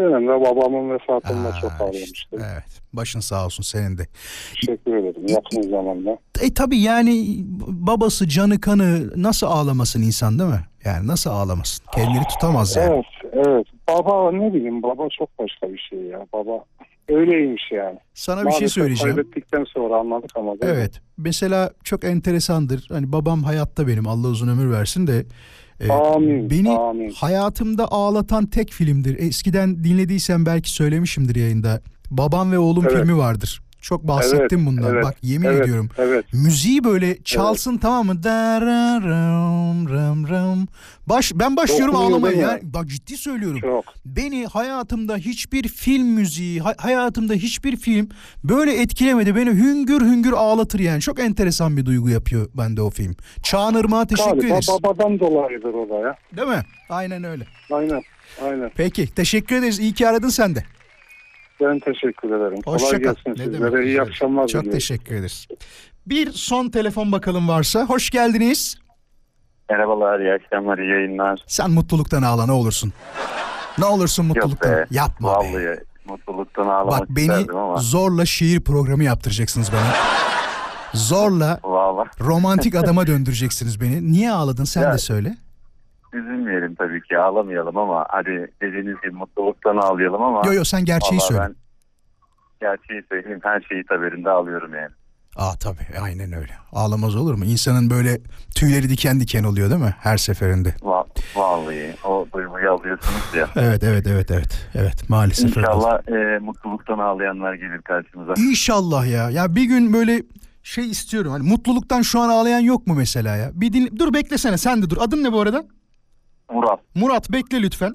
Benim 0.00 0.28
de 0.28 0.40
babamın 0.40 0.90
vefatında 0.90 1.48
Aa, 1.48 1.60
çok 1.60 1.70
işte, 1.72 1.84
ağlamıştım. 1.84 2.40
evet. 2.52 2.80
Başın 2.92 3.20
sağ 3.20 3.44
olsun 3.46 3.62
senin 3.62 3.98
de. 3.98 4.06
Teşekkür 4.54 4.96
ederim 4.96 5.26
yakın 5.28 5.70
zamanda. 5.70 6.18
E 6.42 6.54
tabi 6.54 6.78
yani 6.78 7.44
babası 7.66 8.28
canı 8.28 8.60
kanı 8.60 9.10
nasıl 9.22 9.46
ağlamasın 9.46 10.02
insan 10.02 10.38
değil 10.38 10.50
mi? 10.50 10.60
Yani 10.84 11.06
nasıl 11.06 11.30
ağlamasın? 11.30 11.84
Kendini 11.94 12.24
tutamaz 12.28 12.76
yani. 12.76 12.92
Evet 12.94 13.04
evet. 13.46 13.66
Baba 13.88 14.32
ne 14.32 14.54
bileyim 14.54 14.82
baba 14.82 15.08
çok 15.18 15.38
başka 15.38 15.72
bir 15.72 15.78
şey 15.90 15.98
ya. 15.98 16.26
Baba 16.32 16.64
öyleymiş 17.08 17.62
yani. 17.72 17.98
Sana 18.14 18.36
bir 18.40 18.50
şey 18.50 18.50
Maalesef 18.52 18.72
söyleyeceğim. 18.72 19.16
Kaybettikten 19.16 19.64
sonra 19.64 19.96
anladık 19.96 20.30
ama. 20.34 20.52
Evet. 20.62 21.00
Mesela 21.18 21.70
çok 21.84 22.04
enteresandır. 22.04 22.86
Hani 22.88 23.12
babam 23.12 23.42
hayatta 23.42 23.88
benim. 23.88 24.08
Allah 24.08 24.28
uzun 24.28 24.48
ömür 24.48 24.70
versin 24.70 25.06
de. 25.06 25.24
E, 25.80 25.92
Amin, 25.92 26.50
Beni 26.50 26.70
amin. 26.70 27.10
hayatımda 27.10 27.92
ağlatan 27.92 28.46
tek 28.46 28.70
filmdir. 28.70 29.16
Eskiden 29.18 29.84
dinlediysen 29.84 30.46
belki 30.46 30.70
söylemişimdir 30.70 31.36
yayında. 31.36 31.80
Babam 32.10 32.52
ve 32.52 32.58
oğlum 32.58 32.84
Evet. 32.88 32.96
filmi 32.98 33.16
vardır. 33.18 33.62
Çok 33.80 34.08
bahsettim 34.08 34.58
Evet, 34.58 34.66
bundan. 34.66 34.94
evet, 34.94 35.04
Bak 35.04 35.16
yemin 35.22 35.46
evet, 35.46 35.62
ediyorum. 35.62 35.88
Evet. 35.98 36.24
Müziği 36.32 36.84
böyle 36.84 37.22
çalsın 37.22 37.76
tamam 37.78 38.06
mı? 38.06 38.22
Dararam, 38.22 39.88
ram, 39.88 40.28
ram. 40.28 40.66
Baş, 41.06 41.32
ben 41.34 41.56
başlıyorum 41.56 41.94
Dokunuyor 41.94 42.12
ağlamaya. 42.18 42.36
Yani, 42.40 42.60
bak 42.62 42.86
ciddi 42.88 43.16
söylüyorum. 43.16 43.60
Çok. 43.60 43.84
Beni 44.06 44.46
hayatımda 44.46 45.16
hiçbir 45.16 45.68
film 45.68 46.06
müziği, 46.06 46.60
ha- 46.60 46.74
hayatımda 46.78 47.34
hiçbir 47.34 47.76
film 47.76 48.08
böyle 48.44 48.80
etkilemedi. 48.82 49.36
Beni 49.36 49.50
hüngür 49.50 50.00
hüngür 50.00 50.32
ağlatır 50.32 50.78
yani. 50.80 51.00
Çok 51.00 51.20
enteresan 51.20 51.76
bir 51.76 51.86
duygu 51.86 52.08
yapıyor 52.10 52.48
bende 52.54 52.82
o 52.82 52.90
film. 52.90 53.16
Çağan 53.42 53.74
Irmak'a 53.74 54.06
teşekkür 54.06 54.30
Galiba 54.30 54.46
ederiz. 54.46 54.68
babadan 54.82 55.20
dolayıdır 55.20 55.74
o 55.74 55.88
da 55.88 55.94
ya. 56.08 56.16
Değil 56.36 56.48
mi? 56.48 56.62
Aynen 56.88 57.24
öyle. 57.24 57.44
Aynen. 57.70 58.02
Aynen. 58.42 58.70
Peki 58.74 59.14
teşekkür 59.14 59.56
ederiz. 59.56 59.78
İyi 59.78 59.92
ki 59.94 60.08
aradın 60.08 60.28
sen 60.28 60.54
de. 60.54 60.64
Ben 61.60 61.78
teşekkür 61.78 62.28
ederim. 62.28 62.62
Hoşça 62.64 62.86
Kolay 62.86 63.02
kal. 63.02 63.14
gelsin 63.14 63.30
Ne 63.30 63.44
sizlere. 63.44 63.72
demek, 63.72 63.86
İyi 63.86 64.02
akşamlar 64.02 64.42
Çok 64.42 64.48
diliyorum. 64.60 64.70
teşekkür 64.70 65.14
ederiz. 65.14 65.46
Bir 66.06 66.32
son 66.32 66.68
telefon 66.68 67.12
bakalım 67.12 67.48
varsa. 67.48 67.84
Hoş 67.86 68.10
geldiniz. 68.10 68.78
Merhabalar, 69.70 70.20
iyi 70.20 70.32
akşamlar, 70.32 70.78
iyi 70.78 70.90
yayınlar. 70.90 71.40
Sen 71.46 71.70
mutluluktan 71.70 72.22
ağla 72.22 72.46
ne 72.46 72.52
olursun. 72.52 72.92
Ne 73.78 73.84
olursun 73.84 74.24
Yok 74.28 74.36
mutluluktan. 74.36 74.72
be, 74.72 74.86
Yapma 74.90 75.28
vallahi 75.28 75.54
be. 75.64 75.82
mutluluktan 76.04 76.66
ağlamak 76.66 77.00
Bak 77.00 77.08
beni 77.10 77.32
ama. 77.58 77.76
zorla 77.76 78.26
şiir 78.26 78.60
programı 78.60 79.04
yaptıracaksınız 79.04 79.72
bana. 79.72 79.92
Zorla 80.94 81.60
Valla 81.64 82.04
romantik 82.20 82.74
adama 82.74 83.06
döndüreceksiniz 83.06 83.80
beni. 83.80 84.12
Niye 84.12 84.32
ağladın 84.32 84.64
sen 84.64 84.82
Ya, 84.82 84.92
de 84.94 84.98
söyle. 84.98 85.36
Üzülmeyelim 86.12 86.74
tabii 86.74 87.02
ki, 87.02 87.18
ağlamayalım 87.18 87.76
ama 87.76 88.06
hadi 88.08 88.50
dediğiniz 88.62 89.00
gibi 89.02 89.12
mutluluktan 89.12 89.76
ağlayalım 89.76 90.22
ama. 90.22 90.42
Yo 90.46 90.52
yo 90.52 90.64
sen 90.64 90.84
gerçeği 90.84 91.20
söyle. 91.20 91.40
Ben 91.42 91.54
gerçeği 92.60 93.02
söyleyeyim, 93.08 93.40
her 93.42 93.60
şeyi 93.60 93.84
haberinde 93.88 94.30
ağlıyorum 94.30 94.74
yani. 94.74 94.90
Aa 95.36 95.52
tabii 95.60 95.98
aynen 96.02 96.32
öyle. 96.32 96.52
Ağlamaz 96.72 97.16
olur 97.16 97.34
mu? 97.34 97.44
İnsanın 97.44 97.90
böyle 97.90 98.18
tüyleri 98.56 98.88
diken 98.88 99.20
diken 99.20 99.44
oluyor 99.44 99.70
değil 99.70 99.80
mi? 99.80 99.94
Her 100.00 100.16
seferinde. 100.16 100.68
Va- 100.68 101.06
Vallahi 101.36 101.94
o 102.04 102.26
duyguyu 102.34 102.70
alıyorsunuz 102.72 103.34
ya. 103.36 103.48
Evet 103.56 103.84
evet 103.84 104.06
evet 104.06 104.30
evet. 104.30 104.68
Evet 104.74 105.08
maalesef. 105.10 105.56
İnşallah 105.56 106.08
e, 106.08 106.38
mutluluktan 106.38 106.98
ağlayanlar 106.98 107.54
gelir 107.54 107.82
karşımıza. 107.82 108.34
İnşallah 108.38 109.06
ya. 109.06 109.30
Ya 109.30 109.54
bir 109.54 109.64
gün 109.64 109.92
böyle 109.92 110.22
şey 110.62 110.90
istiyorum. 110.90 111.32
Hani 111.32 111.48
mutluluktan 111.48 112.02
şu 112.02 112.20
an 112.20 112.28
ağlayan 112.28 112.60
yok 112.60 112.86
mu 112.86 112.94
mesela 112.94 113.36
ya? 113.36 113.50
Bir 113.54 113.72
dinle... 113.72 113.96
Dur 113.98 114.14
beklesene 114.14 114.58
sen 114.58 114.82
de 114.82 114.90
dur. 114.90 114.96
Adın 115.00 115.24
ne 115.24 115.32
bu 115.32 115.40
arada? 115.40 115.64
Murat, 116.52 116.80
Murat 116.94 117.30
bekle 117.32 117.62
lütfen. 117.62 117.92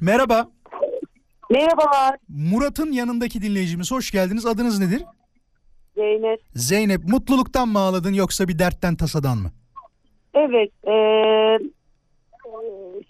Merhaba. 0.00 0.48
Merhabalar 1.50 2.16
Murat'ın 2.28 2.92
yanındaki 2.92 3.42
dinleyicimiz. 3.42 3.92
Hoş 3.92 4.10
geldiniz. 4.10 4.46
Adınız 4.46 4.80
nedir? 4.80 5.02
Zeynep. 5.96 6.40
Zeynep. 6.54 7.04
Mutluluktan 7.04 7.68
mı 7.68 7.78
ağladın 7.78 8.12
yoksa 8.12 8.48
bir 8.48 8.58
dertten 8.58 8.96
tasadan 8.96 9.38
mı? 9.38 9.50
Evet 10.34 10.70
eee, 10.86 11.58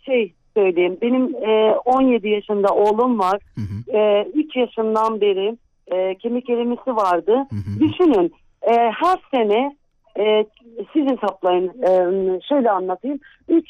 şey 0.06 0.34
söyleyeyim 0.56 0.98
benim 1.02 1.34
eee, 1.34 1.74
17 1.84 2.28
yaşında 2.28 2.74
oğlum 2.74 3.18
var. 3.18 3.40
Hı 3.54 3.60
hı. 3.60 3.92
Eee 3.96 4.28
3 4.34 4.56
yaşından 4.56 5.20
beri 5.20 5.56
eee, 5.92 6.14
kemik 6.22 6.50
erimesi 6.50 6.96
vardı. 6.96 7.32
Hı 7.50 7.56
hı. 7.56 7.80
Düşünün 7.80 8.32
eee, 8.68 8.92
her 9.00 9.18
sene 9.30 9.76
eee, 10.18 10.46
siz 10.92 11.06
hesaplayın 11.06 11.72
eee, 11.82 12.40
şöyle 12.48 12.70
anlatayım. 12.70 13.18
3 13.48 13.66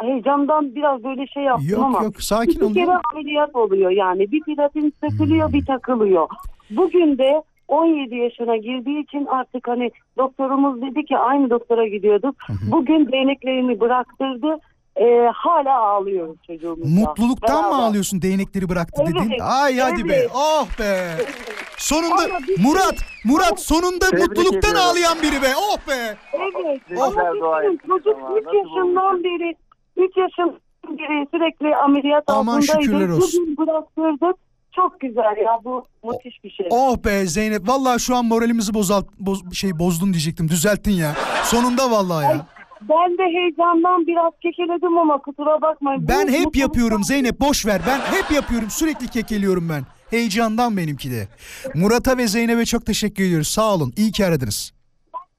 heyecandan 0.00 0.74
biraz 0.74 1.04
böyle 1.04 1.26
şey 1.26 1.42
yaptım 1.42 1.68
Yok 1.70 1.84
ama 1.84 2.02
yok 2.04 2.22
sakin 2.22 2.50
iki 2.52 2.64
ol. 2.64 2.74
kere 2.74 2.92
ameliyat 3.12 3.56
oluyor 3.56 3.90
yani. 3.90 4.32
Bir 4.32 4.42
platin 4.42 4.94
sökülüyor 5.04 5.52
bir 5.52 5.66
takılıyor. 5.66 6.28
Bugün 6.70 7.18
de 7.18 7.42
17 7.68 8.14
yaşına 8.16 8.56
girdiği 8.56 9.02
için 9.02 9.26
artık 9.26 9.68
hani 9.68 9.90
doktorumuz 10.18 10.82
dedi 10.82 11.04
ki 11.04 11.18
aynı 11.18 11.50
doktora 11.50 11.86
gidiyorduk. 11.86 12.34
Bugün 12.70 13.12
değneklerimi 13.12 13.80
bıraktırdı. 13.80 14.58
Ee, 14.96 15.30
hala 15.34 15.78
ağlıyoruz 15.80 16.36
çocuğumuzla. 16.46 17.00
Mutluluktan 17.00 17.56
mı 17.64 17.70
Beraber. 17.70 17.84
ağlıyorsun 17.84 18.22
değnekleri 18.22 18.68
bıraktı 18.68 19.02
Evet, 19.04 19.14
dedin? 19.14 19.38
Ay 19.62 19.76
hadi 19.78 20.08
be. 20.08 20.12
evet. 20.14 20.30
Oh 20.34 20.66
be. 20.80 21.08
Sonunda 21.78 22.14
Ama 22.24 22.38
bir- 22.48 22.62
Murat 22.62 22.94
Murat 23.24 23.60
sonunda 23.60 24.10
Tebrik 24.10 24.28
mutluluktan 24.28 24.58
ediyorum. 24.70 24.80
ağlayan 24.90 25.22
biri 25.22 25.42
be. 25.42 25.52
Oh 25.56 25.76
be. 25.88 26.16
Evet. 26.32 26.80
Bizler 26.90 27.02
Ama 27.06 27.40
dua 27.40 27.62
ettik 27.64 27.80
çocuk 27.86 28.16
ama 28.16 28.38
3 28.38 28.44
nasıl 28.46 28.56
yaşından 28.56 29.24
beri 29.24 29.54
3 29.96 30.16
yaşından 30.16 30.58
beri 30.98 31.26
sürekli 31.30 31.76
ameliyat 31.76 32.24
Aman 32.26 32.56
altındaydı. 32.56 32.82
şükürler 32.82 33.08
olsun. 33.08 33.42
Bugün 33.42 33.56
bıraktırdık. 33.66 34.36
Çok 34.76 35.00
güzel 35.00 35.36
ya 35.44 35.58
bu 35.64 35.84
müthiş 36.04 36.44
bir 36.44 36.50
şey. 36.50 36.66
Oh 36.70 36.96
be 37.04 37.26
Zeynep. 37.26 37.68
Vallahi 37.68 38.00
şu 38.00 38.16
an 38.16 38.24
moralimizi 38.24 38.74
bozalt 38.74 39.06
boz, 39.18 39.54
şey 39.54 39.78
bozdun 39.78 40.12
diyecektim. 40.12 40.48
Düzelttin 40.48 40.92
ya. 40.92 41.14
Sonunda 41.44 41.90
vallahi 41.90 42.24
ya. 42.24 42.46
Ben 42.82 43.18
de 43.18 43.22
heyecandan 43.22 44.06
biraz 44.06 44.32
kekeledim 44.42 44.98
ama 44.98 45.18
kusura 45.18 45.62
bakmayın. 45.62 46.08
Ben 46.08 46.26
Bu 46.28 46.32
hep 46.32 46.38
mutluluktan- 46.38 46.60
yapıyorum 46.60 47.04
Zeynep 47.04 47.40
boş 47.40 47.66
ver. 47.66 47.80
Ben 47.86 47.98
hep 47.98 48.30
yapıyorum. 48.30 48.70
Sürekli 48.70 49.08
kekeliyorum 49.08 49.68
ben. 49.68 49.82
Heyecandan 50.10 50.76
benimki 50.76 51.10
de. 51.10 51.28
Murat'a 51.74 52.18
ve 52.18 52.28
Zeynep'e 52.28 52.64
çok 52.64 52.86
teşekkür 52.86 53.24
ediyoruz. 53.24 53.48
Sağ 53.48 53.74
olun. 53.74 53.92
İyi 53.96 54.12
ki 54.12 54.26
aradınız. 54.26 54.72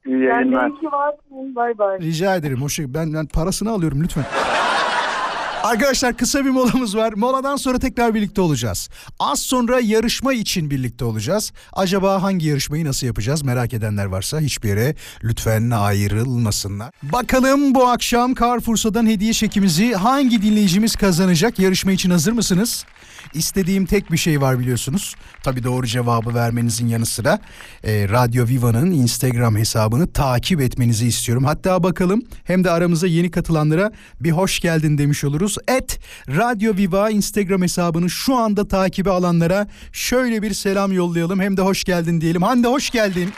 iyi 0.05 0.23
yayınlar. 0.23 0.71
Bay 1.55 1.77
bay. 1.77 1.99
Rica 1.99 2.35
ederim. 2.35 2.61
Hoşça 2.61 2.93
ben, 2.93 3.13
ben 3.13 3.25
parasını 3.25 3.71
alıyorum 3.71 4.03
lütfen. 4.03 4.25
Arkadaşlar 5.63 6.17
kısa 6.17 6.45
bir 6.45 6.49
molamız 6.49 6.97
var. 6.97 7.13
Moladan 7.13 7.55
sonra 7.55 7.79
tekrar 7.79 8.13
birlikte 8.13 8.41
olacağız. 8.41 8.89
Az 9.19 9.39
sonra 9.39 9.79
yarışma 9.79 10.33
için 10.33 10.69
birlikte 10.69 11.05
olacağız. 11.05 11.53
Acaba 11.73 12.23
hangi 12.23 12.47
yarışmayı 12.47 12.85
nasıl 12.85 13.07
yapacağız? 13.07 13.43
Merak 13.43 13.73
edenler 13.73 14.05
varsa 14.05 14.39
hiçbir 14.39 14.69
yere 14.69 14.95
lütfen 15.23 15.69
ayrılmasınlar. 15.69 16.91
Bakalım 17.03 17.75
bu 17.75 17.87
akşam 17.87 18.35
Carrefour'dan 18.35 19.05
hediye 19.07 19.33
çekimizi 19.33 19.93
hangi 19.93 20.41
dinleyicimiz 20.41 20.95
kazanacak? 20.95 21.59
Yarışma 21.59 21.91
için 21.91 22.09
hazır 22.09 22.31
mısınız? 22.31 22.85
İstediğim 23.33 23.85
tek 23.85 24.11
bir 24.11 24.17
şey 24.17 24.41
var 24.41 24.59
biliyorsunuz. 24.59 25.15
Tabii 25.43 25.63
doğru 25.63 25.87
cevabı 25.87 26.33
vermenizin 26.33 26.87
yanı 26.87 27.05
sıra 27.05 27.39
e, 27.83 28.09
Radyo 28.09 28.47
Viva'nın 28.47 28.91
Instagram 28.91 29.57
hesabını 29.57 30.13
takip 30.13 30.61
etmenizi 30.61 31.07
istiyorum. 31.07 31.43
Hatta 31.43 31.83
bakalım 31.83 32.23
hem 32.43 32.63
de 32.63 32.71
aramıza 32.71 33.07
yeni 33.07 33.31
katılanlara 33.31 33.91
bir 34.19 34.31
hoş 34.31 34.59
geldin 34.59 34.97
demiş 34.97 35.23
oluruz. 35.23 35.57
Et 35.67 35.99
Radyo 36.27 36.77
Viva 36.77 37.09
Instagram 37.09 37.61
hesabını 37.61 38.09
şu 38.09 38.35
anda 38.35 38.67
takibe 38.67 39.09
alanlara 39.09 39.67
şöyle 39.91 40.41
bir 40.41 40.53
selam 40.53 40.91
yollayalım. 40.91 41.39
Hem 41.39 41.57
de 41.57 41.61
hoş 41.61 41.83
geldin 41.83 42.21
diyelim. 42.21 42.41
Hande 42.41 42.67
hoş 42.67 42.89
geldin. 42.89 43.33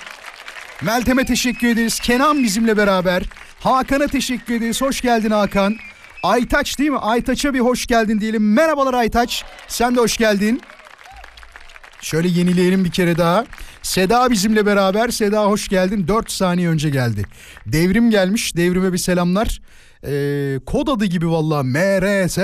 Meltem'e 0.81 1.25
teşekkür 1.25 1.67
ederiz. 1.67 1.99
Kenan 1.99 2.43
bizimle 2.43 2.77
beraber. 2.77 3.23
Hakan'a 3.59 4.07
teşekkür 4.07 4.53
ederiz. 4.53 4.81
Hoş 4.81 5.01
geldin 5.01 5.31
Hakan. 5.31 5.75
Aytaç 6.23 6.79
değil 6.79 6.89
mi? 6.89 6.97
Aytaç'a 6.97 7.53
bir 7.53 7.59
hoş 7.59 7.85
geldin 7.85 8.19
diyelim. 8.21 8.53
Merhabalar 8.53 8.93
Aytaç. 8.93 9.43
Sen 9.67 9.95
de 9.95 9.99
hoş 9.99 10.17
geldin. 10.17 10.61
Şöyle 12.01 12.27
yenileyelim 12.27 12.85
bir 12.85 12.91
kere 12.91 13.17
daha. 13.17 13.45
Seda 13.81 14.31
bizimle 14.31 14.65
beraber. 14.65 15.09
Seda 15.09 15.45
hoş 15.45 15.67
geldin. 15.67 16.07
4 16.07 16.31
saniye 16.31 16.69
önce 16.69 16.89
geldi. 16.89 17.25
Devrim 17.65 18.09
gelmiş. 18.09 18.55
Devrime 18.55 18.93
bir 18.93 18.97
selamlar. 18.97 19.61
Ee, 20.05 20.59
kod 20.65 20.87
adı 20.87 21.05
gibi 21.05 21.29
valla. 21.29 21.63
MRS. 21.63 22.37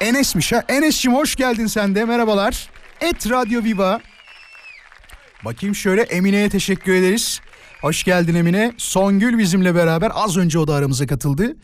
Enes'miş 0.00 0.52
ha. 0.52 0.64
Enes'cim 0.68 1.14
hoş 1.14 1.36
geldin 1.36 1.66
sen 1.66 1.94
de. 1.94 2.04
Merhabalar. 2.04 2.68
Et 3.00 3.30
Radyo 3.30 3.64
Viva. 3.64 4.00
Bakayım 5.44 5.74
şöyle 5.74 6.02
Emine'ye 6.02 6.48
teşekkür 6.48 6.94
ederiz. 6.94 7.40
Hoş 7.80 8.04
geldin 8.04 8.34
Emine. 8.34 8.72
Songül 8.76 9.38
bizimle 9.38 9.74
beraber 9.74 10.12
az 10.14 10.36
önce 10.36 10.58
o 10.58 10.68
da 10.68 10.74
aramıza 10.74 11.06
katıldı. 11.06 11.56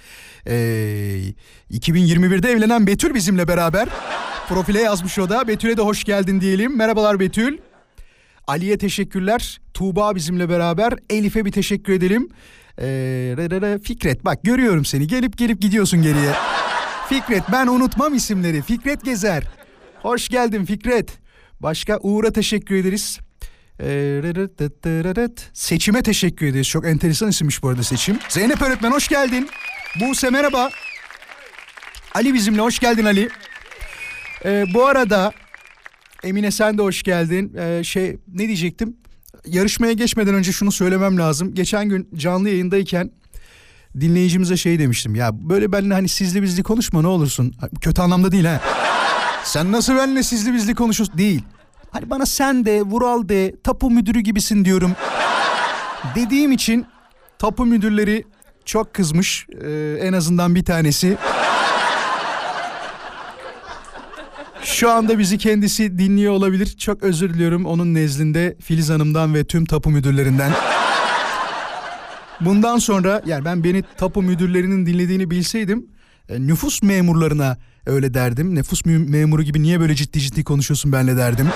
Ee, 0.47 0.55
2021'de 1.71 2.51
evlenen 2.51 2.87
Betül 2.87 3.15
bizimle 3.15 3.49
beraber. 3.49 3.89
Profile 4.49 4.81
yazmış 4.81 5.19
o 5.19 5.29
da. 5.29 5.49
Betül'e 5.49 5.77
de 5.77 5.83
hoş 5.83 6.05
geldin 6.05 6.41
diyelim. 6.41 6.77
Merhabalar 6.77 7.21
Betül. 7.21 7.59
Ali'ye 8.47 8.79
teşekkürler. 8.79 9.61
Tuğba 9.75 10.15
bizimle 10.15 10.49
beraber. 10.49 10.95
Elif'e 11.11 11.45
bir 11.45 11.53
teşekkür 11.53 11.93
edelim. 11.93 12.29
Ee, 12.79 12.87
re, 13.37 13.51
re, 13.51 13.61
re. 13.61 13.79
Fikret 13.79 14.25
bak 14.25 14.43
görüyorum 14.43 14.85
seni. 14.85 15.07
Gelip 15.07 15.39
gelip 15.39 15.61
gidiyorsun 15.61 16.03
geriye. 16.03 16.33
Fikret 17.09 17.43
ben 17.53 17.67
unutmam 17.67 18.15
isimleri. 18.15 18.63
Fikret 18.63 19.05
Gezer. 19.05 19.43
Hoş 20.03 20.29
geldin 20.29 20.65
Fikret. 20.65 21.19
Başka 21.61 21.99
Uğur'a 22.03 22.33
teşekkür 22.33 22.75
ederiz. 22.75 23.19
Seçime 25.53 26.03
teşekkür 26.03 26.47
ederiz. 26.47 26.69
Çok 26.69 26.87
enteresan 26.87 27.29
isimmiş 27.29 27.63
bu 27.63 27.69
arada 27.69 27.83
seçim. 27.83 28.19
Zeynep 28.29 28.63
öğretmen 28.63 28.91
hoş 28.91 29.09
geldin. 29.09 29.49
Buse 30.01 30.31
merhaba. 30.31 30.71
Ali 32.15 32.35
bizimle 32.35 32.61
hoş 32.61 32.79
geldin 32.79 33.05
Ali. 33.05 33.29
Ee, 34.45 34.65
bu 34.75 34.87
arada 34.87 35.33
Emine 36.23 36.51
sen 36.51 36.79
de 36.79 36.83
hoş 36.83 37.03
geldin. 37.03 37.53
Ee, 37.59 37.85
şey 37.85 38.17
ne 38.35 38.47
diyecektim? 38.47 38.97
Yarışmaya 39.47 39.93
geçmeden 39.93 40.35
önce 40.35 40.53
şunu 40.53 40.73
söylemem 40.73 41.19
lazım. 41.19 41.55
Geçen 41.55 41.89
gün 41.89 42.09
canlı 42.15 42.49
yayındayken 42.49 43.11
dinleyicimize 44.01 44.57
şey 44.57 44.79
demiştim. 44.79 45.15
Ya 45.15 45.31
böyle 45.49 45.73
benimle 45.73 45.95
hani 45.95 46.09
sizli 46.09 46.43
bizli 46.43 46.63
konuşma 46.63 47.01
ne 47.03 47.07
olursun. 47.07 47.55
Kötü 47.81 48.03
anlamda 48.03 48.33
değil 48.33 48.45
ha. 48.45 48.61
Sen 49.45 49.73
nasıl 49.73 49.97
benimle 49.97 50.23
sizli 50.23 50.55
bizli 50.55 50.75
konuşuyorsun? 50.75 51.19
Değil. 51.19 51.43
Hani 51.91 52.11
bana 52.11 52.27
sen 52.27 52.65
de 52.65 52.83
Vural 52.83 53.29
de 53.29 53.55
tapu 53.65 53.91
müdürü 53.91 54.21
gibisin 54.21 54.65
diyorum. 54.65 54.93
Dediğim 56.15 56.53
için 56.53 56.87
tapu 57.39 57.67
müdürleri 57.67 58.25
çok 58.65 58.95
kızmış. 58.95 59.47
Ee, 59.65 59.99
en 60.01 60.13
azından 60.13 60.55
bir 60.55 60.65
tanesi. 60.65 61.17
Şu 64.63 64.91
anda 64.91 65.19
bizi 65.19 65.39
kendisi 65.39 65.99
dinliyor 65.99 66.33
olabilir. 66.33 66.77
Çok 66.79 67.03
özür 67.03 67.35
diliyorum 67.35 67.67
onun 67.67 67.95
nezdinde 67.95 68.57
Filiz 68.61 68.91
Hanım'dan 68.91 69.35
ve 69.35 69.45
tüm 69.45 69.65
tapu 69.65 69.91
müdürlerinden. 69.91 70.53
Bundan 72.41 72.79
sonra 72.79 73.23
yani 73.27 73.45
ben 73.45 73.65
beni 73.65 73.85
tapu 73.97 74.23
müdürlerinin 74.23 74.87
dinlediğini 74.87 75.31
bilseydim 75.31 75.87
e, 76.29 76.47
nüfus 76.47 76.83
memurlarına 76.83 77.57
öyle 77.87 78.15
derdim. 78.15 78.55
Nüfus 78.55 78.85
memuru 78.85 79.43
gibi 79.43 79.63
niye 79.63 79.81
böyle 79.81 79.95
ciddi 79.95 80.21
ciddi 80.21 80.45
konuşuyorsun 80.45 80.93
benle 80.93 81.17
derdim. 81.17 81.49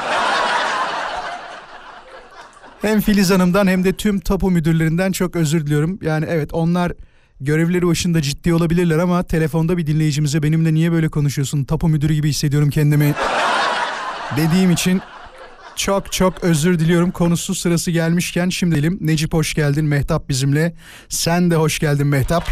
Hem 2.83 3.01
Filiz 3.01 3.31
Hanım'dan 3.31 3.67
hem 3.67 3.85
de 3.85 3.93
tüm 3.93 4.21
tapu 4.21 4.51
müdürlerinden 4.51 5.13
çok 5.13 5.37
özür 5.37 5.67
diliyorum. 5.67 5.99
Yani 6.03 6.27
evet 6.29 6.53
onlar 6.53 6.93
görevleri 7.41 7.87
başında 7.87 8.23
ciddi 8.23 8.55
olabilirler 8.55 8.99
ama 8.99 9.23
telefonda 9.23 9.77
bir 9.77 9.87
dinleyicimize 9.87 10.43
benimle 10.43 10.75
niye 10.75 10.93
böyle 10.93 11.09
konuşuyorsun 11.09 11.65
tapu 11.65 11.89
müdürü 11.89 12.15
gibi 12.15 12.29
hissediyorum 12.29 12.71
kendimi 12.71 13.15
dediğim 14.37 14.71
için 14.71 15.03
çok 15.77 16.13
çok 16.13 16.45
özür 16.45 16.79
diliyorum. 16.79 17.11
Konusu 17.11 17.55
sırası 17.55 17.91
gelmişken 17.91 18.49
şimdi 18.49 18.75
diyelim. 18.75 18.99
Necip 19.01 19.33
hoş 19.33 19.55
geldin. 19.55 19.85
Mehtap 19.85 20.29
bizimle. 20.29 20.75
Sen 21.09 21.51
de 21.51 21.57
hoş 21.57 21.79
geldin 21.79 22.07
Mehtap. 22.07 22.51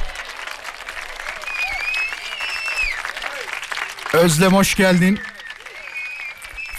Özlem 4.15 4.53
hoş 4.53 4.75
geldin. 4.75 5.19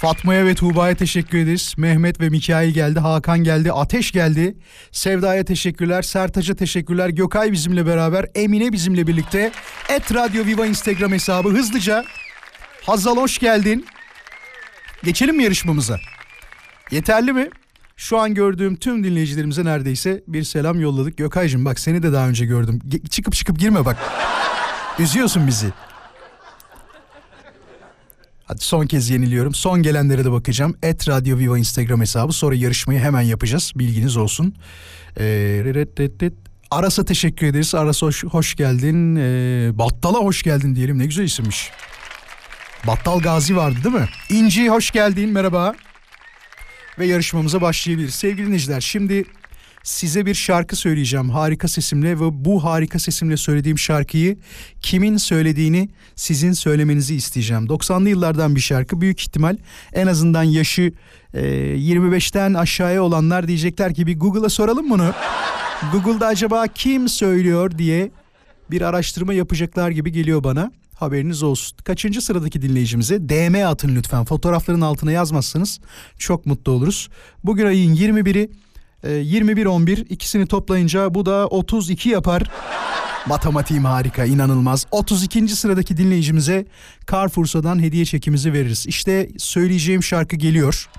Fatma'ya 0.01 0.45
ve 0.45 0.55
Tuğba'ya 0.55 0.95
teşekkür 0.95 1.37
ederiz. 1.37 1.73
Mehmet 1.77 2.21
ve 2.21 2.29
Mikail 2.29 2.69
geldi. 2.69 2.99
Hakan 2.99 3.39
geldi. 3.39 3.71
Ateş 3.71 4.11
geldi. 4.11 4.55
Sevda'ya 4.91 5.45
teşekkürler. 5.45 6.01
Sertaç'a 6.01 6.55
teşekkürler. 6.55 7.09
Gökay 7.09 7.51
bizimle 7.51 7.85
beraber. 7.85 8.25
Emine 8.35 8.71
bizimle 8.71 9.07
birlikte. 9.07 9.51
Et 9.89 10.13
Radyo 10.13 10.45
Viva 10.45 10.65
Instagram 10.65 11.11
hesabı. 11.11 11.49
Hızlıca. 11.49 12.05
Hazal 12.85 13.17
hoş 13.17 13.37
geldin. 13.37 13.85
Geçelim 15.03 15.37
mi 15.37 15.43
yarışmamıza? 15.43 15.99
Yeterli 16.91 17.33
mi? 17.33 17.49
Şu 17.97 18.17
an 18.17 18.33
gördüğüm 18.33 18.75
tüm 18.75 19.03
dinleyicilerimize 19.03 19.65
neredeyse 19.65 20.23
bir 20.27 20.43
selam 20.43 20.79
yolladık. 20.79 21.17
Gökay'cığım 21.17 21.65
bak 21.65 21.79
seni 21.79 22.03
de 22.03 22.13
daha 22.13 22.27
önce 22.27 22.45
gördüm. 22.45 22.79
Ge- 22.89 23.09
çıkıp 23.09 23.33
çıkıp 23.33 23.59
girme 23.59 23.85
bak. 23.85 23.97
Üzüyorsun 24.99 25.47
bizi. 25.47 25.67
Hadi 28.49 28.61
son 28.61 28.85
kez 28.85 29.09
yeniliyorum. 29.09 29.53
Son 29.53 29.83
gelenlere 29.83 30.25
de 30.25 30.31
bakacağım. 30.31 30.77
Et 30.83 31.07
Radyo 31.07 31.37
Viva 31.37 31.57
Instagram 31.57 32.01
hesabı. 32.01 32.33
Sonra 32.33 32.55
yarışmayı 32.55 32.99
hemen 32.99 33.21
yapacağız. 33.21 33.71
Bilginiz 33.75 34.17
olsun. 34.17 34.55
Ee. 35.19 35.73
Aras'a 36.71 37.05
teşekkür 37.05 37.47
ederiz. 37.47 37.75
Aras 37.75 38.01
hoş, 38.01 38.23
hoş 38.23 38.55
geldin. 38.55 39.15
Ee, 39.15 39.77
Battal'a 39.77 40.17
hoş 40.17 40.43
geldin 40.43 40.75
diyelim. 40.75 40.99
Ne 40.99 41.05
güzel 41.05 41.23
isimmiş. 41.23 41.71
Battal 42.87 43.19
Gazi 43.19 43.55
vardı 43.55 43.77
değil 43.83 43.95
mi? 43.95 44.09
İnci 44.29 44.69
hoş 44.69 44.91
geldin. 44.91 45.29
Merhaba. 45.29 45.75
Ve 46.99 47.05
yarışmamıza 47.05 47.61
başlayabiliriz. 47.61 48.15
Sevgili 48.15 48.45
dinleyiciler 48.45 48.81
şimdi 48.81 49.23
size 49.83 50.25
bir 50.25 50.33
şarkı 50.33 50.75
söyleyeceğim 50.75 51.29
harika 51.29 51.67
sesimle 51.67 52.19
ve 52.19 52.45
bu 52.45 52.63
harika 52.63 52.99
sesimle 52.99 53.37
söylediğim 53.37 53.79
şarkıyı 53.79 54.37
kimin 54.81 55.17
söylediğini 55.17 55.89
sizin 56.15 56.51
söylemenizi 56.51 57.15
isteyeceğim. 57.15 57.65
90'lı 57.65 58.09
yıllardan 58.09 58.55
bir 58.55 58.59
şarkı 58.59 59.01
büyük 59.01 59.21
ihtimal 59.21 59.57
en 59.93 60.07
azından 60.07 60.43
yaşı 60.43 60.93
e, 61.33 61.41
25'ten 61.75 62.53
aşağıya 62.53 63.03
olanlar 63.03 63.47
diyecekler 63.47 63.93
ki 63.93 64.07
bir 64.07 64.19
Google'a 64.19 64.49
soralım 64.49 64.89
bunu. 64.89 65.13
Google'da 65.91 66.27
acaba 66.27 66.67
kim 66.67 67.09
söylüyor 67.09 67.77
diye 67.77 68.11
bir 68.71 68.81
araştırma 68.81 69.33
yapacaklar 69.33 69.89
gibi 69.89 70.11
geliyor 70.11 70.43
bana. 70.43 70.71
Haberiniz 70.95 71.43
olsun. 71.43 71.77
Kaçıncı 71.77 72.21
sıradaki 72.21 72.61
dinleyicimize 72.61 73.29
DM 73.29 73.67
atın 73.67 73.95
lütfen. 73.95 74.25
Fotoğrafların 74.25 74.81
altına 74.81 75.11
yazmazsanız 75.11 75.79
çok 76.17 76.45
mutlu 76.45 76.71
oluruz. 76.71 77.09
Bugün 77.43 77.65
ayın 77.65 77.95
21'i 77.95 78.49
21-11 79.03 80.07
ikisini 80.07 80.47
toplayınca 80.47 81.13
bu 81.13 81.25
da 81.25 81.47
32 81.47 82.09
yapar. 82.09 82.43
Matematiğim 83.27 83.85
harika 83.85 84.25
inanılmaz. 84.25 84.85
32. 84.91 85.47
sıradaki 85.47 85.97
dinleyicimize 85.97 86.65
Carrefour'dan 87.11 87.81
hediye 87.81 88.05
çekimizi 88.05 88.53
veririz. 88.53 88.87
İşte 88.87 89.29
söyleyeceğim 89.37 90.03
şarkı 90.03 90.35
geliyor. 90.35 90.89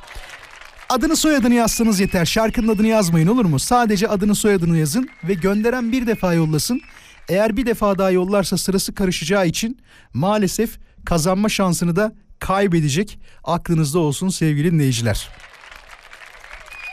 Adını 0.89 1.17
soyadını 1.17 1.55
yazsanız 1.55 2.01
yeter. 2.01 2.25
Şarkının 2.25 2.69
adını 2.69 2.87
yazmayın 2.87 3.27
olur 3.27 3.45
mu? 3.45 3.59
Sadece 3.59 4.09
adını 4.09 4.35
soyadını 4.35 4.79
yazın 4.79 5.09
ve 5.25 5.35
gönderen 5.35 5.93
bir 5.93 6.07
defa 6.07 6.35
yollasın. 6.35 6.81
Eğer 7.29 7.57
bir 7.57 7.67
defa 7.67 7.99
daha 7.99 8.11
yollarsa 8.11 8.59
sırası 8.59 8.95
karışacağı 8.95 9.47
için 9.47 9.79
maalesef 10.15 10.79
kazanma 11.05 11.49
şansını 11.49 11.97
da 11.97 12.13
kaybedecek. 12.39 13.19
Aklınızda 13.45 13.99
olsun 13.99 14.29
sevgili 14.29 14.73
dinleyiciler. 14.73 15.29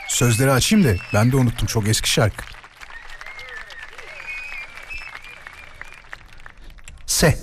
Sözleri 0.08 0.50
açayım 0.50 0.84
da 0.84 0.94
ben 1.14 1.32
de 1.32 1.36
unuttum 1.36 1.66
çok 1.66 1.88
eski 1.88 2.10
şarkı. 2.10 2.44
Se. 7.06 7.38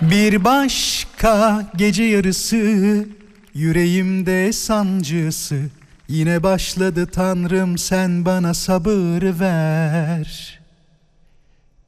Bir 0.00 0.44
başka 0.44 1.70
gece 1.76 2.02
yarısı 2.02 3.06
yüreğimde 3.54 4.52
sancısı 4.52 5.60
yine 6.08 6.42
başladı 6.42 7.06
tanrım 7.06 7.78
sen 7.78 8.24
bana 8.24 8.54
sabır 8.54 9.40
ver. 9.40 10.60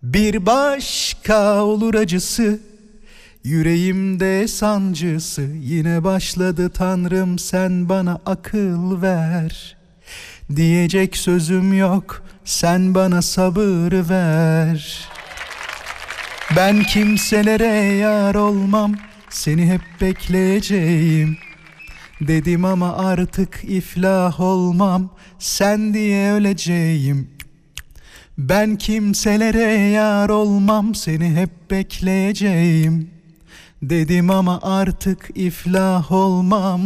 Bir 0.02 0.46
başka 0.46 1.62
olur 1.62 1.94
acısı 1.94 2.58
yüreğimde 3.44 4.48
sancısı 4.48 5.42
yine 5.60 6.04
başladı 6.04 6.68
tanrım 6.68 7.38
sen 7.38 7.88
bana 7.88 8.18
akıl 8.26 9.02
ver. 9.02 9.76
Diyecek 10.56 11.16
sözüm 11.16 11.78
yok 11.78 12.22
sen 12.44 12.94
bana 12.94 13.22
sabır 13.22 14.08
ver. 14.08 15.08
Ben 16.56 16.82
kimselere 16.82 17.94
yar 17.96 18.34
olmam 18.34 18.94
seni 19.30 19.72
hep 19.72 19.80
bekleyeceğim 20.00 21.36
Dedim 22.20 22.64
ama 22.64 22.96
artık 22.96 23.60
iflah 23.64 24.40
olmam 24.40 25.10
sen 25.38 25.94
diye 25.94 26.32
öleceğim 26.32 27.30
Ben 28.38 28.76
kimselere 28.76 29.72
yar 29.90 30.28
olmam 30.28 30.94
seni 30.94 31.30
hep 31.30 31.70
bekleyeceğim 31.70 33.19
Dedim 33.82 34.30
ama 34.30 34.60
artık 34.62 35.30
iflah 35.34 36.12
olmam 36.12 36.80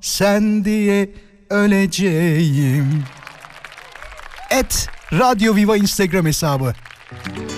sen 0.00 0.64
diye 0.64 1.10
öleceğim 1.50 3.04
Et 4.50 4.88
Radyo 5.12 5.54
Viva 5.56 5.76
Instagram 5.76 6.26
hesabı 6.26 6.74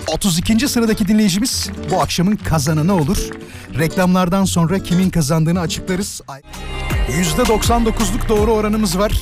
32. 0.08 0.68
sıradaki 0.68 1.08
dinleyicimiz 1.08 1.70
bu 1.90 2.02
akşamın 2.02 2.36
kazananı 2.36 2.94
olur. 2.94 3.18
Reklamlardan 3.78 4.44
sonra 4.44 4.78
kimin 4.78 5.10
kazandığını 5.10 5.60
açıklarız. 5.60 6.20
Ay- 6.28 6.42
%99'luk 7.08 8.28
doğru 8.28 8.52
oranımız 8.52 8.98
var. 8.98 9.12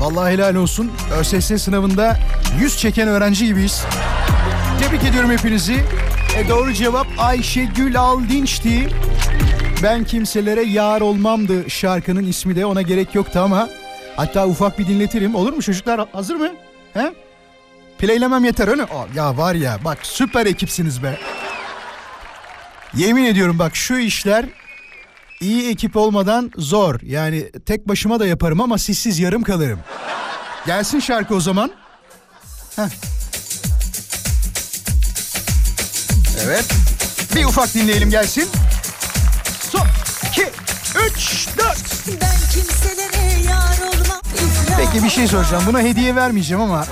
Vallahi 0.00 0.32
helal 0.32 0.54
olsun. 0.54 0.90
ÖSS 1.20 1.62
sınavında 1.62 2.18
100 2.60 2.78
çeken 2.78 3.08
öğrenci 3.08 3.46
gibiyiz. 3.46 3.84
Tebrik 4.80 5.04
ediyorum 5.04 5.30
hepinizi. 5.30 5.84
E 6.40 6.48
doğru 6.48 6.72
cevap 6.72 7.06
Ayşegül 7.18 8.00
Aldinç'ti. 8.00 8.88
Ben 9.82 10.04
kimselere 10.04 10.62
yar 10.62 11.00
olmamdı 11.00 11.70
şarkının 11.70 12.24
ismi 12.24 12.56
de 12.56 12.66
ona 12.66 12.82
gerek 12.82 13.14
yoktu 13.14 13.40
ama 13.40 13.68
hatta 14.16 14.46
ufak 14.46 14.78
bir 14.78 14.86
dinletirim. 14.86 15.34
Olur 15.34 15.52
mu 15.52 15.62
çocuklar 15.62 16.08
hazır 16.12 16.36
mı? 16.36 16.48
He? 16.94 17.12
Playlemem 17.98 18.44
yeter 18.44 18.68
öyle. 18.68 18.82
Aa, 18.82 19.06
ya 19.14 19.36
var 19.36 19.54
ya 19.54 19.78
bak 19.84 19.98
süper 20.02 20.46
ekipsiniz 20.46 21.02
be. 21.02 21.18
Yemin 22.94 23.24
ediyorum 23.24 23.58
bak 23.58 23.76
şu 23.76 23.96
işler 23.98 24.44
iyi 25.40 25.70
ekip 25.70 25.96
olmadan 25.96 26.50
zor. 26.56 27.00
Yani 27.02 27.50
tek 27.66 27.88
başıma 27.88 28.20
da 28.20 28.26
yaparım 28.26 28.60
ama 28.60 28.78
sizsiz 28.78 29.18
yarım 29.18 29.42
kalırım. 29.42 29.80
Gelsin 30.66 31.00
şarkı 31.00 31.34
o 31.34 31.40
zaman. 31.40 31.70
Heh. 32.76 32.88
Evet. 36.44 36.64
Bir 37.36 37.44
ufak 37.44 37.74
dinleyelim 37.74 38.10
gelsin. 38.10 38.48
Son, 39.70 39.86
iki, 40.28 40.42
üç, 41.06 41.48
dört. 41.58 42.06
Ben 42.22 42.36
kimselere 42.52 43.42
yar 43.48 43.78
olmam. 43.78 44.20
Peki 44.76 45.04
bir 45.04 45.10
şey 45.10 45.26
soracağım. 45.28 45.62
Buna 45.66 45.80
hediye 45.80 46.16
vermeyeceğim 46.16 46.60
ama 46.62 46.86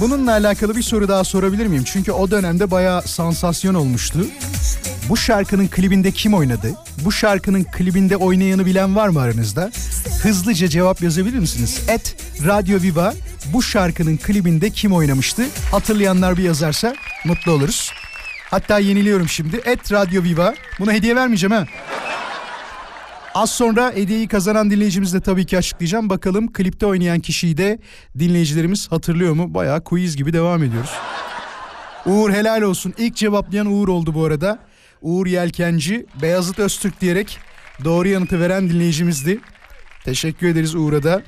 bununla 0.00 0.30
alakalı 0.32 0.76
bir 0.76 0.82
soru 0.82 1.08
daha 1.08 1.24
sorabilir 1.24 1.66
miyim? 1.66 1.84
Çünkü 1.84 2.12
o 2.12 2.30
dönemde 2.30 2.70
bayağı 2.70 3.02
sansasyon 3.02 3.74
olmuştu. 3.74 4.26
Bu 5.08 5.16
şarkının 5.16 5.68
klibinde 5.68 6.12
kim 6.12 6.34
oynadı? 6.34 6.74
Bu 7.04 7.12
şarkının 7.12 7.64
klibinde 7.64 8.16
oynayanı 8.16 8.66
bilen 8.66 8.96
var 8.96 9.08
mı 9.08 9.20
aranızda? 9.20 9.70
Hızlıca 10.22 10.68
cevap 10.68 11.02
yazabilir 11.02 11.38
misiniz? 11.38 11.80
Et 11.88 12.16
Radyo 12.46 12.82
Viva 12.82 13.14
bu 13.52 13.62
şarkının 13.62 14.16
klibinde 14.16 14.70
kim 14.70 14.92
oynamıştı? 14.92 15.42
Hatırlayanlar 15.70 16.36
bir 16.36 16.42
yazarsa 16.42 16.94
mutlu 17.24 17.52
oluruz. 17.52 17.92
Hatta 18.50 18.78
yeniliyorum 18.78 19.28
şimdi. 19.28 19.56
Et 19.56 19.92
Radyo 19.92 20.22
Viva. 20.22 20.54
Buna 20.78 20.92
hediye 20.92 21.16
vermeyeceğim 21.16 21.52
ha. 21.52 21.66
Az 23.34 23.50
sonra 23.50 23.92
hediyeyi 23.94 24.28
kazanan 24.28 24.70
dinleyicimizi 24.70 25.16
de 25.16 25.20
tabii 25.20 25.46
ki 25.46 25.58
açıklayacağım. 25.58 26.10
Bakalım 26.10 26.52
klipte 26.52 26.86
oynayan 26.86 27.20
kişiyi 27.20 27.56
de 27.56 27.78
dinleyicilerimiz 28.18 28.92
hatırlıyor 28.92 29.32
mu? 29.32 29.54
Bayağı 29.54 29.84
quiz 29.84 30.16
gibi 30.16 30.32
devam 30.32 30.62
ediyoruz. 30.62 30.90
Uğur 32.06 32.30
helal 32.30 32.62
olsun. 32.62 32.94
İlk 32.98 33.16
cevaplayan 33.16 33.66
Uğur 33.66 33.88
oldu 33.88 34.14
bu 34.14 34.24
arada. 34.24 34.58
Uğur 35.02 35.26
Yelkenci, 35.26 36.06
Beyazıt 36.22 36.58
Öztürk 36.58 37.00
diyerek 37.00 37.38
doğru 37.84 38.08
yanıtı 38.08 38.40
veren 38.40 38.68
dinleyicimizdi. 38.68 39.40
Teşekkür 40.04 40.48
ederiz 40.48 40.74
Uğur'a 40.74 41.02
da. 41.02 41.22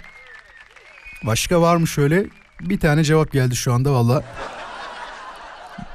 Başka 1.26 1.60
var 1.60 1.76
mı 1.76 1.86
şöyle? 1.86 2.26
Bir 2.60 2.80
tane 2.80 3.04
cevap 3.04 3.32
geldi 3.32 3.56
şu 3.56 3.72
anda 3.72 3.92
valla. 3.92 4.22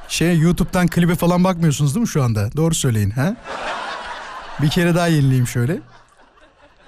Şey 0.08 0.40
YouTube'dan 0.40 0.88
klibe 0.88 1.16
falan 1.16 1.44
bakmıyorsunuz 1.44 1.96
değil 1.96 2.02
mi 2.02 2.08
şu 2.08 2.24
anda? 2.24 2.50
Doğru 2.56 2.76
söyleyin 2.76 3.10
ha? 3.10 3.36
Bir 4.62 4.70
kere 4.70 4.96
daha 4.96 5.08
yenileyim 5.08 5.48
şöyle. 5.48 5.80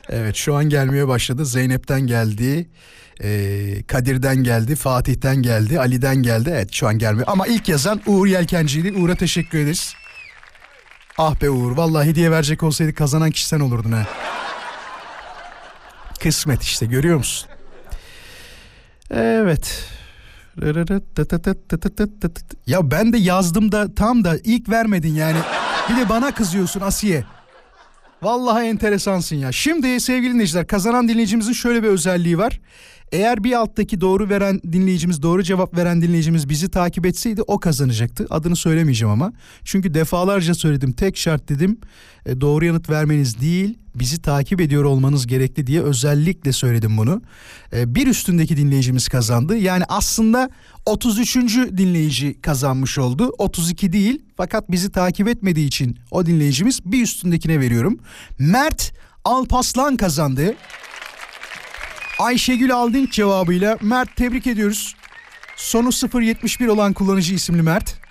Evet 0.10 0.36
şu 0.36 0.56
an 0.56 0.70
gelmeye 0.70 1.08
başladı. 1.08 1.46
Zeynep'ten 1.46 2.02
geldi. 2.02 2.70
Ee, 3.24 3.84
Kadir'den 3.88 4.36
geldi. 4.36 4.76
Fatih'ten 4.76 5.36
geldi. 5.36 5.80
Ali'den 5.80 6.16
geldi. 6.16 6.50
Evet 6.54 6.74
şu 6.74 6.88
an 6.88 6.98
gelmiyor. 6.98 7.28
Ama 7.30 7.48
ilk 7.48 7.70
yazan 7.70 8.02
Uğur 8.06 8.28
Yelkenciydi. 8.28 8.94
Uğur'a 8.98 9.16
teşekkür 9.16 9.60
ederiz. 9.60 9.94
Ah 11.18 11.42
be 11.42 11.50
Uğur. 11.50 11.78
Vallahi 11.78 12.08
hediye 12.08 12.32
verecek 12.32 12.64
olsaydı 12.64 12.94
kazanan 12.94 13.32
kişi 13.32 13.48
sen 13.48 13.60
olurdun 13.60 13.92
ha. 13.92 14.06
Kısmet 16.20 16.64
işte 16.64 16.86
görüyor 16.86 17.18
musun? 17.18 17.50
Evet. 19.12 19.86
Ya 22.68 22.92
ben 22.92 23.14
de 23.14 23.18
yazdım 23.18 23.72
da 23.72 23.96
tam 23.96 24.24
da 24.24 24.38
ilk 24.44 24.70
vermedin 24.70 25.14
yani. 25.14 25.38
Bir 25.90 25.96
de 25.96 26.10
bana 26.10 26.32
kızıyorsun 26.32 26.82
Asiye. 26.82 27.24
Vallahi 28.22 28.66
enteresansın 28.66 29.36
ya. 29.36 29.52
Şimdi 29.52 30.00
sevgili 30.00 30.34
dinleyiciler 30.34 30.68
kazanan 30.68 31.08
dinleyicimizin 31.08 31.54
şöyle 31.54 31.84
bir 31.84 31.88
özelliği 31.88 32.38
var. 32.38 32.60
Eğer 33.12 33.44
bir 33.44 33.54
alttaki 33.54 34.02
doğru 34.02 34.30
veren 34.30 34.62
dinleyicimiz, 34.72 35.22
doğru 35.22 35.44
cevap 35.44 35.78
veren 35.78 36.02
dinleyicimiz 36.02 36.50
bizi 36.50 36.70
takip 36.70 37.06
etseydi 37.06 37.42
o 37.42 37.60
kazanacaktı. 37.60 38.28
Adını 38.30 38.56
söylemeyeceğim 38.56 39.12
ama. 39.12 39.34
Çünkü 39.64 39.94
defalarca 39.94 40.54
söyledim. 40.54 40.92
Tek 40.92 41.18
şart 41.18 41.50
dedim 41.50 41.78
e, 42.26 42.42
doğru 42.42 42.66
yanıt 42.66 42.90
vermeniz 42.90 43.42
değil, 43.42 43.78
bizi 44.00 44.22
takip 44.22 44.62
ediyor 44.62 44.84
olmanız 44.84 45.28
gerekli 45.28 45.68
diye 45.68 45.82
özellikle 45.82 46.52
söyledim 46.52 46.98
bunu. 46.98 47.22
E, 47.74 47.96
bir 47.96 48.08
üstündeki 48.08 48.58
dinleyicimiz 48.58 49.08
kazandı. 49.08 49.58
Yani 49.58 49.84
aslında 49.88 50.50
33. 50.86 51.36
dinleyici 51.56 52.42
kazanmış 52.42 52.98
oldu. 52.98 53.34
32 53.38 53.94
değil 53.94 54.22
fakat 54.38 54.72
bizi 54.72 54.92
takip 54.92 55.28
etmediği 55.28 55.68
için 55.68 55.98
o 56.12 56.26
dinleyicimiz 56.26 56.80
bir 56.86 57.04
üstündekine 57.04 57.60
veriyorum. 57.60 58.00
Mert 58.40 58.94
Alpaslan 59.26 59.98
kazandı. 59.98 60.56
Ayşegül 62.20 62.74
Aldinç 62.74 63.14
cevabıyla 63.14 63.78
Mert 63.82 64.16
tebrik 64.16 64.48
ediyoruz. 64.48 64.96
Sonu 65.56 65.90
071 66.24 66.68
olan 66.68 66.94
kullanıcı 66.94 67.34
isimli 67.34 67.62
Mert. 67.62 68.09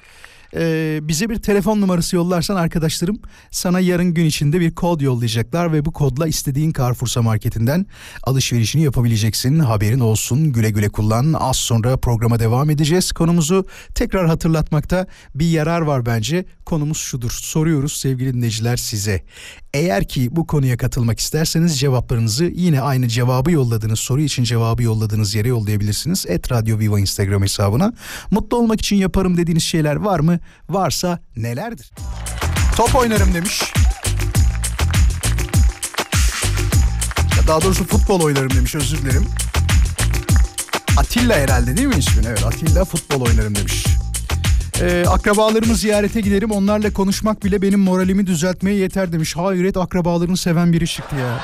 Ee, 0.54 0.98
bize 1.02 1.30
bir 1.30 1.36
telefon 1.36 1.80
numarası 1.80 2.16
yollarsan 2.16 2.56
arkadaşlarım 2.56 3.16
sana 3.50 3.80
yarın 3.80 4.14
gün 4.14 4.24
içinde 4.24 4.60
bir 4.60 4.74
kod 4.74 5.00
yollayacaklar 5.00 5.72
ve 5.72 5.84
bu 5.84 5.92
kodla 5.92 6.26
istediğin 6.26 6.72
Carrefour'sa 6.72 7.22
marketinden 7.22 7.86
alışverişini 8.22 8.82
yapabileceksin. 8.82 9.58
Haberin 9.58 10.00
olsun 10.00 10.52
güle 10.52 10.70
güle 10.70 10.88
kullan. 10.88 11.34
Az 11.38 11.56
sonra 11.56 11.96
programa 11.96 12.38
devam 12.38 12.70
edeceğiz. 12.70 13.12
Konumuzu 13.12 13.66
tekrar 13.94 14.26
hatırlatmakta 14.26 15.06
bir 15.34 15.48
yarar 15.48 15.80
var 15.80 16.06
bence. 16.06 16.44
Konumuz 16.68 16.98
şudur. 16.98 17.30
Soruyoruz 17.30 17.92
sevgili 17.92 18.34
dinleyiciler 18.34 18.76
size. 18.76 19.24
Eğer 19.74 20.08
ki 20.08 20.28
bu 20.36 20.46
konuya 20.46 20.76
katılmak 20.76 21.20
isterseniz 21.20 21.80
cevaplarınızı 21.80 22.44
yine 22.44 22.80
aynı 22.80 23.08
cevabı 23.08 23.50
yolladığınız 23.50 24.00
soru 24.00 24.20
için 24.20 24.44
cevabı 24.44 24.82
yolladığınız 24.82 25.34
yere 25.34 25.48
yollayabilirsiniz. 25.48 26.24
Et 26.28 26.52
Radyo 26.52 26.78
Viva 26.78 27.00
Instagram 27.00 27.42
hesabına. 27.42 27.92
Mutlu 28.30 28.56
olmak 28.56 28.80
için 28.80 28.96
yaparım 28.96 29.36
dediğiniz 29.36 29.62
şeyler 29.62 29.96
var 29.96 30.20
mı? 30.20 30.38
Varsa 30.68 31.18
nelerdir? 31.36 31.90
Top 32.76 32.94
oynarım 32.94 33.34
demiş. 33.34 33.62
Daha 37.46 37.62
doğrusu 37.62 37.84
futbol 37.84 38.20
oynarım 38.20 38.50
demiş 38.50 38.74
özür 38.74 38.98
dilerim. 38.98 39.26
Atilla 40.96 41.34
herhalde 41.36 41.76
değil 41.76 41.88
mi 41.88 41.98
ismin? 41.98 42.24
Evet 42.24 42.46
Atilla 42.46 42.84
futbol 42.84 43.20
oynarım 43.20 43.54
demiş. 43.54 43.84
Ee, 44.82 45.04
akrabalarımı 45.08 45.74
ziyarete 45.74 46.20
giderim 46.20 46.50
onlarla 46.50 46.92
konuşmak 46.92 47.44
bile 47.44 47.62
benim 47.62 47.80
moralimi 47.80 48.26
düzeltmeye 48.26 48.76
yeter 48.76 49.12
demiş. 49.12 49.36
Hayret 49.36 49.76
akrabalarını 49.76 50.36
seven 50.36 50.72
biri 50.72 50.86
çıktı 50.86 51.16
ya. 51.16 51.40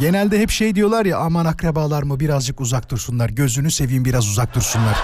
Genelde 0.00 0.40
hep 0.40 0.50
şey 0.50 0.74
diyorlar 0.74 1.06
ya 1.06 1.18
aman 1.18 1.44
akrabalar 1.46 2.02
mı 2.02 2.20
birazcık 2.20 2.60
uzak 2.60 2.90
dursunlar. 2.90 3.28
Gözünü 3.30 3.70
seveyim 3.70 4.04
biraz 4.04 4.28
uzak 4.28 4.54
dursunlar. 4.54 4.96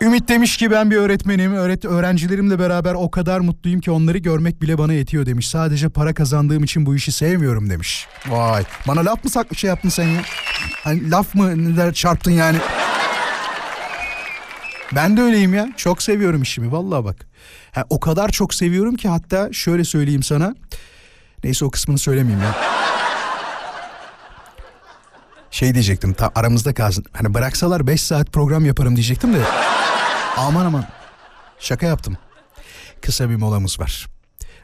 Ümit 0.00 0.28
demiş 0.28 0.56
ki 0.56 0.70
ben 0.70 0.90
bir 0.90 0.96
öğretmenim. 0.96 1.54
Öğret 1.54 1.84
öğrencilerimle 1.84 2.58
beraber 2.58 2.94
o 2.94 3.10
kadar 3.10 3.40
mutluyum 3.40 3.80
ki 3.80 3.90
onları 3.90 4.18
görmek 4.18 4.62
bile 4.62 4.78
bana 4.78 4.92
yetiyor 4.92 5.26
demiş. 5.26 5.48
Sadece 5.48 5.88
para 5.88 6.14
kazandığım 6.14 6.64
için 6.64 6.86
bu 6.86 6.96
işi 6.96 7.12
sevmiyorum 7.12 7.70
demiş. 7.70 8.06
Vay. 8.28 8.64
Bana 8.88 9.04
laf 9.04 9.24
mı 9.24 9.30
saklı 9.30 9.56
şey 9.56 9.68
yaptın 9.68 9.88
sen 9.88 10.08
ya? 10.08 10.20
Hani 10.84 11.10
laf 11.10 11.34
mı 11.34 11.64
neler 11.64 11.92
çarptın 11.92 12.30
yani? 12.30 12.58
Ben 14.96 15.16
de 15.16 15.20
öyleyim 15.22 15.54
ya. 15.54 15.68
Çok 15.76 16.02
seviyorum 16.02 16.42
işimi 16.42 16.72
vallahi 16.72 17.04
bak. 17.04 17.26
Ha, 17.72 17.84
o 17.90 18.00
kadar 18.00 18.28
çok 18.28 18.54
seviyorum 18.54 18.96
ki 18.96 19.08
hatta 19.08 19.52
şöyle 19.52 19.84
söyleyeyim 19.84 20.22
sana. 20.22 20.54
Neyse 21.44 21.64
o 21.64 21.70
kısmını 21.70 21.98
söylemeyeyim 21.98 22.42
ya. 22.42 22.54
Şey 25.50 25.74
diyecektim 25.74 26.12
ta 26.14 26.30
aramızda 26.34 26.74
kalsın. 26.74 27.04
Hani 27.12 27.34
bıraksalar 27.34 27.86
5 27.86 28.02
saat 28.02 28.32
program 28.32 28.64
yaparım 28.64 28.96
diyecektim 28.96 29.34
de. 29.34 29.42
Aman 30.36 30.66
aman. 30.66 30.84
Şaka 31.58 31.86
yaptım. 31.86 32.16
Kısa 33.02 33.30
bir 33.30 33.36
molamız 33.36 33.80
var. 33.80 34.06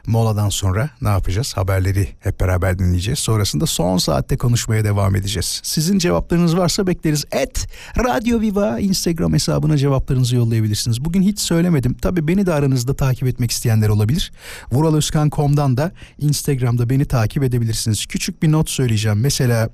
Moladan 0.07 0.49
sonra 0.49 0.89
ne 1.01 1.09
yapacağız? 1.09 1.53
Haberleri 1.57 2.07
hep 2.19 2.39
beraber 2.39 2.79
dinleyeceğiz. 2.79 3.19
Sonrasında 3.19 3.65
son 3.65 3.97
saatte 3.97 4.37
konuşmaya 4.37 4.83
devam 4.83 5.15
edeceğiz. 5.15 5.61
Sizin 5.63 5.99
cevaplarınız 5.99 6.57
varsa 6.57 6.87
bekleriz. 6.87 7.25
Et 7.31 7.67
Radyo 7.97 8.41
Viva 8.41 8.79
Instagram 8.79 9.33
hesabına 9.33 9.77
cevaplarınızı 9.77 10.35
yollayabilirsiniz. 10.35 11.05
Bugün 11.05 11.21
hiç 11.21 11.39
söylemedim. 11.39 11.93
Tabii 11.93 12.27
beni 12.27 12.45
de 12.45 12.53
aranızda 12.53 12.95
takip 12.95 13.27
etmek 13.27 13.51
isteyenler 13.51 13.89
olabilir. 13.89 14.31
Vuraloskan.com'dan 14.71 15.77
da 15.77 15.91
Instagram'da 16.17 16.89
beni 16.89 17.05
takip 17.05 17.43
edebilirsiniz. 17.43 18.05
Küçük 18.05 18.43
bir 18.43 18.51
not 18.51 18.69
söyleyeceğim. 18.69 19.19
Mesela 19.19 19.69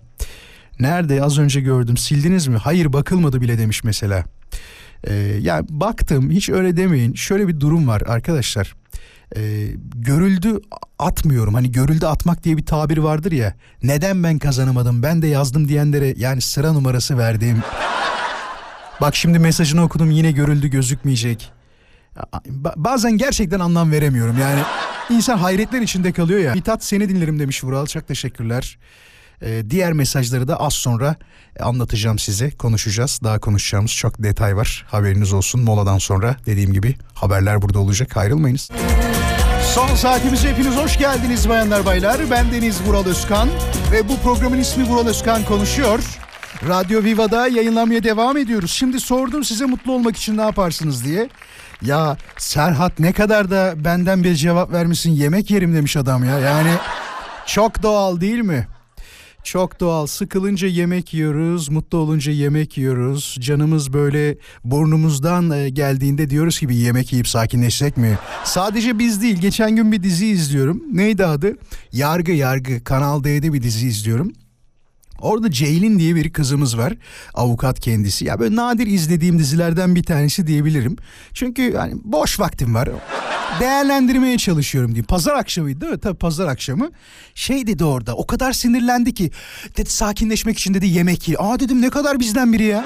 nerede 0.80 1.23
az 1.23 1.39
önce 1.39 1.61
gördüm 1.61 1.97
sildiniz 1.97 2.47
mi? 2.47 2.57
Hayır 2.57 2.93
bakılmadı 2.93 3.41
bile 3.41 3.57
demiş 3.57 3.84
mesela. 3.84 4.23
Ee, 5.03 5.13
yani 5.41 5.65
baktım 5.69 6.32
hiç 6.32 6.49
öyle 6.49 6.78
demeyin. 6.78 7.13
Şöyle 7.13 7.47
bir 7.47 7.59
durum 7.59 7.88
var 7.88 8.01
arkadaşlar. 8.07 8.76
Ee, 9.36 9.67
görüldü 9.95 10.59
atmıyorum. 10.99 11.53
Hani 11.53 11.71
görüldü 11.71 12.05
atmak 12.05 12.43
diye 12.43 12.57
bir 12.57 12.65
tabir 12.65 12.97
vardır 12.97 13.32
ya. 13.32 13.53
Neden 13.84 14.23
ben 14.23 14.39
kazanamadım? 14.39 15.03
Ben 15.03 15.21
de 15.21 15.28
yazdım 15.28 15.67
diyenlere 15.67 16.13
yani 16.17 16.41
sıra 16.41 16.71
numarası 16.71 17.17
verdim. 17.17 17.63
Bak 19.01 19.15
şimdi 19.15 19.39
mesajını 19.39 19.84
okudum 19.84 20.11
yine 20.11 20.32
görüldü 20.32 20.67
gözükmeyecek. 20.67 21.51
Ba- 22.47 22.73
bazen 22.76 23.11
gerçekten 23.11 23.59
anlam 23.59 23.91
veremiyorum. 23.91 24.38
Yani 24.41 24.61
insan 25.09 25.38
hayretler 25.38 25.82
içinde 25.82 26.11
kalıyor 26.11 26.39
ya. 26.39 26.53
Mithat 26.53 26.84
seni 26.84 27.09
dinlerim 27.09 27.39
demiş 27.39 27.63
Vural. 27.63 27.86
Çok 27.86 28.07
teşekkürler. 28.07 28.78
Ee, 29.41 29.63
diğer 29.69 29.93
mesajları 29.93 30.47
da 30.47 30.59
az 30.59 30.73
sonra 30.73 31.15
anlatacağım 31.59 32.19
size. 32.19 32.51
Konuşacağız. 32.51 33.19
Daha 33.23 33.39
konuşacağımız 33.39 33.91
çok 33.91 34.23
detay 34.23 34.55
var. 34.55 34.86
Haberiniz 34.88 35.34
olsun. 35.34 35.61
Moladan 35.61 35.97
sonra 35.97 36.36
dediğim 36.45 36.73
gibi 36.73 36.95
haberler 37.13 37.61
burada 37.61 37.80
olacak. 37.80 38.17
Ayrılmayınız. 38.17 38.69
Son 39.74 39.95
saatimize 39.95 40.49
hepiniz 40.49 40.76
hoş 40.78 40.97
geldiniz 40.97 41.49
bayanlar 41.49 41.86
baylar. 41.86 42.18
Ben 42.32 42.51
Deniz 42.51 42.82
Vural 42.88 43.05
Özkan 43.05 43.49
ve 43.91 44.09
bu 44.09 44.18
programın 44.18 44.57
ismi 44.57 44.84
Vural 44.84 45.07
Özkan 45.07 45.43
konuşuyor. 45.43 45.99
Radyo 46.68 47.03
Viva'da 47.03 47.47
yayınlamaya 47.47 48.03
devam 48.03 48.38
ediyoruz. 48.38 48.72
Şimdi 48.72 48.99
sordum 48.99 49.43
size 49.43 49.66
mutlu 49.66 49.91
olmak 49.91 50.18
için 50.18 50.38
ne 50.38 50.41
yaparsınız 50.41 51.05
diye. 51.05 51.30
Ya 51.82 52.18
Serhat 52.38 52.99
ne 52.99 53.13
kadar 53.13 53.51
da 53.51 53.74
benden 53.76 54.24
bir 54.24 54.36
cevap 54.36 54.72
vermişsin 54.72 55.11
yemek 55.11 55.51
yerim 55.51 55.76
demiş 55.76 55.97
adam 55.97 56.24
ya. 56.24 56.39
Yani 56.39 56.72
çok 57.45 57.84
doğal 57.84 58.22
değil 58.22 58.39
mi? 58.39 58.68
Çok 59.45 59.79
doğal. 59.79 60.07
Sıkılınca 60.07 60.67
yemek 60.67 61.13
yiyoruz, 61.13 61.69
mutlu 61.69 61.97
olunca 61.97 62.31
yemek 62.31 62.77
yiyoruz. 62.77 63.37
Canımız 63.39 63.93
böyle 63.93 64.37
burnumuzdan 64.63 65.51
e, 65.51 65.69
geldiğinde 65.69 66.29
diyoruz 66.29 66.59
ki 66.59 66.69
bir 66.69 66.75
yemek 66.75 67.13
yiyip 67.13 67.27
sakinleşsek 67.27 67.97
mi? 67.97 68.17
Sadece 68.43 68.99
biz 68.99 69.21
değil. 69.21 69.37
Geçen 69.37 69.75
gün 69.75 69.91
bir 69.91 70.03
dizi 70.03 70.27
izliyorum. 70.27 70.83
Neydi 70.93 71.25
adı? 71.25 71.57
Yargı 71.91 72.31
Yargı. 72.31 72.83
Kanal 72.83 73.23
D'de 73.23 73.53
bir 73.53 73.63
dizi 73.63 73.87
izliyorum. 73.87 74.31
Orada 75.22 75.51
Ceylin 75.51 75.99
diye 75.99 76.16
bir 76.16 76.34
kızımız 76.34 76.78
var. 76.78 76.93
Avukat 77.34 77.80
kendisi. 77.80 78.26
Ya 78.26 78.39
böyle 78.39 78.55
nadir 78.55 78.88
izlediğim 78.88 79.39
dizilerden 79.39 79.95
bir 79.95 80.03
tanesi 80.03 80.47
diyebilirim. 80.47 80.97
Çünkü 81.34 81.76
hani 81.76 81.93
boş 82.03 82.39
vaktim 82.39 82.76
var. 82.76 82.89
Değerlendirmeye 83.59 84.38
çalışıyorum 84.38 84.89
diyeyim. 84.91 85.05
Pazar 85.05 85.36
akşamıydı 85.36 85.82
değil 85.82 85.93
mi? 85.93 85.99
Tabii 85.99 86.18
pazar 86.18 86.47
akşamı. 86.47 86.89
Şey 87.36 87.68
dedi 87.68 87.84
orada 87.84 88.16
o 88.16 88.28
kadar 88.28 88.53
sinirlendi 88.53 89.13
ki. 89.13 89.32
Dedi 89.78 89.89
sakinleşmek 89.89 90.59
için 90.59 90.74
dedi 90.74 90.88
yemek 90.88 91.28
ye. 91.28 91.38
Aa 91.39 91.59
dedim 91.59 91.82
ne 91.82 91.89
kadar 91.89 92.20
bizden 92.20 92.53
biri 92.53 92.63
ya. 92.63 92.86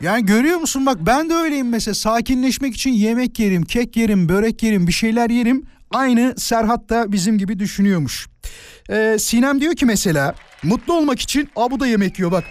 Yani 0.00 0.26
görüyor 0.26 0.58
musun 0.58 0.86
bak 0.86 0.96
ben 1.00 1.30
de 1.30 1.34
öyleyim 1.34 1.68
mesela 1.68 1.94
sakinleşmek 1.94 2.74
için 2.74 2.90
yemek 2.90 3.38
yerim, 3.38 3.64
kek 3.64 3.96
yerim, 3.96 4.28
börek 4.28 4.62
yerim, 4.62 4.86
bir 4.86 4.92
şeyler 4.92 5.30
yerim. 5.30 5.66
Aynı 5.90 6.34
Serhat 6.36 6.88
da 6.88 7.12
bizim 7.12 7.38
gibi 7.38 7.58
düşünüyormuş. 7.58 8.26
Ee, 8.90 9.16
Sinem 9.20 9.60
diyor 9.60 9.74
ki 9.76 9.86
mesela 9.86 10.34
mutlu 10.62 10.94
olmak 10.94 11.20
için 11.20 11.50
aa 11.56 11.70
bu 11.70 11.80
da 11.80 11.86
yemek 11.86 12.18
yiyor 12.18 12.32
bak. 12.32 12.44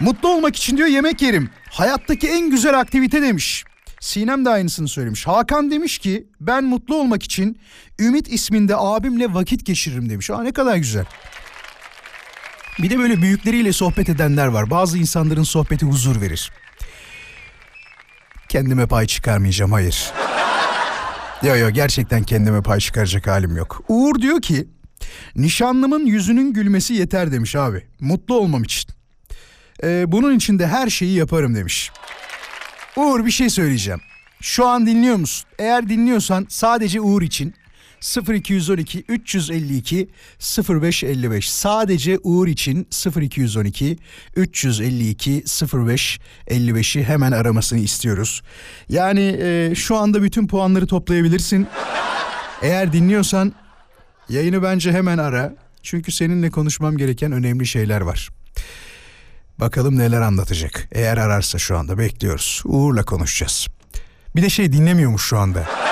Mutlu 0.00 0.28
olmak 0.28 0.56
için 0.56 0.76
diyor 0.76 0.88
yemek 0.88 1.22
yerim. 1.22 1.50
Hayattaki 1.70 2.28
en 2.28 2.50
güzel 2.50 2.80
aktivite 2.80 3.22
demiş. 3.22 3.64
Sinem 4.00 4.44
de 4.44 4.50
aynısını 4.50 4.88
söylemiş. 4.88 5.26
Hakan 5.26 5.70
demiş 5.70 5.98
ki 5.98 6.26
ben 6.40 6.64
mutlu 6.64 6.96
olmak 6.96 7.22
için 7.22 7.58
Ümit 7.98 8.32
isminde 8.32 8.74
abimle 8.76 9.34
vakit 9.34 9.66
geçiririm 9.66 10.10
demiş. 10.10 10.30
Aa 10.30 10.42
ne 10.42 10.52
kadar 10.52 10.76
güzel. 10.76 11.04
Bir 12.78 12.90
de 12.90 12.98
böyle 12.98 13.22
büyükleriyle 13.22 13.72
sohbet 13.72 14.08
edenler 14.08 14.46
var. 14.46 14.70
Bazı 14.70 14.98
insanların 14.98 15.42
sohbeti 15.42 15.86
huzur 15.86 16.20
verir. 16.20 16.52
Kendime 18.48 18.86
pay 18.86 19.06
çıkarmayacağım 19.06 19.72
hayır. 19.72 20.12
Yok 21.42 21.58
yok 21.58 21.74
gerçekten 21.74 22.22
kendime 22.22 22.62
pay 22.62 22.78
çıkaracak 22.78 23.26
halim 23.26 23.56
yok. 23.56 23.82
Uğur 23.88 24.22
diyor 24.22 24.42
ki 24.42 24.68
nişanlımın 25.36 26.06
yüzünün 26.06 26.52
gülmesi 26.52 26.94
yeter 26.94 27.32
demiş 27.32 27.56
abi. 27.56 27.86
Mutlu 28.00 28.38
olmam 28.38 28.62
için. 28.62 28.90
Ee, 29.84 30.04
bunun 30.06 30.36
için 30.36 30.58
de 30.58 30.66
her 30.66 30.88
şeyi 30.90 31.14
yaparım 31.16 31.54
demiş. 31.54 31.90
Uğur 32.96 33.26
bir 33.26 33.30
şey 33.30 33.50
söyleyeceğim. 33.50 34.00
Şu 34.40 34.66
an 34.66 34.86
dinliyor 34.86 35.16
musun? 35.16 35.48
Eğer 35.58 35.88
dinliyorsan 35.88 36.46
sadece 36.48 37.00
Uğur 37.00 37.22
için 37.22 37.54
0212 38.00 39.04
352 39.08 40.08
0555 40.68 41.50
sadece 41.50 42.18
Uğur 42.22 42.48
için 42.48 42.88
0212 43.20 43.98
352 44.36 45.42
0555'i 45.42 47.04
hemen 47.04 47.32
aramasını 47.32 47.78
istiyoruz. 47.78 48.42
Yani 48.88 49.38
e, 49.40 49.74
şu 49.74 49.96
anda 49.96 50.22
bütün 50.22 50.46
puanları 50.46 50.86
toplayabilirsin. 50.86 51.66
Eğer 52.62 52.92
dinliyorsan 52.92 53.52
yayını 54.28 54.62
bence 54.62 54.92
hemen 54.92 55.18
ara. 55.18 55.54
Çünkü 55.82 56.12
seninle 56.12 56.50
konuşmam 56.50 56.96
gereken 56.96 57.32
önemli 57.32 57.66
şeyler 57.66 58.00
var. 58.00 58.28
Bakalım 59.58 59.98
neler 59.98 60.20
anlatacak. 60.20 60.88
Eğer 60.92 61.16
ararsa 61.16 61.58
şu 61.58 61.78
anda 61.78 61.98
bekliyoruz. 61.98 62.62
Uğur'la 62.64 63.02
konuşacağız. 63.04 63.66
Bir 64.36 64.42
de 64.42 64.50
şey 64.50 64.72
dinlemiyormuş 64.72 65.22
şu 65.22 65.38
anda. 65.38 65.89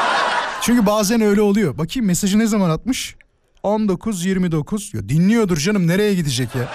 Çünkü 0.62 0.86
bazen 0.86 1.20
öyle 1.20 1.40
oluyor. 1.40 1.78
Bakayım 1.78 2.06
mesajı 2.06 2.38
ne 2.38 2.46
zaman 2.46 2.70
atmış? 2.70 3.16
19.29. 3.64 4.96
Ya 4.96 5.08
dinliyordur 5.08 5.56
canım 5.56 5.86
nereye 5.86 6.14
gidecek 6.14 6.48
ya? 6.54 6.68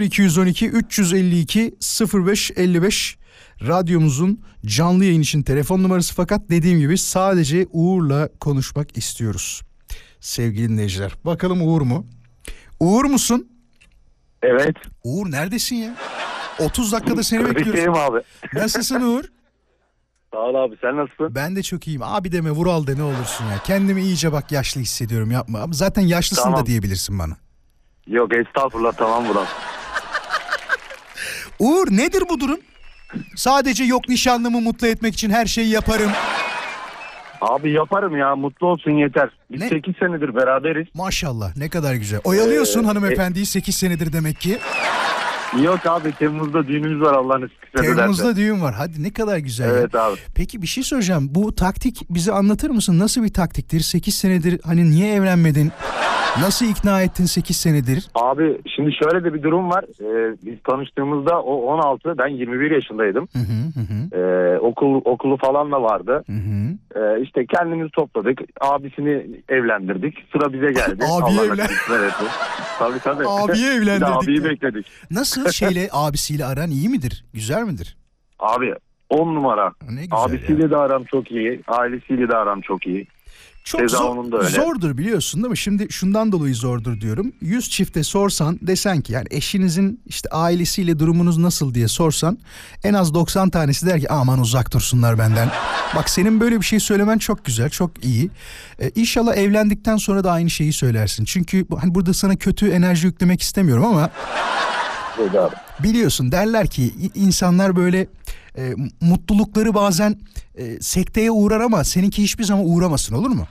0212 0.00 0.68
352 0.68 1.74
0555 2.14 3.18
radyomuzun 3.66 4.40
canlı 4.66 5.04
yayın 5.04 5.20
için 5.20 5.42
telefon 5.42 5.82
numarası 5.82 6.14
fakat 6.14 6.40
dediğim 6.50 6.78
gibi 6.78 6.98
sadece 6.98 7.66
Uğur'la 7.72 8.28
konuşmak 8.40 8.96
istiyoruz. 8.98 9.62
Sevgili 10.20 10.68
dinleyiciler. 10.68 11.12
Bakalım 11.24 11.68
Uğur 11.68 11.80
mu? 11.82 12.06
Uğur 12.80 13.04
musun? 13.04 13.48
Evet. 14.42 14.76
Uğur 15.04 15.30
neredesin 15.30 15.76
ya? 15.76 15.96
30 16.58 16.92
dakikada 16.92 17.22
seni 17.22 17.44
bekliyoruz. 17.54 17.98
Abi. 17.98 18.20
Nasılsın 18.52 19.00
Uğur? 19.00 19.24
Sağ 20.32 20.38
ol 20.38 20.54
abi 20.54 20.76
sen 20.80 20.96
nasılsın? 20.96 21.34
Ben 21.34 21.56
de 21.56 21.62
çok 21.62 21.86
iyiyim. 21.86 22.02
Abi 22.04 22.32
deme 22.32 22.50
Vural 22.50 22.86
de 22.86 22.96
ne 22.96 23.02
olursun 23.02 23.44
ya. 23.44 23.58
Kendimi 23.64 24.02
iyice 24.02 24.32
bak 24.32 24.52
yaşlı 24.52 24.80
hissediyorum 24.80 25.30
yapma. 25.30 25.58
Ama 25.60 25.72
zaten 25.72 26.02
yaşlısın 26.02 26.42
Tamam. 26.42 26.60
da 26.60 26.66
diyebilirsin 26.66 27.18
bana. 27.18 27.36
Yok 28.06 28.30
estağfurullah 28.36 28.92
tamam 28.92 29.28
Vural. 29.28 29.44
Uğur 31.58 31.86
nedir 31.90 32.24
bu 32.28 32.40
durum? 32.40 32.58
Sadece 33.36 33.84
yok 33.84 34.08
nişanlımı 34.08 34.60
mutlu 34.60 34.86
etmek 34.86 35.14
için 35.14 35.30
her 35.30 35.46
şeyi 35.46 35.68
yaparım. 35.68 36.10
Abi 37.40 37.70
yaparım 37.72 38.16
ya 38.16 38.36
mutlu 38.36 38.66
olsun 38.66 38.90
yeter. 38.90 39.30
Biz 39.50 39.60
Ne? 39.60 39.68
8 39.68 39.94
senedir 39.96 40.34
beraberiz. 40.36 40.86
Maşallah 40.94 41.56
ne 41.56 41.68
kadar 41.68 41.94
güzel. 41.94 42.20
Oyalıyorsun 42.24 42.82
Ee, 42.84 42.86
hanımefendiyi 42.86 43.46
8 43.46 43.74
senedir 43.76 44.12
demek 44.12 44.40
ki. 44.40 44.58
Yok 45.62 45.86
abi 45.86 46.12
Temmuz'da 46.12 46.68
düğünümüz 46.68 47.00
var 47.00 47.14
Allah'ın 47.14 47.46
istikrar 47.48 47.96
Temmuz'da 47.96 48.36
düğün 48.36 48.62
var. 48.62 48.74
Hadi 48.74 49.02
ne 49.02 49.12
kadar 49.12 49.38
güzel 49.38 49.68
Evet 49.70 49.94
ya. 49.94 50.02
abi. 50.02 50.16
Peki 50.34 50.62
bir 50.62 50.66
şey 50.66 50.84
soracağım. 50.84 51.28
Bu 51.30 51.54
taktik 51.54 52.02
bize 52.10 52.32
anlatır 52.32 52.70
mısın? 52.70 52.98
Nasıl 52.98 53.22
bir 53.22 53.32
taktiktir? 53.32 53.80
8 53.80 54.14
senedir 54.14 54.60
hani 54.64 54.90
niye 54.90 55.14
evlenmedin? 55.14 55.72
Nasıl 56.40 56.66
ikna 56.66 57.02
ettin 57.02 57.24
8 57.24 57.56
senedir? 57.56 58.06
Abi 58.14 58.58
şimdi 58.76 58.90
şöyle 59.02 59.24
de 59.24 59.34
bir 59.34 59.42
durum 59.42 59.70
var. 59.70 59.84
Ee, 60.00 60.36
biz 60.44 60.62
tanıştığımızda 60.62 61.42
o 61.42 61.54
16 61.62 62.18
ben 62.18 62.28
21 62.28 62.70
yaşındaydım. 62.70 63.28
Hı 63.32 63.38
hı 63.38 63.80
hı 63.80 63.80
hı. 63.80 64.20
Ee, 64.20 64.58
okul 64.58 65.00
okulu 65.04 65.36
falan 65.36 65.72
da 65.72 65.82
vardı. 65.82 66.24
hı 66.26 66.32
hı. 66.32 66.76
Ee, 67.00 67.22
işte 67.22 67.46
kendimizi 67.46 67.90
topladık. 67.90 68.38
Abisini 68.60 69.26
evlendirdik. 69.48 70.14
Sıra 70.32 70.52
bize 70.52 70.72
geldi. 70.72 71.04
Allah 71.10 71.44
evlen-. 71.44 71.68
Tabii 72.78 72.98
tabii. 72.98 73.24
Abiyi 73.28 73.66
evlendirdik 73.78 74.22
abiyi 74.22 74.44
bekledik. 74.44 74.86
Nasıl 75.10 75.50
şeyle 75.50 75.88
abisiyle 75.92 76.44
aran 76.44 76.70
iyi 76.70 76.88
midir? 76.88 77.24
Güzel 77.34 77.62
midir? 77.62 77.96
Abi 78.38 78.74
10 79.10 79.34
numara. 79.34 79.72
Ne 79.90 80.00
güzel 80.00 80.18
Abisiyle 80.18 80.62
ya. 80.62 80.70
de 80.70 80.76
aram 80.76 81.04
çok 81.04 81.30
iyi. 81.30 81.60
Ailesiyle 81.68 82.28
de 82.28 82.36
aram 82.36 82.60
çok 82.60 82.86
iyi. 82.86 83.06
Çok 83.66 83.80
Keza 83.80 83.98
zor- 83.98 84.08
onun 84.08 84.32
da 84.32 84.38
öyle. 84.38 84.48
zordur 84.48 84.98
biliyorsun 84.98 85.42
değil 85.42 85.50
mi? 85.50 85.58
Şimdi 85.58 85.86
şundan 85.90 86.32
dolayı 86.32 86.54
zordur 86.54 87.00
diyorum. 87.00 87.32
100 87.40 87.70
çifte 87.70 88.02
sorsan 88.02 88.58
desen 88.62 89.00
ki 89.00 89.12
yani 89.12 89.26
eşinizin 89.30 90.00
işte 90.06 90.28
ailesiyle 90.28 90.98
durumunuz 90.98 91.38
nasıl 91.38 91.74
diye 91.74 91.88
sorsan 91.88 92.38
en 92.84 92.94
az 92.94 93.14
90 93.14 93.50
tanesi 93.50 93.86
der 93.86 94.00
ki 94.00 94.12
aman 94.12 94.38
uzak 94.40 94.72
dursunlar 94.72 95.18
benden. 95.18 95.48
Bak 95.96 96.10
senin 96.10 96.40
böyle 96.40 96.60
bir 96.60 96.64
şey 96.64 96.80
söylemen 96.80 97.18
çok 97.18 97.44
güzel, 97.44 97.70
çok 97.70 98.04
iyi. 98.04 98.30
Ee, 98.80 98.90
inşallah 98.94 99.36
evlendikten 99.36 99.96
sonra 99.96 100.24
da 100.24 100.32
aynı 100.32 100.50
şeyi 100.50 100.72
söylersin. 100.72 101.24
Çünkü 101.24 101.66
hani 101.80 101.94
burada 101.94 102.14
sana 102.14 102.36
kötü 102.36 102.68
enerji 102.70 103.06
yüklemek 103.06 103.42
istemiyorum 103.42 103.84
ama 103.84 104.10
Dedi 105.18 105.40
abi. 105.40 105.54
Biliyorsun 105.82 106.32
derler 106.32 106.66
ki 106.66 106.92
insanlar 107.14 107.76
böyle 107.76 108.06
e, 108.58 108.74
mutlulukları 109.00 109.74
bazen 109.74 110.16
e, 110.54 110.80
sekteye 110.80 111.30
uğrar 111.30 111.60
ama 111.60 111.84
seninki 111.84 112.22
hiçbir 112.22 112.44
zaman 112.44 112.64
uğramasın 112.66 113.14
olur 113.14 113.30
mu? 113.30 113.46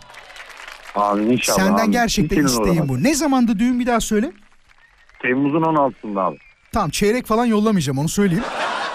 Amin 0.96 1.30
inşallah. 1.30 1.58
Senden 1.58 1.80
amin. 1.80 1.92
gerçekten 1.92 2.46
isteğim 2.46 2.70
uğramaz. 2.72 2.90
bu. 2.90 3.04
Ne 3.04 3.16
zamandı 3.16 3.60
düğün 3.60 3.80
bir 3.80 3.86
daha 3.88 4.00
söyle. 4.00 4.32
Temmuz'un 5.22 5.62
16'sında 5.62 6.22
abi. 6.22 6.38
Tamam 6.74 6.90
çeyrek 6.90 7.26
falan 7.26 7.46
yollamayacağım 7.46 7.98
onu 8.00 8.10
söyleyeyim. 8.10 8.44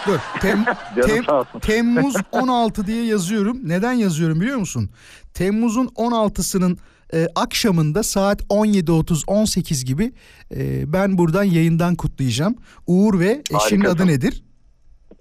Dur. 0.07 0.19
Tem- 0.41 0.77
Tem-. 1.01 1.61
Temmuz 1.61 2.15
16 2.33 2.87
diye 2.87 3.05
yazıyorum. 3.05 3.59
Neden 3.65 3.93
yazıyorum 3.93 4.41
biliyor 4.41 4.59
musun? 4.59 4.91
Temmuz'un 5.35 5.87
16'sının 5.87 6.79
e, 7.15 7.27
akşamında 7.35 8.03
saat 8.03 8.43
17.30-18 8.43 9.85
gibi 9.85 10.13
e, 10.57 10.93
ben 10.93 11.19
buradan 11.19 11.45
yayından 11.45 11.95
kutlayacağım. 11.95 12.57
Uğur 12.87 13.21
ve 13.21 13.27
eşinin 13.27 13.59
Harikasın. 13.81 13.97
adı 13.97 14.07
nedir? 14.07 14.43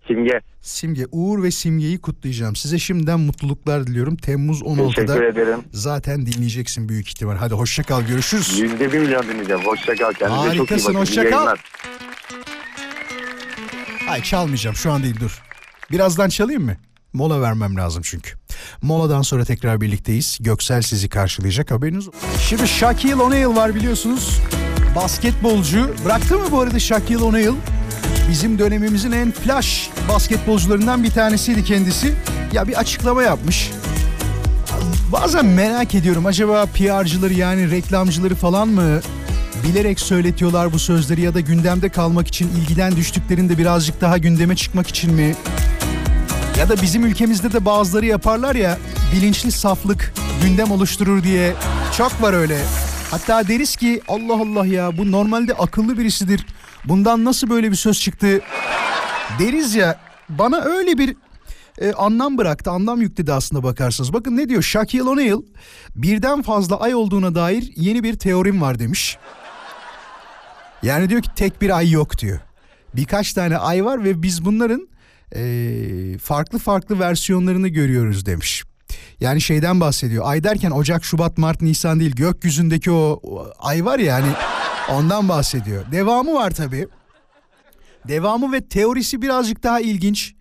Simge. 0.07 0.41
Simge. 0.61 1.05
Uğur 1.11 1.43
ve 1.43 1.51
Simge'yi 1.51 2.01
kutlayacağım. 2.01 2.55
Size 2.55 2.79
şimdiden 2.79 3.19
mutluluklar 3.19 3.87
diliyorum. 3.87 4.15
Temmuz 4.17 4.61
16'da 4.61 4.87
Teşekkür 5.05 5.23
ederim. 5.23 5.59
zaten 5.71 6.25
dinleyeceksin 6.25 6.89
büyük 6.89 7.07
ihtimal. 7.07 7.35
Hadi 7.35 7.53
hoşça 7.53 7.83
kal 7.83 8.01
görüşürüz. 8.01 8.59
Yüzde 8.59 8.93
bir 8.93 8.99
milyon 8.99 9.23
dinleyeceğim. 9.23 9.61
Hoşça 9.65 9.95
kal. 9.95 10.13
Kendinize 10.13 10.43
çok 10.45 10.53
iyi 10.53 10.57
Harikasın, 10.57 10.87
bakın. 10.87 10.99
hoşça 10.99 11.29
kal. 11.29 11.55
Ay 14.09 14.23
çalmayacağım 14.23 14.75
şu 14.75 14.91
an 14.91 15.03
değil 15.03 15.15
dur. 15.19 15.41
Birazdan 15.91 16.29
çalayım 16.29 16.65
mı? 16.65 16.75
Mola 17.13 17.41
vermem 17.41 17.75
lazım 17.75 18.01
çünkü. 18.05 18.31
Moladan 18.81 19.21
sonra 19.21 19.45
tekrar 19.45 19.81
birlikteyiz. 19.81 20.37
Göksel 20.41 20.81
sizi 20.81 21.09
karşılayacak 21.09 21.71
haberiniz. 21.71 22.07
Şimdi 22.49 22.67
Shaquille 22.67 23.15
O'Neal 23.15 23.55
var 23.55 23.75
biliyorsunuz. 23.75 24.39
Basketbolcu. 24.95 25.95
Bıraktı 26.05 26.37
mı 26.37 26.45
bu 26.51 26.59
arada 26.59 26.79
Shaquille 26.79 27.23
O'Neal? 27.23 27.53
Bizim 28.29 28.59
dönemimizin 28.59 29.11
en 29.11 29.31
flash 29.31 29.89
basketbolcularından 30.09 31.03
bir 31.03 31.11
tanesiydi 31.11 31.63
kendisi. 31.63 32.15
Ya 32.53 32.67
bir 32.67 32.79
açıklama 32.79 33.23
yapmış. 33.23 33.71
Bazen 35.11 35.45
merak 35.45 35.95
ediyorum 35.95 36.25
acaba 36.25 36.65
PR'cıları 36.65 37.33
yani 37.33 37.71
reklamcıları 37.71 38.35
falan 38.35 38.67
mı 38.67 39.01
bilerek 39.63 39.99
söyletiyorlar 39.99 40.73
bu 40.73 40.79
sözleri 40.79 41.21
ya 41.21 41.33
da 41.33 41.39
gündemde 41.39 41.89
kalmak 41.89 42.27
için 42.27 42.47
ilgiden 42.47 42.95
düştüklerinde 42.95 43.57
birazcık 43.57 44.01
daha 44.01 44.17
gündeme 44.17 44.55
çıkmak 44.55 44.87
için 44.87 45.13
mi? 45.13 45.35
Ya 46.59 46.69
da 46.69 46.81
bizim 46.81 47.05
ülkemizde 47.05 47.53
de 47.53 47.65
bazıları 47.65 48.05
yaparlar 48.05 48.55
ya 48.55 48.77
bilinçli 49.15 49.51
saflık 49.51 50.13
gündem 50.43 50.71
oluşturur 50.71 51.23
diye. 51.23 51.53
Çok 51.97 52.21
var 52.21 52.33
öyle. 52.33 52.61
Hatta 53.11 53.47
deriz 53.47 53.75
ki 53.75 54.01
Allah 54.07 54.33
Allah 54.33 54.65
ya 54.65 54.97
bu 54.97 55.11
normalde 55.11 55.53
akıllı 55.53 55.97
birisidir. 55.97 56.45
Bundan 56.85 57.25
nasıl 57.25 57.49
böyle 57.49 57.71
bir 57.71 57.75
söz 57.75 57.99
çıktı? 57.99 58.41
Deriz 59.39 59.75
ya 59.75 59.99
bana 60.29 60.61
öyle 60.61 60.97
bir 60.97 61.15
e, 61.77 61.93
anlam 61.93 62.37
bıraktı, 62.37 62.71
anlam 62.71 63.01
yükledi 63.01 63.33
aslında 63.33 63.63
bakarsanız. 63.63 64.13
Bakın 64.13 64.37
ne 64.37 64.49
diyor 64.49 64.61
Shaquille 64.61 65.09
O'Neal 65.09 65.41
birden 65.95 66.41
fazla 66.41 66.79
ay 66.79 66.95
olduğuna 66.95 67.35
dair 67.35 67.71
yeni 67.75 68.03
bir 68.03 68.19
teorim 68.19 68.61
var 68.61 68.79
demiş. 68.79 69.17
Yani 70.83 71.09
diyor 71.09 71.21
ki 71.21 71.29
tek 71.35 71.61
bir 71.61 71.77
ay 71.77 71.91
yok 71.91 72.17
diyor. 72.17 72.39
Birkaç 72.95 73.33
tane 73.33 73.57
ay 73.57 73.85
var 73.85 74.03
ve 74.03 74.23
biz 74.23 74.45
bunların 74.45 74.89
e, 75.35 76.17
farklı 76.17 76.59
farklı 76.59 76.99
versiyonlarını 76.99 77.67
görüyoruz 77.67 78.25
demiş. 78.25 78.63
Yani 79.19 79.41
şeyden 79.41 79.79
bahsediyor. 79.79 80.23
Ay 80.27 80.43
derken 80.43 80.71
Ocak, 80.71 81.05
Şubat, 81.05 81.37
Mart, 81.37 81.61
Nisan 81.61 81.99
değil. 81.99 82.15
Gökyüzündeki 82.15 82.91
o, 82.91 83.21
ay 83.59 83.85
var 83.85 83.99
ya 83.99 84.15
hani 84.15 84.31
ondan 84.91 85.29
bahsediyor. 85.29 85.91
Devamı 85.91 86.33
var 86.33 86.51
tabii. 86.51 86.87
Devamı 88.07 88.53
ve 88.53 88.67
teorisi 88.67 89.21
birazcık 89.21 89.63
daha 89.63 89.79
ilginç. 89.79 90.33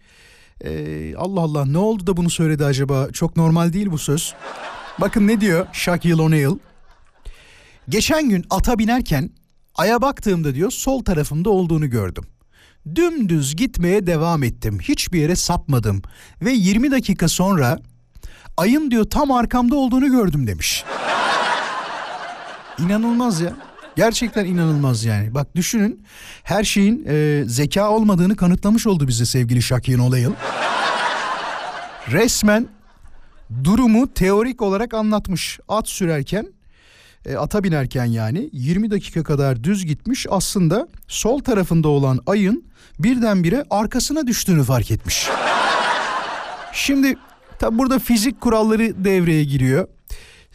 Ee, 0.64 1.14
Allah 1.16 1.40
Allah 1.40 1.64
ne 1.64 1.78
oldu 1.78 2.06
da 2.06 2.16
bunu 2.16 2.30
söyledi 2.30 2.64
acaba? 2.64 3.08
Çok 3.12 3.36
normal 3.36 3.72
değil 3.72 3.90
bu 3.90 3.98
söz. 3.98 4.34
Bakın 5.00 5.26
ne 5.26 5.40
diyor 5.40 5.66
Shaquille 5.72 6.22
O'Neal. 6.22 6.58
Geçen 7.88 8.28
gün 8.28 8.44
ata 8.50 8.78
binerken 8.78 9.30
aya 9.74 10.02
baktığımda 10.02 10.54
diyor 10.54 10.70
sol 10.70 11.04
tarafımda 11.04 11.50
olduğunu 11.50 11.90
gördüm. 11.90 12.24
Dümdüz 12.94 13.56
gitmeye 13.56 14.06
devam 14.06 14.42
ettim. 14.42 14.78
Hiçbir 14.82 15.20
yere 15.20 15.36
sapmadım. 15.36 16.02
Ve 16.42 16.52
20 16.52 16.90
dakika 16.90 17.28
sonra 17.28 17.78
ayın 18.56 18.90
diyor 18.90 19.04
tam 19.04 19.32
arkamda 19.32 19.76
olduğunu 19.76 20.10
gördüm 20.10 20.46
demiş. 20.46 20.84
İnanılmaz 22.78 23.40
ya. 23.40 23.52
Gerçekten 23.96 24.44
inanılmaz 24.44 25.04
yani. 25.04 25.34
Bak 25.34 25.56
düşünün 25.56 26.04
her 26.42 26.64
şeyin 26.64 27.04
e, 27.08 27.44
zeka 27.46 27.90
olmadığını 27.90 28.36
kanıtlamış 28.36 28.86
oldu 28.86 29.08
bize 29.08 29.26
sevgili 29.26 29.62
Shaquille 29.62 30.02
O'Neal. 30.02 30.32
Resmen 32.10 32.68
durumu 33.64 34.14
teorik 34.14 34.62
olarak 34.62 34.94
anlatmış. 34.94 35.60
At 35.68 35.88
sürerken, 35.88 36.46
e, 37.26 37.36
ata 37.36 37.64
binerken 37.64 38.04
yani 38.04 38.50
20 38.52 38.90
dakika 38.90 39.22
kadar 39.22 39.64
düz 39.64 39.86
gitmiş. 39.86 40.26
Aslında 40.30 40.88
sol 41.08 41.38
tarafında 41.38 41.88
olan 41.88 42.20
ayın 42.26 42.64
birdenbire 42.98 43.64
arkasına 43.70 44.26
düştüğünü 44.26 44.64
fark 44.64 44.90
etmiş. 44.90 45.28
Şimdi 46.72 47.16
tabi 47.58 47.78
burada 47.78 47.98
fizik 47.98 48.40
kuralları 48.40 49.04
devreye 49.04 49.44
giriyor. 49.44 49.88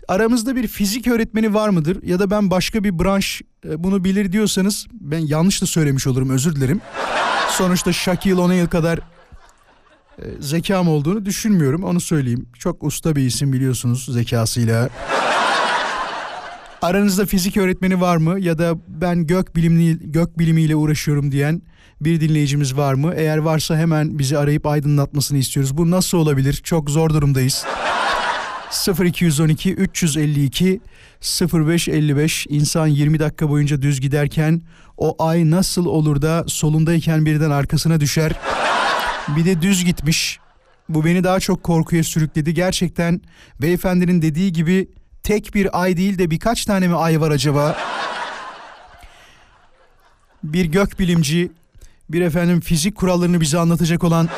Aramızda 0.07 0.55
bir 0.55 0.67
fizik 0.67 1.07
öğretmeni 1.07 1.53
var 1.53 1.69
mıdır 1.69 2.03
ya 2.03 2.19
da 2.19 2.31
ben 2.31 2.51
başka 2.51 2.83
bir 2.83 2.99
branş 2.99 3.41
e, 3.65 3.83
bunu 3.83 4.03
bilir 4.03 4.31
diyorsanız 4.31 4.87
ben 4.91 5.19
yanlış 5.19 5.61
da 5.61 5.65
söylemiş 5.65 6.07
olurum 6.07 6.29
özür 6.29 6.55
dilerim. 6.55 6.81
Sonuçta 7.49 7.93
Shaquille 7.93 8.41
O'Neal 8.41 8.67
kadar 8.67 8.99
e, 10.17 10.23
zekam 10.39 10.87
olduğunu 10.87 11.25
düşünmüyorum 11.25 11.83
onu 11.83 11.99
söyleyeyim. 11.99 12.45
Çok 12.59 12.83
usta 12.83 13.15
bir 13.15 13.21
isim 13.21 13.53
biliyorsunuz 13.53 14.13
zekasıyla. 14.13 14.89
Aranızda 16.83 17.25
fizik 17.25 17.57
öğretmeni 17.57 18.01
var 18.01 18.17
mı 18.17 18.39
ya 18.39 18.57
da 18.57 18.75
ben 18.87 19.27
gök 19.27 19.55
bilimli 19.55 20.11
gök 20.11 20.39
bilimiyle 20.39 20.75
uğraşıyorum 20.75 21.31
diyen 21.31 21.61
bir 22.01 22.21
dinleyicimiz 22.21 22.77
var 22.77 22.93
mı? 22.93 23.13
Eğer 23.15 23.37
varsa 23.37 23.77
hemen 23.77 24.19
bizi 24.19 24.37
arayıp 24.37 24.65
aydınlatmasını 24.65 25.37
istiyoruz. 25.37 25.77
Bu 25.77 25.91
nasıl 25.91 26.17
olabilir? 26.17 26.53
Çok 26.53 26.89
zor 26.89 27.09
durumdayız. 27.09 27.65
0212 29.03 29.73
352 29.73 30.81
0555 31.53 32.47
insan 32.49 32.87
20 32.87 33.19
dakika 33.19 33.49
boyunca 33.49 33.81
düz 33.81 34.01
giderken 34.01 34.61
o 34.97 35.23
ay 35.23 35.51
nasıl 35.51 35.85
olur 35.85 36.21
da 36.21 36.43
solundayken 36.47 37.25
birden 37.25 37.51
arkasına 37.51 37.99
düşer? 37.99 38.31
Bir 39.37 39.45
de 39.45 39.61
düz 39.61 39.85
gitmiş. 39.85 40.39
Bu 40.89 41.05
beni 41.05 41.23
daha 41.23 41.39
çok 41.39 41.63
korkuya 41.63 42.03
sürükledi. 42.03 42.53
Gerçekten 42.53 43.21
beyefendinin 43.61 44.21
dediği 44.21 44.53
gibi 44.53 44.87
tek 45.23 45.55
bir 45.55 45.81
ay 45.81 45.97
değil 45.97 46.17
de 46.17 46.31
birkaç 46.31 46.65
tane 46.65 46.87
mi 46.87 46.95
ay 46.95 47.21
var 47.21 47.31
acaba? 47.31 47.77
Bir 50.43 50.65
gök 50.65 50.99
bilimci, 50.99 51.51
bir 52.09 52.21
efendim 52.21 52.61
fizik 52.61 52.95
kurallarını 52.95 53.41
bize 53.41 53.59
anlatacak 53.59 54.03
olan 54.03 54.29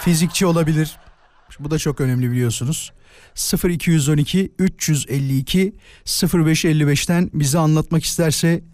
fizikçi 0.00 0.46
olabilir. 0.46 0.98
Bu 1.60 1.70
da 1.70 1.78
çok 1.78 2.00
önemli 2.00 2.30
biliyorsunuz. 2.30 2.92
0212 3.64 4.52
352 4.58 5.74
0555'ten 6.06 7.30
bize 7.34 7.58
anlatmak 7.58 8.04
isterse 8.04 8.64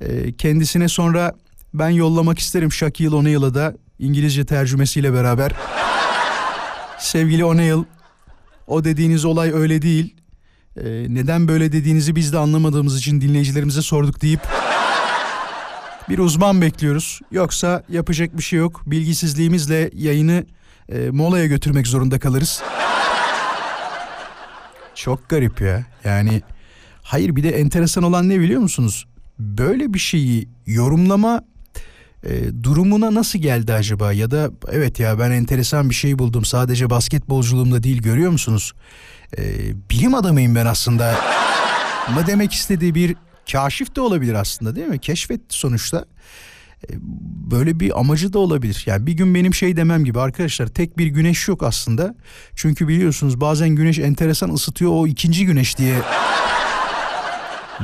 e, 0.00 0.32
kendisine 0.36 0.88
sonra 0.88 1.32
ben 1.74 1.90
yollamak 1.90 2.38
isterim 2.38 2.72
Shaquille 2.72 3.14
O'Neal'a 3.14 3.54
da 3.54 3.74
İngilizce 3.98 4.46
tercümesiyle 4.46 5.12
beraber. 5.12 5.52
Sevgili 6.98 7.44
O'Neal 7.44 7.84
o 8.66 8.84
dediğiniz 8.84 9.24
olay 9.24 9.52
öyle 9.52 9.82
değil. 9.82 10.21
E, 10.76 11.06
neden 11.08 11.48
böyle 11.48 11.72
dediğinizi 11.72 12.16
biz 12.16 12.32
de 12.32 12.38
anlamadığımız 12.38 12.98
için 12.98 13.20
dinleyicilerimize 13.20 13.82
sorduk 13.82 14.22
deyip 14.22 14.40
bir 16.08 16.18
uzman 16.18 16.62
bekliyoruz. 16.62 17.20
Yoksa 17.30 17.82
yapacak 17.88 18.36
bir 18.36 18.42
şey 18.42 18.58
yok. 18.58 18.82
Bilgisizliğimizle 18.86 19.90
yayını 19.94 20.46
e, 20.88 21.10
molaya 21.10 21.46
götürmek 21.46 21.86
zorunda 21.86 22.18
kalırız. 22.18 22.62
Çok 24.94 25.28
garip 25.28 25.60
ya. 25.60 25.86
Yani 26.04 26.42
hayır 27.02 27.36
bir 27.36 27.42
de 27.42 27.50
enteresan 27.50 28.04
olan 28.04 28.28
ne 28.28 28.40
biliyor 28.40 28.60
musunuz? 28.60 29.06
Böyle 29.38 29.94
bir 29.94 29.98
şeyi 29.98 30.48
yorumlama 30.66 31.42
e, 32.24 32.62
durumuna 32.62 33.14
nasıl 33.14 33.38
geldi 33.38 33.72
acaba? 33.72 34.12
Ya 34.12 34.30
da 34.30 34.50
evet 34.70 35.00
ya 35.00 35.18
ben 35.18 35.30
enteresan 35.30 35.90
bir 35.90 35.94
şey 35.94 36.18
buldum. 36.18 36.44
Sadece 36.44 36.90
basketbolculuğumda 36.90 37.82
değil 37.82 38.02
görüyor 38.02 38.30
musunuz? 38.30 38.72
E, 39.38 39.42
bilim 39.90 40.14
adamıyım 40.14 40.54
ben 40.54 40.66
aslında. 40.66 41.14
Mı 42.14 42.26
demek 42.26 42.52
istediği 42.52 42.94
bir 42.94 43.16
kaşif 43.52 43.96
de 43.96 44.00
olabilir 44.00 44.34
aslında 44.34 44.76
değil 44.76 44.86
mi? 44.86 44.98
Keşfetti 44.98 45.56
sonuçta. 45.58 46.04
E, 46.90 46.92
Böyle 47.50 47.80
bir 47.80 48.00
amacı 48.00 48.32
da 48.32 48.38
olabilir. 48.38 48.82
Yani 48.86 49.06
bir 49.06 49.12
gün 49.12 49.34
benim 49.34 49.54
şey 49.54 49.76
demem 49.76 50.04
gibi 50.04 50.20
arkadaşlar 50.20 50.66
tek 50.66 50.98
bir 50.98 51.06
güneş 51.06 51.48
yok 51.48 51.62
aslında. 51.62 52.14
Çünkü 52.56 52.88
biliyorsunuz 52.88 53.40
bazen 53.40 53.68
güneş 53.68 53.98
enteresan 53.98 54.50
ısıtıyor 54.50 54.90
o 54.94 55.06
ikinci 55.06 55.46
güneş 55.46 55.78
diye 55.78 55.94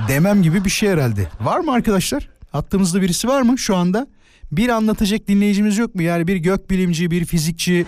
demem 0.09 0.43
gibi 0.43 0.65
bir 0.65 0.71
şey 0.71 0.89
herhalde. 0.91 1.29
Var 1.41 1.61
mı 1.61 1.73
arkadaşlar? 1.73 2.29
Hattımızda 2.53 3.03
birisi 3.03 3.29
var 3.29 3.43
mı 3.43 3.59
şu 3.59 3.77
anda? 3.77 4.07
Bir 4.53 4.69
anlatacak 4.69 5.29
dinleyicimiz 5.29 5.79
yok 5.79 5.95
mu? 5.95 6.03
Yani 6.03 6.27
bir 6.27 6.37
gökbilimci, 6.37 7.11
bir 7.11 7.25
fizikçi. 7.25 7.87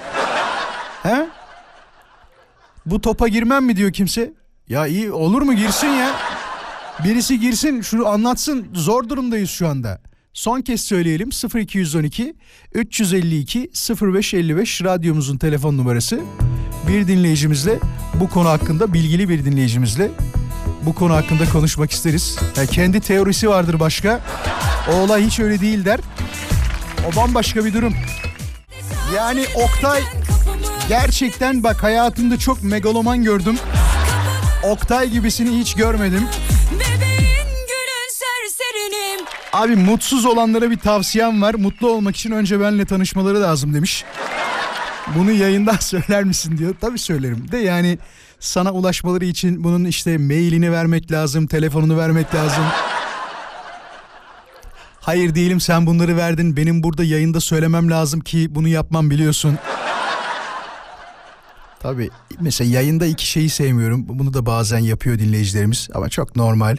He? 1.02 1.26
Bu 2.86 3.00
topa 3.00 3.28
girmem 3.28 3.64
mi 3.64 3.76
diyor 3.76 3.92
kimse? 3.92 4.32
Ya 4.68 4.86
iyi 4.86 5.12
olur 5.12 5.42
mu 5.42 5.54
girsin 5.54 5.88
ya. 5.88 6.10
Birisi 7.04 7.40
girsin 7.40 7.80
şunu 7.80 8.06
anlatsın. 8.08 8.66
Zor 8.74 9.08
durumdayız 9.08 9.50
şu 9.50 9.68
anda. 9.68 10.00
Son 10.32 10.60
kez 10.60 10.80
söyleyelim 10.80 11.30
0212 11.54 12.34
352 12.74 13.70
0555 14.02 14.82
radyomuzun 14.84 15.36
telefon 15.38 15.78
numarası. 15.78 16.20
Bir 16.88 17.08
dinleyicimizle 17.08 17.78
bu 18.14 18.28
konu 18.28 18.48
hakkında 18.48 18.92
bilgili 18.92 19.28
bir 19.28 19.44
dinleyicimizle 19.44 20.10
bu 20.82 20.94
konu 20.94 21.14
hakkında 21.14 21.50
konuşmak 21.52 21.90
isteriz. 21.90 22.38
Ya 22.56 22.66
kendi 22.66 23.00
teorisi 23.00 23.48
vardır 23.48 23.80
başka. 23.80 24.20
O 24.92 24.94
olay 24.94 25.26
hiç 25.26 25.40
öyle 25.40 25.60
değil 25.60 25.84
der. 25.84 26.00
O 27.12 27.16
bambaşka 27.16 27.64
bir 27.64 27.74
durum. 27.74 27.94
Yani 29.16 29.44
Oktay 29.54 30.02
gerçekten 30.90 31.62
bak 31.62 31.82
hayatımda 31.82 32.38
çok 32.38 32.62
megaloman 32.62 33.24
gördüm. 33.24 33.58
Oktay 34.62 35.10
gibisini 35.10 35.58
hiç 35.58 35.74
görmedim. 35.74 36.22
Abi 39.52 39.76
mutsuz 39.76 40.26
olanlara 40.26 40.70
bir 40.70 40.78
tavsiyem 40.78 41.42
var. 41.42 41.54
Mutlu 41.54 41.90
olmak 41.90 42.16
için 42.16 42.30
önce 42.30 42.60
benimle 42.60 42.84
tanışmaları 42.84 43.42
lazım 43.42 43.74
demiş. 43.74 44.04
Bunu 45.16 45.30
yayında 45.30 45.72
söyler 45.80 46.24
misin 46.24 46.58
diyor. 46.58 46.74
Tabii 46.80 46.98
söylerim 46.98 47.52
de 47.52 47.58
yani 47.58 47.98
sana 48.40 48.72
ulaşmaları 48.72 49.24
için 49.24 49.64
bunun 49.64 49.84
işte 49.84 50.18
mailini 50.18 50.72
vermek 50.72 51.12
lazım, 51.12 51.46
telefonunu 51.46 51.98
vermek 51.98 52.34
lazım. 52.34 52.64
Hayır 55.00 55.34
değilim 55.34 55.60
sen 55.60 55.86
bunları 55.86 56.16
verdin. 56.16 56.56
Benim 56.56 56.82
burada 56.82 57.04
yayında 57.04 57.40
söylemem 57.40 57.90
lazım 57.90 58.20
ki 58.20 58.54
bunu 58.54 58.68
yapmam 58.68 59.10
biliyorsun. 59.10 59.58
Tabii 61.80 62.10
mesela 62.40 62.70
yayında 62.70 63.06
iki 63.06 63.26
şeyi 63.26 63.50
sevmiyorum. 63.50 64.04
Bunu 64.08 64.34
da 64.34 64.46
bazen 64.46 64.78
yapıyor 64.78 65.18
dinleyicilerimiz 65.18 65.88
ama 65.94 66.08
çok 66.08 66.36
normal. 66.36 66.76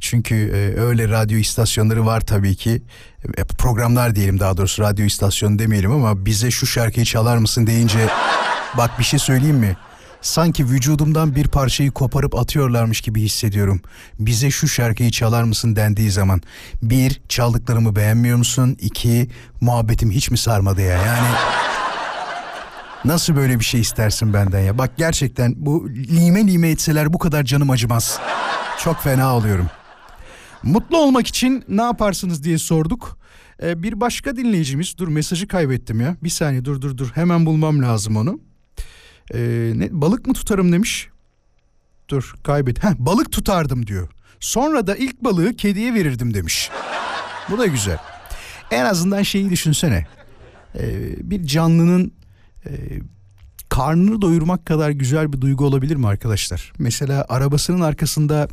Çünkü 0.00 0.34
e, 0.34 0.80
öyle 0.80 1.08
radyo 1.08 1.38
istasyonları 1.38 2.06
var 2.06 2.20
tabii 2.20 2.56
ki. 2.56 2.82
E, 3.36 3.44
programlar 3.44 4.14
diyelim 4.14 4.40
daha 4.40 4.56
doğrusu 4.56 4.82
radyo 4.82 5.06
istasyonu 5.06 5.58
demeyelim 5.58 5.92
ama 5.92 6.26
bize 6.26 6.50
şu 6.50 6.66
şarkıyı 6.66 7.06
çalar 7.06 7.36
mısın 7.36 7.66
deyince 7.66 8.08
bak 8.76 8.98
bir 8.98 9.04
şey 9.04 9.18
söyleyeyim 9.18 9.56
mi? 9.56 9.76
Sanki 10.20 10.64
vücudumdan 10.64 11.34
bir 11.34 11.48
parçayı 11.48 11.90
koparıp 11.90 12.34
atıyorlarmış 12.34 13.00
gibi 13.00 13.22
hissediyorum. 13.22 13.80
Bize 14.18 14.50
şu 14.50 14.68
şarkıyı 14.68 15.10
çalar 15.10 15.42
mısın 15.42 15.76
dendiği 15.76 16.10
zaman. 16.10 16.42
Bir, 16.82 17.20
çaldıklarımı 17.28 17.96
beğenmiyor 17.96 18.36
musun? 18.38 18.76
İki, 18.80 19.30
muhabbetim 19.60 20.10
hiç 20.10 20.30
mi 20.30 20.38
sarmadı 20.38 20.80
ya? 20.80 21.02
Yani 21.02 21.28
Nasıl 23.04 23.36
böyle 23.36 23.58
bir 23.58 23.64
şey 23.64 23.80
istersin 23.80 24.32
benden 24.32 24.60
ya? 24.60 24.78
Bak 24.78 24.90
gerçekten 24.96 25.54
bu 25.56 25.88
lime 25.90 26.46
lime 26.46 26.70
etseler 26.70 27.12
bu 27.12 27.18
kadar 27.18 27.42
canım 27.44 27.70
acımaz. 27.70 28.20
Çok 28.78 29.00
fena 29.02 29.36
oluyorum. 29.36 29.66
Mutlu 30.62 30.98
olmak 30.98 31.26
için 31.26 31.64
ne 31.68 31.82
yaparsınız 31.82 32.44
diye 32.44 32.58
sorduk. 32.58 33.18
Ee, 33.62 33.82
bir 33.82 34.00
başka 34.00 34.36
dinleyicimiz 34.36 34.98
dur 34.98 35.08
mesajı 35.08 35.48
kaybettim 35.48 36.00
ya. 36.00 36.16
Bir 36.22 36.28
saniye 36.28 36.64
dur 36.64 36.80
dur 36.80 36.96
dur 36.96 37.10
hemen 37.14 37.46
bulmam 37.46 37.82
lazım 37.82 38.16
onu. 38.16 38.40
Ee, 39.34 39.72
ne, 39.74 39.88
balık 39.90 40.26
mı 40.26 40.34
tutarım 40.34 40.72
demiş. 40.72 41.08
Dur 42.08 42.34
kaybet. 42.44 42.84
Heh, 42.84 42.94
balık 42.98 43.32
tutardım 43.32 43.86
diyor. 43.86 44.08
Sonra 44.40 44.86
da 44.86 44.96
ilk 44.96 45.24
balığı 45.24 45.56
kediye 45.56 45.94
verirdim 45.94 46.34
demiş. 46.34 46.70
Bu 47.50 47.58
da 47.58 47.66
güzel. 47.66 47.98
En 48.70 48.84
azından 48.84 49.22
şeyi 49.22 49.50
düşünsene. 49.50 50.06
Ee, 50.78 51.30
bir 51.30 51.46
canlının 51.46 52.12
e, 52.66 52.70
karnını 53.68 54.22
doyurmak 54.22 54.66
kadar 54.66 54.90
güzel 54.90 55.32
bir 55.32 55.40
duygu 55.40 55.64
olabilir 55.64 55.96
mi 55.96 56.06
arkadaşlar? 56.06 56.72
Mesela 56.78 57.26
arabasının 57.28 57.80
arkasında 57.80 58.48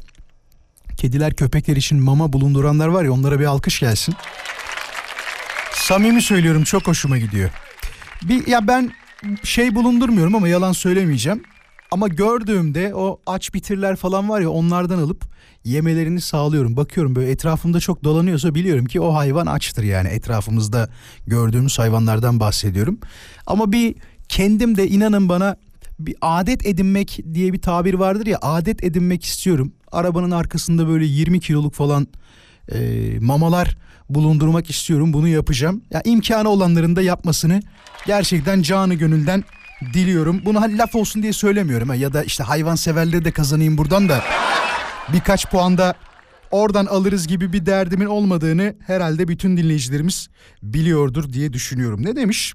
kediler 0.98 1.34
köpekler 1.34 1.76
için 1.76 2.00
mama 2.00 2.34
bulunduranlar 2.34 2.88
var 2.88 3.04
ya 3.04 3.12
onlara 3.12 3.40
bir 3.40 3.46
alkış 3.46 3.80
gelsin. 3.80 4.16
Samimi 5.74 6.22
söylüyorum 6.22 6.64
çok 6.64 6.88
hoşuma 6.88 7.18
gidiyor. 7.18 7.50
Bir 8.24 8.48
ya 8.48 8.68
ben 8.68 8.92
şey 9.44 9.76
bulundurmuyorum 9.76 10.36
ama 10.36 10.48
yalan 10.48 10.72
söylemeyeceğim. 10.72 11.44
Ama 11.92 12.08
gördüğümde 12.08 12.96
o 12.96 13.20
aç 13.26 13.54
bitirler 13.54 13.96
falan 13.96 14.30
var 14.30 14.42
ya 14.42 14.50
onlardan 14.50 14.98
alıp 15.00 15.35
yemelerini 15.66 16.22
sağlıyorum. 16.22 16.78
Bakıyorum 16.78 17.16
böyle 17.16 17.32
etrafımda 17.32 17.80
çok 17.80 18.04
dolanıyorsa 18.04 18.56
biliyorum 18.56 18.86
ki 18.86 19.02
o 19.02 19.14
hayvan 19.14 19.46
açtır 19.46 19.84
yani 19.84 20.08
etrafımızda 20.08 20.90
gördüğümüz 21.28 21.80
hayvanlardan 21.80 22.40
bahsediyorum. 22.40 23.00
Ama 23.48 23.72
bir 23.72 23.96
kendim 24.30 24.78
de 24.78 24.88
inanın 24.88 25.30
bana 25.30 25.56
bir 26.00 26.16
adet 26.22 26.66
edinmek 26.66 27.20
diye 27.34 27.54
bir 27.54 27.62
tabir 27.62 27.94
vardır 27.94 28.26
ya 28.26 28.38
adet 28.42 28.84
edinmek 28.84 29.26
istiyorum. 29.26 29.74
Arabanın 29.92 30.32
arkasında 30.32 30.88
böyle 30.88 31.06
20 31.06 31.40
kiloluk 31.40 31.74
falan 31.74 32.08
e, 32.72 32.78
mamalar 33.20 33.78
bulundurmak 34.10 34.70
istiyorum. 34.70 35.14
Bunu 35.14 35.28
yapacağım. 35.28 35.82
Ya 35.92 36.02
imkanı 36.06 36.50
olanların 36.50 36.96
da 36.96 37.02
yapmasını 37.02 37.62
gerçekten 38.08 38.62
canı 38.62 38.94
gönülden 38.94 39.44
diliyorum. 39.94 40.42
Bunu 40.46 40.62
hani 40.62 40.78
laf 40.78 40.96
olsun 40.96 41.22
diye 41.24 41.34
söylemiyorum 41.34 41.90
ha. 41.90 41.96
ya 41.96 42.14
da 42.14 42.24
işte 42.24 42.44
hayvan 42.44 42.76
severleri 42.76 43.26
de 43.26 43.32
kazanayım 43.32 43.78
buradan 43.78 44.10
da 44.10 44.24
birkaç 45.14 45.50
puanda 45.50 45.94
oradan 46.52 46.86
alırız 46.86 47.28
gibi 47.28 47.54
bir 47.54 47.66
derdimin 47.66 48.06
olmadığını 48.06 48.76
herhalde 48.88 49.28
bütün 49.28 49.58
dinleyicilerimiz 49.58 50.30
biliyordur 50.64 51.34
diye 51.34 51.54
düşünüyorum. 51.54 52.06
Ne 52.06 52.16
demiş? 52.16 52.54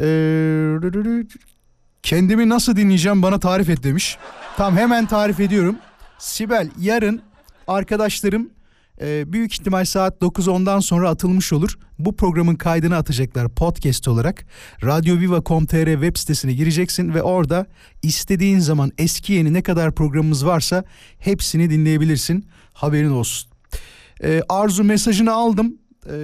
Ee, 0.00 0.76
kendimi 2.02 2.48
nasıl 2.48 2.76
dinleyeceğim 2.76 3.22
bana 3.22 3.40
tarif 3.40 3.68
et 3.70 3.82
demiş. 3.82 4.18
Tamam 4.56 4.76
hemen 4.76 5.06
tarif 5.06 5.40
ediyorum. 5.40 5.76
Sibel 6.18 6.70
yarın 6.80 7.22
arkadaşlarım 7.66 8.50
e, 9.00 9.32
büyük 9.32 9.52
ihtimal 9.52 9.84
saat 9.84 10.22
9-10'dan 10.22 10.80
sonra 10.80 11.10
atılmış 11.10 11.52
olur. 11.52 11.78
Bu 11.98 12.16
programın 12.16 12.54
kaydını 12.54 12.96
atacaklar 12.96 13.48
podcast 13.48 14.08
olarak. 14.08 14.44
Radyoviva.com.tr 14.84 15.92
web 15.92 16.16
sitesine 16.16 16.52
gireceksin 16.52 17.14
ve 17.14 17.22
orada 17.22 17.66
istediğin 18.02 18.58
zaman 18.58 18.92
eski 18.98 19.32
yeni 19.32 19.52
ne 19.52 19.62
kadar 19.62 19.94
programımız 19.94 20.46
varsa 20.46 20.84
hepsini 21.18 21.70
dinleyebilirsin. 21.70 22.46
Haberin 22.72 23.10
olsun. 23.10 23.50
E, 24.24 24.42
Arzu 24.48 24.84
mesajını 24.84 25.32
aldım. 25.32 25.78
E, 26.06 26.14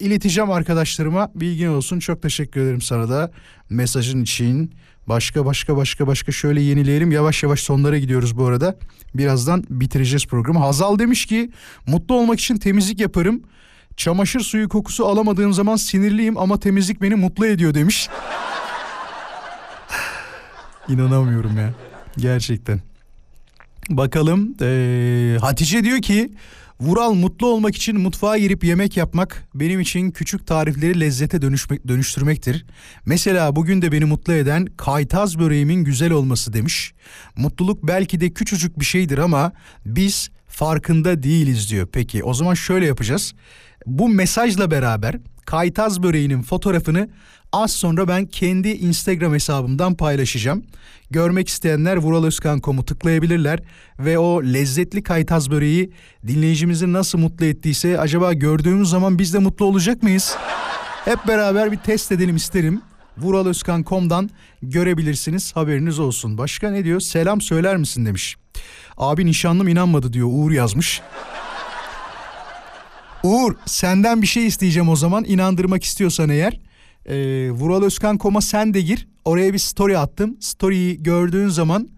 ileteceğim 0.00 0.50
arkadaşlarıma. 0.50 1.30
Bilgin 1.34 1.68
olsun. 1.68 1.98
Çok 1.98 2.22
teşekkür 2.22 2.60
ederim 2.60 2.80
sana 2.80 3.08
da 3.08 3.30
mesajın 3.70 4.22
için. 4.22 4.72
Başka 5.08 5.46
başka 5.46 5.76
başka 5.76 6.06
başka 6.06 6.32
şöyle 6.32 6.60
yenileyelim. 6.60 7.12
Yavaş 7.12 7.42
yavaş 7.42 7.60
sonlara 7.60 7.98
gidiyoruz 7.98 8.38
bu 8.38 8.46
arada. 8.46 8.76
Birazdan 9.14 9.64
bitireceğiz 9.70 10.26
programı. 10.26 10.58
Hazal 10.58 10.98
demiş 10.98 11.26
ki 11.26 11.50
mutlu 11.86 12.14
olmak 12.14 12.40
için 12.40 12.56
temizlik 12.56 13.00
yaparım. 13.00 13.42
Çamaşır 13.96 14.40
suyu 14.40 14.68
kokusu 14.68 15.06
alamadığım 15.06 15.52
zaman 15.52 15.76
sinirliyim 15.76 16.38
ama 16.38 16.60
temizlik 16.60 17.02
beni 17.02 17.14
mutlu 17.14 17.46
ediyor 17.46 17.74
demiş. 17.74 18.08
İnanamıyorum 20.88 21.58
ya. 21.58 21.74
Gerçekten. 22.16 22.80
Bakalım. 23.90 24.54
Ee, 24.60 25.36
Hatice 25.40 25.84
diyor 25.84 26.02
ki 26.02 26.32
Vural 26.80 27.14
mutlu 27.14 27.46
olmak 27.46 27.76
için 27.76 28.00
mutfağa 28.00 28.38
girip 28.38 28.64
yemek 28.64 28.96
yapmak 28.96 29.48
benim 29.54 29.80
için 29.80 30.10
küçük 30.10 30.46
tarifleri 30.46 31.00
lezzete 31.00 31.42
dönüşme, 31.42 31.78
dönüştürmektir. 31.88 32.66
Mesela 33.06 33.56
bugün 33.56 33.82
de 33.82 33.92
beni 33.92 34.04
mutlu 34.04 34.32
eden 34.32 34.66
kaytaz 34.66 35.38
böreğimin 35.38 35.84
güzel 35.84 36.12
olması 36.12 36.52
demiş. 36.52 36.94
Mutluluk 37.36 37.82
belki 37.82 38.20
de 38.20 38.30
küçücük 38.30 38.80
bir 38.80 38.84
şeydir 38.84 39.18
ama 39.18 39.52
biz 39.86 40.30
farkında 40.46 41.22
değiliz 41.22 41.70
diyor. 41.70 41.88
Peki 41.92 42.24
o 42.24 42.34
zaman 42.34 42.54
şöyle 42.54 42.86
yapacağız. 42.86 43.34
Bu 43.86 44.08
mesajla 44.08 44.70
beraber 44.70 45.16
kaytaz 45.46 46.02
böreğinin 46.02 46.42
fotoğrafını 46.42 47.08
az 47.52 47.72
sonra 47.72 48.08
ben 48.08 48.26
kendi 48.26 48.68
Instagram 48.68 49.34
hesabımdan 49.34 49.94
paylaşacağım. 49.94 50.64
Görmek 51.10 51.48
isteyenler 51.48 51.96
vuraloskan.com'u 51.96 52.84
tıklayabilirler 52.84 53.60
ve 53.98 54.18
o 54.18 54.42
lezzetli 54.42 55.02
kaytaz 55.02 55.50
böreği 55.50 55.92
dinleyicimizi 56.26 56.92
nasıl 56.92 57.18
mutlu 57.18 57.44
ettiyse 57.46 58.00
acaba 58.00 58.32
gördüğümüz 58.32 58.90
zaman 58.90 59.18
biz 59.18 59.34
de 59.34 59.38
mutlu 59.38 59.64
olacak 59.64 60.02
mıyız? 60.02 60.36
Hep 61.04 61.28
beraber 61.28 61.72
bir 61.72 61.76
test 61.76 62.12
edelim 62.12 62.36
isterim. 62.36 62.82
Vuraloskan.com'dan 63.18 64.30
görebilirsiniz 64.62 65.56
haberiniz 65.56 65.98
olsun. 65.98 66.38
Başka 66.38 66.70
ne 66.70 66.84
diyor? 66.84 67.00
Selam 67.00 67.40
söyler 67.40 67.76
misin 67.76 68.06
demiş. 68.06 68.36
Abi 68.96 69.26
nişanlım 69.26 69.68
inanmadı 69.68 70.12
diyor 70.12 70.28
Uğur 70.30 70.50
yazmış. 70.50 71.02
Uğur 73.22 73.54
senden 73.66 74.22
bir 74.22 74.26
şey 74.26 74.46
isteyeceğim 74.46 74.88
o 74.88 74.96
zaman 74.96 75.24
inandırmak 75.24 75.84
istiyorsan 75.84 76.28
eğer. 76.28 76.67
Ee, 77.08 77.50
Vuraloskan.com'a 77.50 78.40
sen 78.40 78.74
de 78.74 78.80
gir. 78.80 79.08
Oraya 79.24 79.52
bir 79.52 79.58
story 79.58 79.98
attım. 79.98 80.36
Story'yi 80.40 81.02
gördüğün 81.02 81.48
zaman 81.48 81.88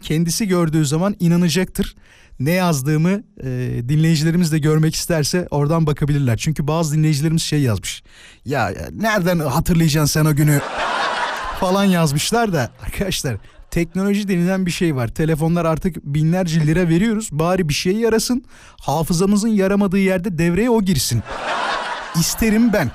kendisi 0.00 0.48
gördüğü 0.48 0.86
zaman 0.86 1.16
inanacaktır. 1.20 1.96
Ne 2.40 2.50
yazdığımı 2.50 3.22
e, 3.40 3.46
dinleyicilerimiz 3.88 4.52
de 4.52 4.58
görmek 4.58 4.94
isterse 4.94 5.48
oradan 5.50 5.86
bakabilirler. 5.86 6.36
Çünkü 6.36 6.66
bazı 6.66 6.96
dinleyicilerimiz 6.96 7.42
şey 7.42 7.60
yazmış. 7.60 8.02
Ya, 8.44 8.70
ya 8.70 8.88
nereden 8.92 9.38
hatırlayacaksın 9.38 10.20
sen 10.20 10.24
o 10.24 10.34
günü 10.34 10.60
falan 11.60 11.84
yazmışlar 11.84 12.52
da 12.52 12.70
arkadaşlar 12.86 13.36
teknoloji 13.70 14.28
denilen 14.28 14.66
bir 14.66 14.70
şey 14.70 14.96
var. 14.96 15.08
Telefonlar 15.08 15.64
artık 15.64 16.04
binlerce 16.04 16.66
lira 16.66 16.88
veriyoruz. 16.88 17.28
Bari 17.32 17.68
bir 17.68 17.74
şey 17.74 17.92
yarasın. 17.92 18.44
Hafızamızın 18.80 19.48
yaramadığı 19.48 19.98
yerde 19.98 20.38
devreye 20.38 20.70
o 20.70 20.82
girsin. 20.82 21.22
İsterim 22.16 22.72
ben. 22.72 22.90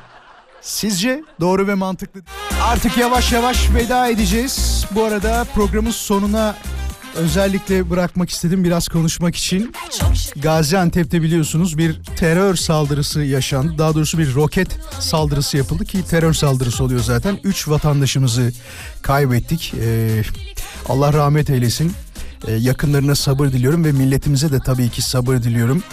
Sizce 0.63 1.23
doğru 1.39 1.67
ve 1.67 1.73
mantıklı. 1.73 2.21
Artık 2.63 2.97
yavaş 2.97 3.31
yavaş 3.31 3.73
veda 3.73 4.07
edeceğiz. 4.07 4.85
Bu 4.91 5.03
arada 5.03 5.45
programın 5.55 5.91
sonuna 5.91 6.55
özellikle 7.15 7.89
bırakmak 7.89 8.29
istedim 8.29 8.63
biraz 8.63 8.87
konuşmak 8.87 9.35
için. 9.35 9.73
Gaziantep'te 10.35 11.21
biliyorsunuz 11.21 11.77
bir 11.77 12.03
terör 12.03 12.55
saldırısı 12.55 13.21
yaşandı. 13.21 13.77
Daha 13.77 13.95
doğrusu 13.95 14.17
bir 14.17 14.35
roket 14.35 14.79
saldırısı 14.99 15.57
yapıldı 15.57 15.85
ki 15.85 16.05
terör 16.05 16.33
saldırısı 16.33 16.83
oluyor 16.83 17.01
zaten. 17.01 17.39
Üç 17.43 17.67
vatandaşımızı 17.67 18.51
kaybettik. 19.01 19.73
Ee, 19.81 20.23
Allah 20.89 21.13
rahmet 21.13 21.49
eylesin. 21.49 21.93
Ee, 22.47 22.51
yakınlarına 22.51 23.15
sabır 23.15 23.47
diliyorum 23.47 23.85
ve 23.85 23.91
milletimize 23.91 24.51
de 24.51 24.59
tabii 24.59 24.89
ki 24.89 25.01
sabır 25.01 25.35
diliyorum. 25.35 25.83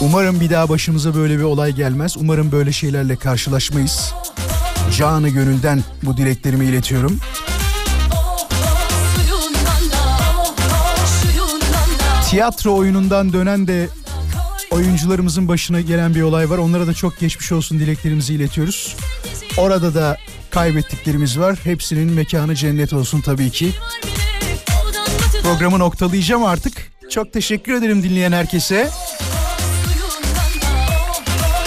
Umarım 0.00 0.40
bir 0.40 0.50
daha 0.50 0.68
başımıza 0.68 1.14
böyle 1.14 1.38
bir 1.38 1.42
olay 1.42 1.72
gelmez. 1.72 2.16
Umarım 2.16 2.52
böyle 2.52 2.72
şeylerle 2.72 3.16
karşılaşmayız. 3.16 4.14
Canı 4.98 5.28
gönülden 5.28 5.82
bu 6.02 6.16
dileklerimi 6.16 6.64
iletiyorum. 6.64 7.20
Tiyatro 12.30 12.76
oyunundan 12.76 13.32
dönen 13.32 13.66
de 13.66 13.88
oyuncularımızın 14.70 15.48
başına 15.48 15.80
gelen 15.80 16.14
bir 16.14 16.22
olay 16.22 16.50
var. 16.50 16.58
Onlara 16.58 16.86
da 16.86 16.94
çok 16.94 17.18
geçmiş 17.18 17.52
olsun 17.52 17.78
dileklerimizi 17.78 18.34
iletiyoruz. 18.34 18.96
Orada 19.56 19.94
da 19.94 20.16
kaybettiklerimiz 20.50 21.38
var. 21.38 21.58
Hepsinin 21.64 22.12
mekanı 22.12 22.54
cennet 22.54 22.92
olsun 22.92 23.20
tabii 23.20 23.50
ki. 23.50 23.70
Programı 25.42 25.78
noktalayacağım 25.78 26.44
artık. 26.44 26.92
Çok 27.10 27.32
teşekkür 27.32 27.72
ederim 27.72 28.02
dinleyen 28.02 28.32
herkese. 28.32 28.90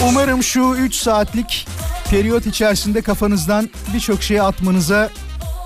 Umarım 0.09 0.43
şu 0.43 0.75
3 0.75 0.95
saatlik 0.95 1.67
periyot 2.09 2.45
içerisinde 2.45 3.01
kafanızdan 3.01 3.69
birçok 3.93 4.23
şeyi 4.23 4.41
atmanıza 4.41 5.09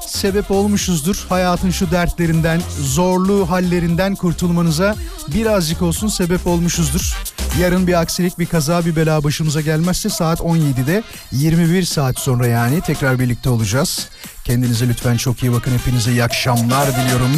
sebep 0.08 0.52
olmuşuzdur. 0.52 1.26
Hayatın 1.30 1.70
şu 1.70 1.92
dertlerinden, 1.92 2.62
zorlu 2.82 3.50
hallerinden 3.50 4.16
kurtulmanıza 4.16 4.96
birazcık 5.28 5.82
olsun 5.82 6.08
sebep 6.08 6.48
olmuşuzdur. 6.48 7.16
Yarın 7.60 7.88
bir 7.88 8.02
aksilik, 8.02 8.40
bir 8.40 8.46
kaza, 8.46 8.86
bir 8.86 8.96
bela 8.96 9.24
başımıza 9.24 9.62
gelmezse 9.62 10.10
saat 10.10 10.40
17'de 10.40 11.04
21 11.32 11.84
saat 11.84 12.20
sonra 12.20 12.48
yani 12.48 12.82
tekrar 12.82 13.20
birlikte 13.20 13.50
olacağız. 13.50 14.10
Kendinize 14.46 14.90
lütfen 14.90 15.18
çok 15.18 15.44
iyi 15.44 15.54
bakın. 15.54 15.72
Hepinize 15.78 16.12
iyi 16.12 16.24
akşamlar 16.24 16.88
diliyorum. 16.88 17.32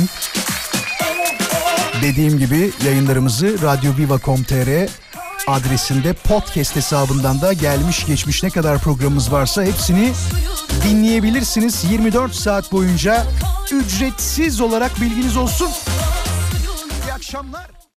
Dediğim 2.01 2.39
gibi 2.39 2.71
yayınlarımızı 2.85 3.61
radyoviva.com.tr 3.61 4.89
adresinde 5.47 6.13
podcast 6.13 6.75
hesabından 6.75 7.41
da 7.41 7.53
gelmiş 7.53 8.05
geçmiş 8.05 8.43
ne 8.43 8.49
kadar 8.49 8.79
programımız 8.79 9.31
varsa 9.31 9.63
hepsini 9.63 10.13
dinleyebilirsiniz 10.83 11.83
24 11.91 12.35
saat 12.35 12.71
boyunca 12.71 13.25
ücretsiz 13.71 14.61
olarak 14.61 15.01
bilginiz 15.01 15.37
olsun. 15.37 15.69
İyi 17.07 17.13
akşamlar. 17.13 17.80